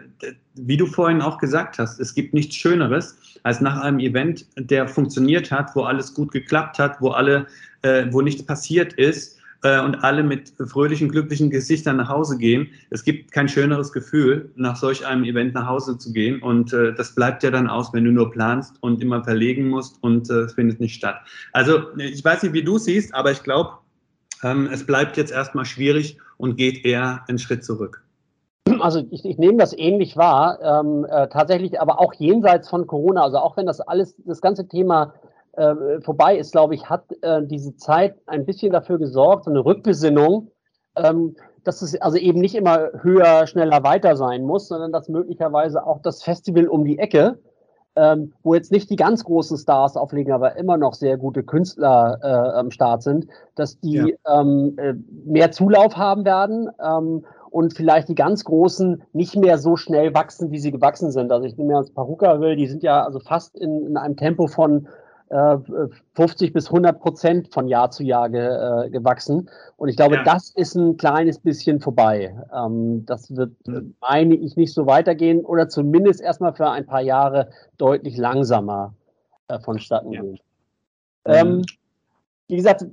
wie 0.55 0.77
du 0.77 0.87
vorhin 0.87 1.23
auch 1.23 1.39
gesagt 1.39 1.79
hast, 1.79 2.01
es 2.01 2.15
gibt 2.15 2.35
nichts 2.35 2.57
Schöneres, 2.57 3.17
als 3.43 3.61
nach 3.61 3.81
einem 3.81 3.99
Event, 3.99 4.47
der 4.57 4.89
funktioniert 4.89 5.51
hat, 5.51 5.75
wo 5.75 5.83
alles 5.83 6.15
gut 6.15 6.33
geklappt 6.33 6.79
hat, 6.79 7.01
wo 7.01 7.11
alle, 7.11 7.47
äh, 7.83 8.07
wo 8.11 8.21
nichts 8.21 8.45
passiert 8.45 8.93
ist, 8.95 9.39
äh, 9.63 9.81
und 9.81 9.97
alle 10.05 10.23
mit 10.23 10.53
fröhlichen, 10.67 11.09
glücklichen 11.09 11.51
Gesichtern 11.51 11.97
nach 11.97 12.09
Hause 12.09 12.39
gehen. 12.39 12.69
Es 12.91 13.03
gibt 13.05 13.33
kein 13.33 13.49
schöneres 13.49 13.93
Gefühl, 13.93 14.51
nach 14.57 14.77
solch 14.77 15.07
einem 15.07 15.25
Event 15.25 15.55
nach 15.55 15.67
Hause 15.67 15.99
zu 15.99 16.13
gehen. 16.13 16.41
Und 16.41 16.73
äh, 16.73 16.95
das 16.95 17.15
bleibt 17.15 17.43
ja 17.43 17.51
dann 17.51 17.69
aus, 17.69 17.93
wenn 17.93 18.05
du 18.05 18.13
nur 18.13 18.31
planst 18.31 18.77
und 18.83 19.03
immer 19.03 19.25
verlegen 19.25 19.69
musst 19.69 20.03
und 20.03 20.31
äh, 20.31 20.43
es 20.43 20.55
findet 20.55 20.81
nicht 20.81 20.95
statt. 20.95 21.21
Also 21.53 21.97
ich 21.97 22.25
weiß 22.25 22.45
nicht, 22.45 22.53
wie 22.53 22.63
du 22.63 22.79
siehst, 22.79 23.15
aber 23.15 23.33
ich 23.33 23.43
glaube, 23.43 23.73
ähm, 24.43 24.69
es 24.73 24.87
bleibt 24.87 25.17
jetzt 25.17 25.33
erstmal 25.33 25.65
schwierig 25.65 26.19
und 26.37 26.57
geht 26.57 26.85
eher 26.85 27.25
einen 27.29 27.39
Schritt 27.39 27.65
zurück. 27.65 28.05
Also 28.81 29.03
ich, 29.11 29.25
ich 29.25 29.39
nehme 29.39 29.57
das 29.57 29.77
ähnlich 29.77 30.17
wahr, 30.17 30.59
ähm, 30.63 31.07
äh, 31.09 31.29
tatsächlich 31.29 31.81
aber 31.81 32.01
auch 32.01 32.13
jenseits 32.15 32.69
von 32.69 32.87
Corona, 32.87 33.23
also 33.23 33.39
auch 33.39 33.57
wenn 33.57 33.67
das 33.67 33.81
alles, 33.81 34.15
das 34.25 34.41
ganze 34.41 34.69
Thema 34.69 35.15
äh, 35.53 36.01
vorbei 36.03 36.37
ist, 36.37 36.53
glaube 36.53 36.75
ich, 36.75 36.89
hat 36.89 37.05
äh, 37.23 37.43
diese 37.45 37.77
Zeit 37.77 38.17
ein 38.27 38.45
bisschen 38.45 38.73
dafür 38.73 38.99
gesorgt, 38.99 39.45
so 39.45 39.51
eine 39.51 39.65
Rückbesinnung, 39.65 40.51
ähm, 40.97 41.35
dass 41.65 41.83
es 41.83 42.01
also 42.01 42.17
eben 42.17 42.41
nicht 42.41 42.55
immer 42.55 42.91
höher, 43.01 43.47
schneller, 43.47 43.83
weiter 43.83 44.17
sein 44.17 44.45
muss, 44.45 44.69
sondern 44.69 44.93
dass 44.93 45.09
möglicherweise 45.09 45.85
auch 45.85 46.01
das 46.01 46.23
Festival 46.23 46.69
um 46.69 46.85
die 46.85 46.99
Ecke, 46.99 47.39
ähm, 47.99 48.33
wo 48.43 48.55
jetzt 48.55 48.71
nicht 48.71 48.89
die 48.91 48.97
ganz 48.97 49.25
großen 49.25 49.59
Stars 49.59 49.97
auflegen, 49.97 50.33
aber 50.33 50.57
immer 50.57 50.77
noch 50.77 50.95
sehr 50.95 51.17
gute 51.19 51.43
Künstler 51.43 52.19
äh, 52.23 52.59
am 52.59 52.71
Start 52.71 53.03
sind, 53.03 53.27
dass 53.57 53.81
die 53.81 54.17
ja. 54.25 54.41
ähm, 54.41 54.77
äh, 54.79 54.95
mehr 55.25 55.51
Zulauf 55.51 55.97
haben 55.97 56.25
werden 56.25 56.71
ähm, 56.81 57.25
und 57.51 57.75
vielleicht 57.75 58.09
die 58.09 58.15
ganz 58.15 58.45
Großen 58.45 59.03
nicht 59.13 59.37
mehr 59.37 59.59
so 59.59 59.77
schnell 59.77 60.15
wachsen, 60.15 60.51
wie 60.53 60.59
sie 60.59 60.71
gewachsen 60.71 61.11
sind. 61.11 61.33
Also 61.33 61.47
ich 61.47 61.57
nehme 61.57 61.73
mir 61.73 61.81
das 61.81 61.91
Paruka 61.91 62.41
will, 62.41 62.57
die 62.57 62.67
sind 62.67 62.83
ja 62.83 63.03
also 63.03 63.19
fast 63.19 63.57
in, 63.59 63.87
in 63.87 63.97
einem 63.97 64.17
Tempo 64.17 64.47
von 64.47 64.87
50 65.29 66.49
äh, 66.49 66.53
bis 66.53 66.67
100 66.69 67.01
Prozent 67.01 67.53
von 67.53 67.69
Jahr 67.69 67.91
zu 67.91 68.03
Jahr 68.03 68.31
ge, 68.31 68.41
äh, 68.41 68.91
gewachsen. 68.91 69.51
Und 69.77 69.89
ich 69.89 69.97
glaube, 69.97 70.17
ja. 70.17 70.25
das 70.25 70.51
ist 70.51 70.75
ein 70.75 70.97
kleines 70.97 71.39
bisschen 71.39 71.81
vorbei. 71.81 72.35
Ähm, 72.55 73.05
das 73.05 73.35
wird, 73.37 73.53
meine 74.01 74.35
ich, 74.35 74.57
nicht 74.57 74.73
so 74.73 74.87
weitergehen 74.87 75.45
oder 75.45 75.69
zumindest 75.69 76.21
erstmal 76.21 76.55
für 76.55 76.71
ein 76.71 76.87
paar 76.87 77.03
Jahre 77.03 77.51
deutlich 77.77 78.17
langsamer 78.17 78.95
äh, 79.49 79.59
vonstatten 79.61 80.13
ja. 80.13 80.23
gehen. 80.23 80.39
Ähm, 81.27 81.63
wie 82.49 82.57
gesagt, 82.57 82.87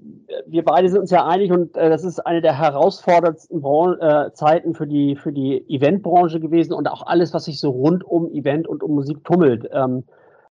wir 0.45 0.65
beide 0.65 0.89
sind 0.89 0.99
uns 0.99 1.11
ja 1.11 1.25
einig 1.25 1.53
und 1.53 1.77
äh, 1.77 1.89
das 1.89 2.03
ist 2.03 2.19
eine 2.19 2.41
der 2.41 2.59
herausforderndsten 2.59 3.61
Bran 3.61 3.97
äh, 4.01 4.33
Zeiten 4.33 4.73
für 4.73 4.85
die, 4.85 5.15
für 5.15 5.31
die 5.31 5.63
Eventbranche 5.69 6.41
gewesen 6.41 6.73
und 6.73 6.89
auch 6.89 7.07
alles, 7.07 7.33
was 7.33 7.45
sich 7.45 7.61
so 7.61 7.69
rund 7.69 8.03
um 8.03 8.29
Event 8.31 8.67
und 8.67 8.83
um 8.83 8.93
Musik 8.93 9.23
tummelt. 9.23 9.69
Ähm, 9.71 10.03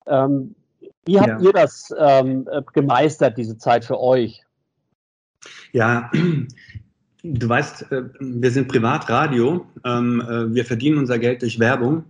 ähm, 0.08 0.56
wie 1.06 1.20
habt 1.20 1.28
ja. 1.28 1.40
ihr 1.40 1.54
das 1.54 1.94
ähm, 1.98 2.48
äh, 2.52 2.62
gemeistert, 2.74 3.38
diese 3.38 3.58
Zeit 3.58 3.86
für 3.86 4.00
euch? 4.00 4.44
Ja, 5.74 6.10
du 7.24 7.50
weißt, 7.50 7.92
äh, 7.92 8.04
wir 8.20 8.52
sind 8.52 8.68
Privatradio. 8.68 9.66
Ähm, 9.84 10.22
äh, 10.22 10.54
wir 10.54 10.66
verdienen 10.66 10.98
unser 10.98 11.20
Geld 11.20 11.42
durch 11.42 11.60
Werbung. 11.60 12.06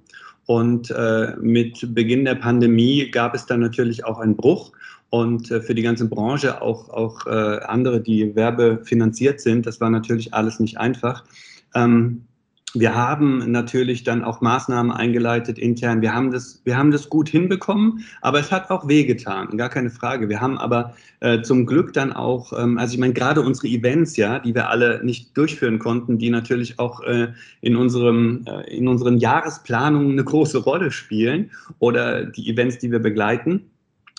Und 0.46 0.94
mit 1.40 1.96
Beginn 1.96 2.26
der 2.26 2.36
Pandemie 2.36 3.10
gab 3.10 3.34
es 3.34 3.46
dann 3.46 3.62
natürlich 3.62 4.04
auch 4.04 4.20
einen 4.20 4.36
Bruch. 4.36 4.74
Und 5.10 5.48
für 5.48 5.74
die 5.74 5.84
ganze 5.84 6.10
Branche, 6.10 6.62
auch, 6.62 6.90
auch 6.90 7.26
andere, 7.26 8.02
die 8.02 8.36
werbefinanziert 8.36 9.40
sind, 9.40 9.66
das 9.66 9.80
war 9.80 9.90
natürlich 9.90 10.34
alles 10.34 10.60
nicht 10.60 10.78
einfach. 10.78 11.24
Ähm, 11.74 12.26
wir 12.74 12.96
haben 12.96 13.52
natürlich 13.52 14.04
dann 14.04 14.24
auch 14.24 14.42
Maßnahmen 14.42 14.92
eingeleitet 14.92 15.60
intern. 15.60 16.02
Wir 16.02 16.14
haben 16.14 16.32
das, 16.32 16.62
wir 16.66 16.76
haben 16.76 16.90
das 16.92 17.10
gut 17.10 17.30
hinbekommen, 17.30 18.04
aber 18.22 18.40
es 18.40 18.52
hat 18.52 18.72
auch 18.72 18.88
wehgetan, 18.88 19.58
gar 19.58 19.70
keine 19.70 19.92
Frage. 19.92 20.28
Wir 20.28 20.42
haben 20.42 20.58
aber 20.58 20.96
äh, 21.20 21.42
zum 21.42 21.68
Glück 21.68 21.94
dann 21.94 22.12
auch, 22.12 22.52
ähm, 22.58 22.80
also 22.80 22.94
ich 22.96 23.00
meine, 23.00 23.14
gerade 23.14 23.42
unsere 23.42 23.68
Events, 23.68 24.18
ja, 24.18 24.40
die 24.40 24.56
wir 24.56 24.70
alle 24.70 25.04
nicht 25.04 25.38
durchführen 25.38 25.78
konnten, 25.78 26.18
die 26.18 26.32
natürlich 26.32 26.80
auch 26.80 27.02
äh, 27.02 27.34
in 27.62 27.76
unserem, 27.76 28.44
äh, 28.48 28.76
in 28.76 28.88
unseren 28.88 29.18
Jahresplanungen 29.18 30.14
eine 30.14 30.24
große 30.24 30.58
Rolle 30.58 30.92
spielen 30.92 31.52
oder 31.78 32.26
die 32.26 32.50
Events, 32.50 32.80
die 32.80 32.92
wir 32.92 33.00
begleiten 33.00 33.70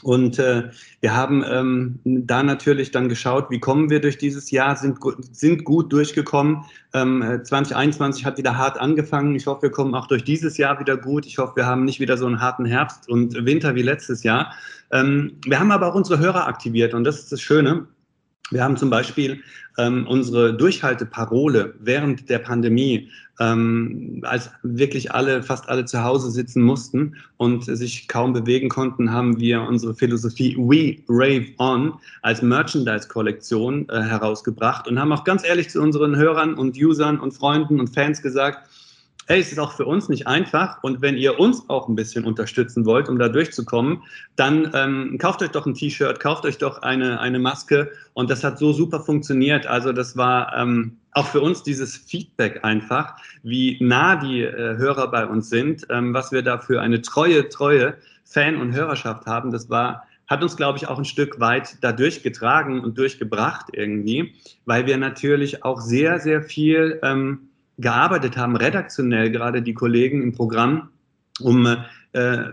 und 0.05 0.39
äh, 0.39 0.65
wir 1.01 1.17
haben 1.17 1.43
ähm, 1.49 1.99
da 2.05 2.43
natürlich 2.43 2.91
dann 2.91 3.09
geschaut, 3.09 3.51
wie 3.51 3.59
kommen 3.59 3.89
wir 3.89 4.01
durch 4.01 4.19
dieses 4.19 4.51
Jahr, 4.51 4.77
sind, 4.77 4.99
sind 5.33 5.65
gut 5.65 5.91
durchgekommen. 5.93 6.65
Ähm, 6.93 7.41
2021 7.43 8.27
hat 8.27 8.37
wieder 8.37 8.59
hart 8.59 8.79
angefangen. 8.79 9.35
Ich 9.35 9.47
hoffe, 9.47 9.63
wir 9.63 9.71
kommen 9.71 9.95
auch 9.95 10.07
durch 10.07 10.23
dieses 10.23 10.59
Jahr 10.59 10.79
wieder 10.79 10.99
gut. 10.99 11.25
Ich 11.25 11.39
hoffe, 11.39 11.57
wir 11.57 11.65
haben 11.65 11.85
nicht 11.85 12.01
wieder 12.01 12.19
so 12.19 12.27
einen 12.27 12.43
harten 12.43 12.67
Herbst 12.67 13.09
und 13.09 13.47
Winter 13.47 13.75
wie 13.75 13.83
letztes 13.83 14.23
Jahr. 14.23 14.53
Ähm, 14.93 15.39
wir 15.47 15.59
haben 15.59 15.73
aber 15.73 15.87
auch 15.89 15.95
unsere 15.95 16.19
Hörer 16.19 16.47
aktiviert 16.47 16.93
und 16.93 17.05
das 17.05 17.19
ist 17.21 17.33
das 17.33 17.41
Schöne. 17.41 17.87
Wir 18.51 18.63
haben 18.63 18.77
zum 18.77 18.91
Beispiel 18.91 19.43
ähm, 19.79 20.07
unsere 20.07 20.55
Durchhalteparole 20.55 21.75
während 21.81 22.29
der 22.29 22.39
Pandemie, 22.39 23.09
ähm, 23.41 24.21
als 24.23 24.51
wirklich 24.63 25.13
alle, 25.13 25.43
fast 25.43 25.69
alle 25.69 25.87
zu 25.87 26.05
Hause 26.05 26.31
sitzen 26.31 26.63
mussten 26.63 27.17
und 27.37 27.65
sich 27.65 28.07
kaum 28.07 28.33
bewegen 28.33 28.69
konnten, 28.69 29.11
haben 29.11 29.41
wir 29.41 29.63
unsere 29.63 29.95
Philosophie 29.95 30.57
We 30.57 30.99
Rave 31.09 31.47
On 31.59 31.95
als 32.23 32.43
Merchandise-Kollektion 32.43 33.89
äh, 33.89 34.03
herausgebracht 34.03 34.87
und 34.87 35.01
haben 35.01 35.13
auch 35.13 35.25
ganz 35.25 35.45
ehrlich 35.45 35.71
zu 35.71 35.81
unseren 35.81 36.15
Hörern 36.15 36.55
und 36.55 36.77
Usern 36.77 37.19
und 37.19 37.33
Freunden 37.33 37.81
und 37.81 37.93
Fans 37.93 38.23
gesagt, 38.23 38.69
hey, 39.27 39.41
es 39.41 39.53
ist 39.53 39.59
auch 39.59 39.73
für 39.73 39.87
uns 39.87 40.09
nicht 40.09 40.27
einfach. 40.27 40.83
Und 40.83 41.03
wenn 41.03 41.17
ihr 41.17 41.39
uns 41.39 41.69
auch 41.69 41.89
ein 41.89 41.95
bisschen 41.95 42.25
unterstützen 42.25 42.85
wollt, 42.85 43.09
um 43.09 43.19
da 43.19 43.29
durchzukommen, 43.29 44.03
dann 44.37 44.71
ähm, 44.75 45.19
kauft 45.19 45.43
euch 45.43 45.51
doch 45.51 45.67
ein 45.67 45.75
T-Shirt, 45.75 46.21
kauft 46.21 46.45
euch 46.45 46.59
doch 46.59 46.83
eine, 46.83 47.21
eine 47.21 47.39
Maske. 47.39 47.91
Und 48.13 48.31
das 48.31 48.45
hat 48.45 48.59
so 48.59 48.73
super 48.73 49.01
funktioniert. 49.01 49.67
Also 49.67 49.93
das 49.93 50.17
war 50.17 50.57
ähm, 50.57 50.99
auch 51.13 51.27
für 51.27 51.41
uns 51.41 51.63
dieses 51.63 51.97
Feedback 51.97 52.65
einfach, 52.65 53.17
wie 53.43 53.79
nah 53.81 54.17
die 54.17 54.43
äh, 54.43 54.77
Hörer 54.77 55.11
bei 55.11 55.27
uns 55.27 55.49
sind, 55.49 55.87
ähm, 55.91 56.13
was 56.13 56.33
wir 56.33 56.43
da 56.43 56.59
für 56.59 56.81
eine 56.81 57.03
treue, 57.03 57.49
treue 57.49 57.95
Fan- 58.25 58.61
und 58.61 58.73
Hörerschaft 58.73 59.27
haben, 59.27 59.51
das 59.51 59.71
war 59.71 60.05
hat 60.27 60.43
uns, 60.43 60.57
glaube 60.57 60.79
ich, 60.79 60.89
auch 60.89 60.99
ein 60.99 61.05
Stück 61.05 61.39
weit 61.41 61.77
da 61.83 61.93
durchgetragen 61.93 62.81
und 62.81 62.97
durchgebracht 62.97 63.67
irgendwie, 63.73 64.35
weil 64.65 64.87
wir 64.87 64.97
natürlich 64.97 65.65
auch 65.65 65.81
sehr, 65.81 66.19
sehr 66.19 66.43
viel 66.43 66.99
ähm, 67.03 67.51
gearbeitet 67.79 68.37
haben, 68.37 68.57
redaktionell 68.57 69.31
gerade 69.31 69.63
die 69.63 69.75
Kollegen 69.75 70.23
im 70.23 70.33
Programm, 70.33 70.91
um 71.41 71.67
äh, 72.15 72.45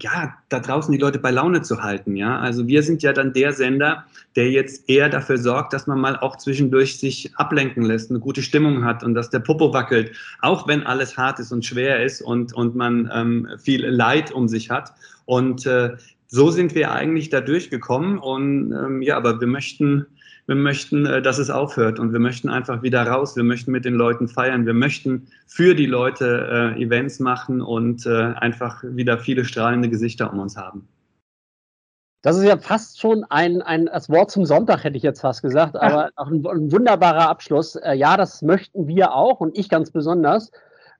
ja, 0.00 0.34
da 0.48 0.58
draußen 0.58 0.90
die 0.92 0.98
Leute 0.98 1.20
bei 1.20 1.30
Laune 1.30 1.62
zu 1.62 1.82
halten. 1.82 2.16
Ja? 2.16 2.40
Also 2.40 2.66
wir 2.66 2.82
sind 2.82 3.02
ja 3.02 3.12
dann 3.12 3.32
der 3.32 3.52
Sender, 3.52 4.04
der 4.34 4.50
jetzt 4.50 4.88
eher 4.88 5.08
dafür 5.08 5.38
sorgt, 5.38 5.72
dass 5.72 5.86
man 5.86 6.00
mal 6.00 6.16
auch 6.16 6.36
zwischendurch 6.36 6.98
sich 6.98 7.34
ablenken 7.36 7.84
lässt, 7.84 8.10
eine 8.10 8.18
gute 8.18 8.42
Stimmung 8.42 8.84
hat 8.84 9.04
und 9.04 9.14
dass 9.14 9.30
der 9.30 9.38
Popo 9.38 9.72
wackelt, 9.72 10.12
auch 10.40 10.66
wenn 10.66 10.82
alles 10.82 11.16
hart 11.16 11.38
ist 11.38 11.52
und 11.52 11.64
schwer 11.64 12.02
ist 12.02 12.22
und, 12.22 12.52
und 12.54 12.74
man 12.74 13.08
ähm, 13.14 13.48
viel 13.58 13.86
Leid 13.86 14.32
um 14.32 14.48
sich 14.48 14.70
hat. 14.70 14.92
Und 15.26 15.64
äh, 15.64 15.96
so 16.26 16.50
sind 16.50 16.74
wir 16.74 16.90
eigentlich 16.90 17.30
da 17.30 17.40
durchgekommen. 17.40 18.18
Und 18.18 18.72
ähm, 18.72 19.00
ja, 19.00 19.16
aber 19.16 19.40
wir 19.40 19.46
möchten 19.46 20.06
wir 20.46 20.54
möchten, 20.54 21.06
äh, 21.06 21.22
dass 21.22 21.38
es 21.38 21.50
aufhört 21.50 21.98
und 21.98 22.12
wir 22.12 22.20
möchten 22.20 22.48
einfach 22.48 22.82
wieder 22.82 23.06
raus. 23.06 23.36
Wir 23.36 23.44
möchten 23.44 23.72
mit 23.72 23.84
den 23.84 23.94
Leuten 23.94 24.28
feiern. 24.28 24.66
Wir 24.66 24.74
möchten 24.74 25.28
für 25.46 25.74
die 25.74 25.86
Leute 25.86 26.74
äh, 26.76 26.82
Events 26.82 27.20
machen 27.20 27.60
und 27.60 28.06
äh, 28.06 28.34
einfach 28.36 28.82
wieder 28.84 29.18
viele 29.18 29.44
strahlende 29.44 29.88
Gesichter 29.88 30.32
um 30.32 30.40
uns 30.40 30.56
haben. 30.56 30.88
Das 32.22 32.38
ist 32.38 32.44
ja 32.44 32.56
fast 32.56 33.00
schon 33.00 33.24
ein, 33.28 33.60
ein 33.60 33.84
das 33.86 34.08
Wort 34.08 34.30
zum 34.30 34.46
Sonntag, 34.46 34.82
hätte 34.82 34.96
ich 34.96 35.02
jetzt 35.02 35.20
fast 35.20 35.42
gesagt, 35.42 35.76
aber 35.76 36.10
auch 36.16 36.28
ein, 36.28 36.44
ein 36.46 36.72
wunderbarer 36.72 37.28
Abschluss. 37.28 37.76
Äh, 37.76 37.94
ja, 37.94 38.16
das 38.16 38.42
möchten 38.42 38.88
wir 38.88 39.12
auch 39.12 39.40
und 39.40 39.56
ich 39.56 39.68
ganz 39.68 39.90
besonders. 39.90 40.50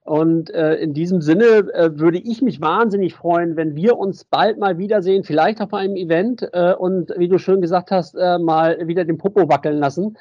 Und 0.05 0.51
äh, 0.51 0.75
in 0.75 0.93
diesem 0.93 1.19
Sinne 1.19 1.67
äh, 1.73 1.97
würde 1.97 2.19
ich 2.19 2.43
mich 2.43 2.61
wahnsinnig 2.61 3.15
freuen, 3.15 3.55
wenn 3.55 3.75
wir 3.75 3.97
uns 3.97 4.23
bald 4.23 4.59
mal 4.59 4.77
wiedersehen, 4.77 5.23
vielleicht 5.23 5.59
auf 5.61 5.73
einem 5.73 5.95
Event 5.95 6.47
äh, 6.53 6.75
und 6.75 7.11
wie 7.17 7.27
du 7.27 7.39
schön 7.39 7.59
gesagt 7.59 7.89
hast, 7.89 8.13
äh, 8.13 8.37
mal 8.37 8.87
wieder 8.87 9.03
den 9.03 9.17
Popo 9.17 9.49
wackeln 9.49 9.79
lassen. 9.79 10.15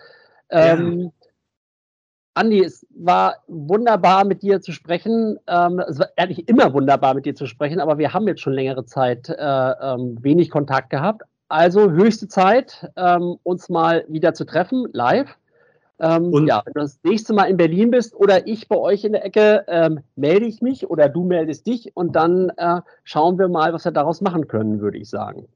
Ähm, 0.49 1.01
ja. 1.01 1.11
Andi, 2.33 2.65
es 2.65 2.87
war 2.97 3.37
wunderbar 3.47 4.25
mit 4.25 4.43
dir 4.43 4.63
zu 4.63 4.73
sprechen. 4.73 5.39
Ähm, 5.47 5.79
es 5.87 5.99
war 5.99 6.09
ehrlich 6.17 6.49
immer 6.49 6.73
wunderbar 6.73 7.13
mit 7.13 7.27
dir 7.27 7.35
zu 7.35 7.47
sprechen, 7.47 7.79
aber 7.79 7.99
wir 7.99 8.15
haben 8.15 8.27
jetzt 8.27 8.41
schon 8.41 8.55
längere 8.55 8.87
Zeit 8.87 9.29
äh, 9.29 9.35
ähm, 9.37 10.17
wenig 10.23 10.49
Kontakt 10.49 10.89
gehabt. 10.89 11.25
Also 11.49 11.91
höchste 11.91 12.27
Zeit, 12.27 12.91
ähm, 12.97 13.37
uns 13.43 13.69
mal 13.69 14.07
wieder 14.09 14.33
zu 14.33 14.47
treffen, 14.47 14.89
live. 14.95 15.37
Ähm, 16.01 16.33
und 16.33 16.47
ja, 16.47 16.63
wenn 16.65 16.73
du 16.73 16.81
das 16.81 16.99
nächste 17.05 17.35
Mal 17.35 17.45
in 17.45 17.57
Berlin 17.57 17.91
bist 17.91 18.15
oder 18.15 18.47
ich 18.47 18.69
bei 18.69 18.77
euch 18.77 19.05
in 19.05 19.13
der 19.13 19.25
Ecke, 19.25 19.65
ähm, 19.69 20.01
melde 20.17 20.47
ich 20.47 20.61
mich 20.61 20.91
oder 20.91 21.09
du 21.09 21.25
meldest 21.25 21.67
dich 21.67 21.97
und 21.97 22.17
dann 22.17 22.51
äh, 22.57 22.81
schauen 23.05 23.39
wir 23.39 23.49
mal, 23.49 23.73
was 23.73 23.85
wir 23.85 23.93
daraus 23.93 24.21
machen 24.21 24.49
können, 24.49 24.81
würde 24.81 24.99
ich 24.99 25.09
sagen. 25.09 25.47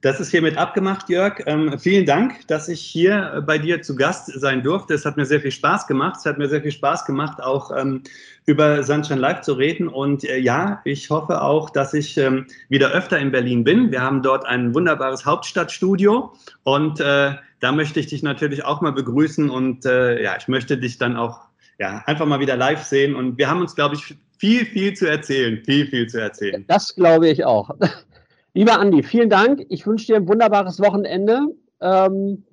Das 0.00 0.18
ist 0.18 0.30
hiermit 0.30 0.58
abgemacht, 0.58 1.08
Jörg. 1.08 1.42
Ähm, 1.46 1.78
vielen 1.78 2.06
Dank, 2.06 2.46
dass 2.48 2.68
ich 2.68 2.80
hier 2.80 3.42
bei 3.46 3.56
dir 3.56 3.82
zu 3.82 3.94
Gast 3.94 4.32
sein 4.40 4.62
durfte. 4.62 4.94
Es 4.94 5.04
hat 5.04 5.16
mir 5.16 5.26
sehr 5.26 5.40
viel 5.40 5.52
Spaß 5.52 5.86
gemacht. 5.86 6.16
Es 6.18 6.26
hat 6.26 6.38
mir 6.38 6.48
sehr 6.48 6.60
viel 6.60 6.72
Spaß 6.72 7.04
gemacht, 7.04 7.40
auch 7.40 7.70
ähm, 7.76 8.02
über 8.46 8.82
Sunshine 8.82 9.20
Live 9.20 9.42
zu 9.42 9.52
reden. 9.52 9.86
Und 9.88 10.24
äh, 10.24 10.38
ja, 10.38 10.80
ich 10.84 11.08
hoffe 11.08 11.40
auch, 11.40 11.70
dass 11.70 11.94
ich 11.94 12.18
ähm, 12.18 12.46
wieder 12.68 12.90
öfter 12.90 13.18
in 13.18 13.30
Berlin 13.30 13.62
bin. 13.62 13.92
Wir 13.92 14.02
haben 14.02 14.22
dort 14.22 14.44
ein 14.44 14.74
wunderbares 14.74 15.24
Hauptstadtstudio 15.24 16.32
und 16.64 16.98
äh, 17.00 17.34
da 17.60 17.72
möchte 17.72 18.00
ich 18.00 18.08
dich 18.08 18.24
natürlich 18.24 18.64
auch 18.64 18.80
mal 18.80 18.92
begrüßen 18.92 19.48
und 19.48 19.86
äh, 19.86 20.20
ja, 20.20 20.34
ich 20.36 20.48
möchte 20.48 20.76
dich 20.78 20.98
dann 20.98 21.16
auch 21.16 21.42
ja, 21.78 22.02
einfach 22.06 22.26
mal 22.26 22.40
wieder 22.40 22.56
live 22.56 22.82
sehen. 22.82 23.14
Und 23.14 23.38
wir 23.38 23.48
haben 23.48 23.60
uns, 23.60 23.76
glaube 23.76 23.94
ich, 23.94 24.16
viel, 24.38 24.66
viel 24.66 24.94
zu 24.94 25.08
erzählen. 25.08 25.62
Viel, 25.64 25.86
viel 25.86 26.08
zu 26.08 26.20
erzählen. 26.20 26.64
Das 26.66 26.94
glaube 26.94 27.28
ich 27.28 27.44
auch. 27.44 27.70
Lieber 28.54 28.78
Andi, 28.78 29.02
vielen 29.02 29.30
Dank. 29.30 29.64
Ich 29.68 29.86
wünsche 29.86 30.06
dir 30.06 30.16
ein 30.16 30.28
wunderbares 30.28 30.78
Wochenende. 30.80 31.40
Ähm, 31.80 32.44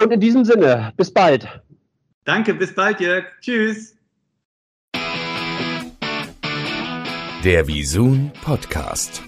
und 0.00 0.12
in 0.12 0.20
diesem 0.20 0.44
Sinne, 0.44 0.92
bis 0.96 1.12
bald. 1.12 1.48
Danke, 2.24 2.54
bis 2.54 2.74
bald, 2.74 3.00
Jörg. 3.00 3.24
Tschüss. 3.40 3.96
Der 7.44 7.66
Visun 7.66 8.30
Podcast. 8.44 9.27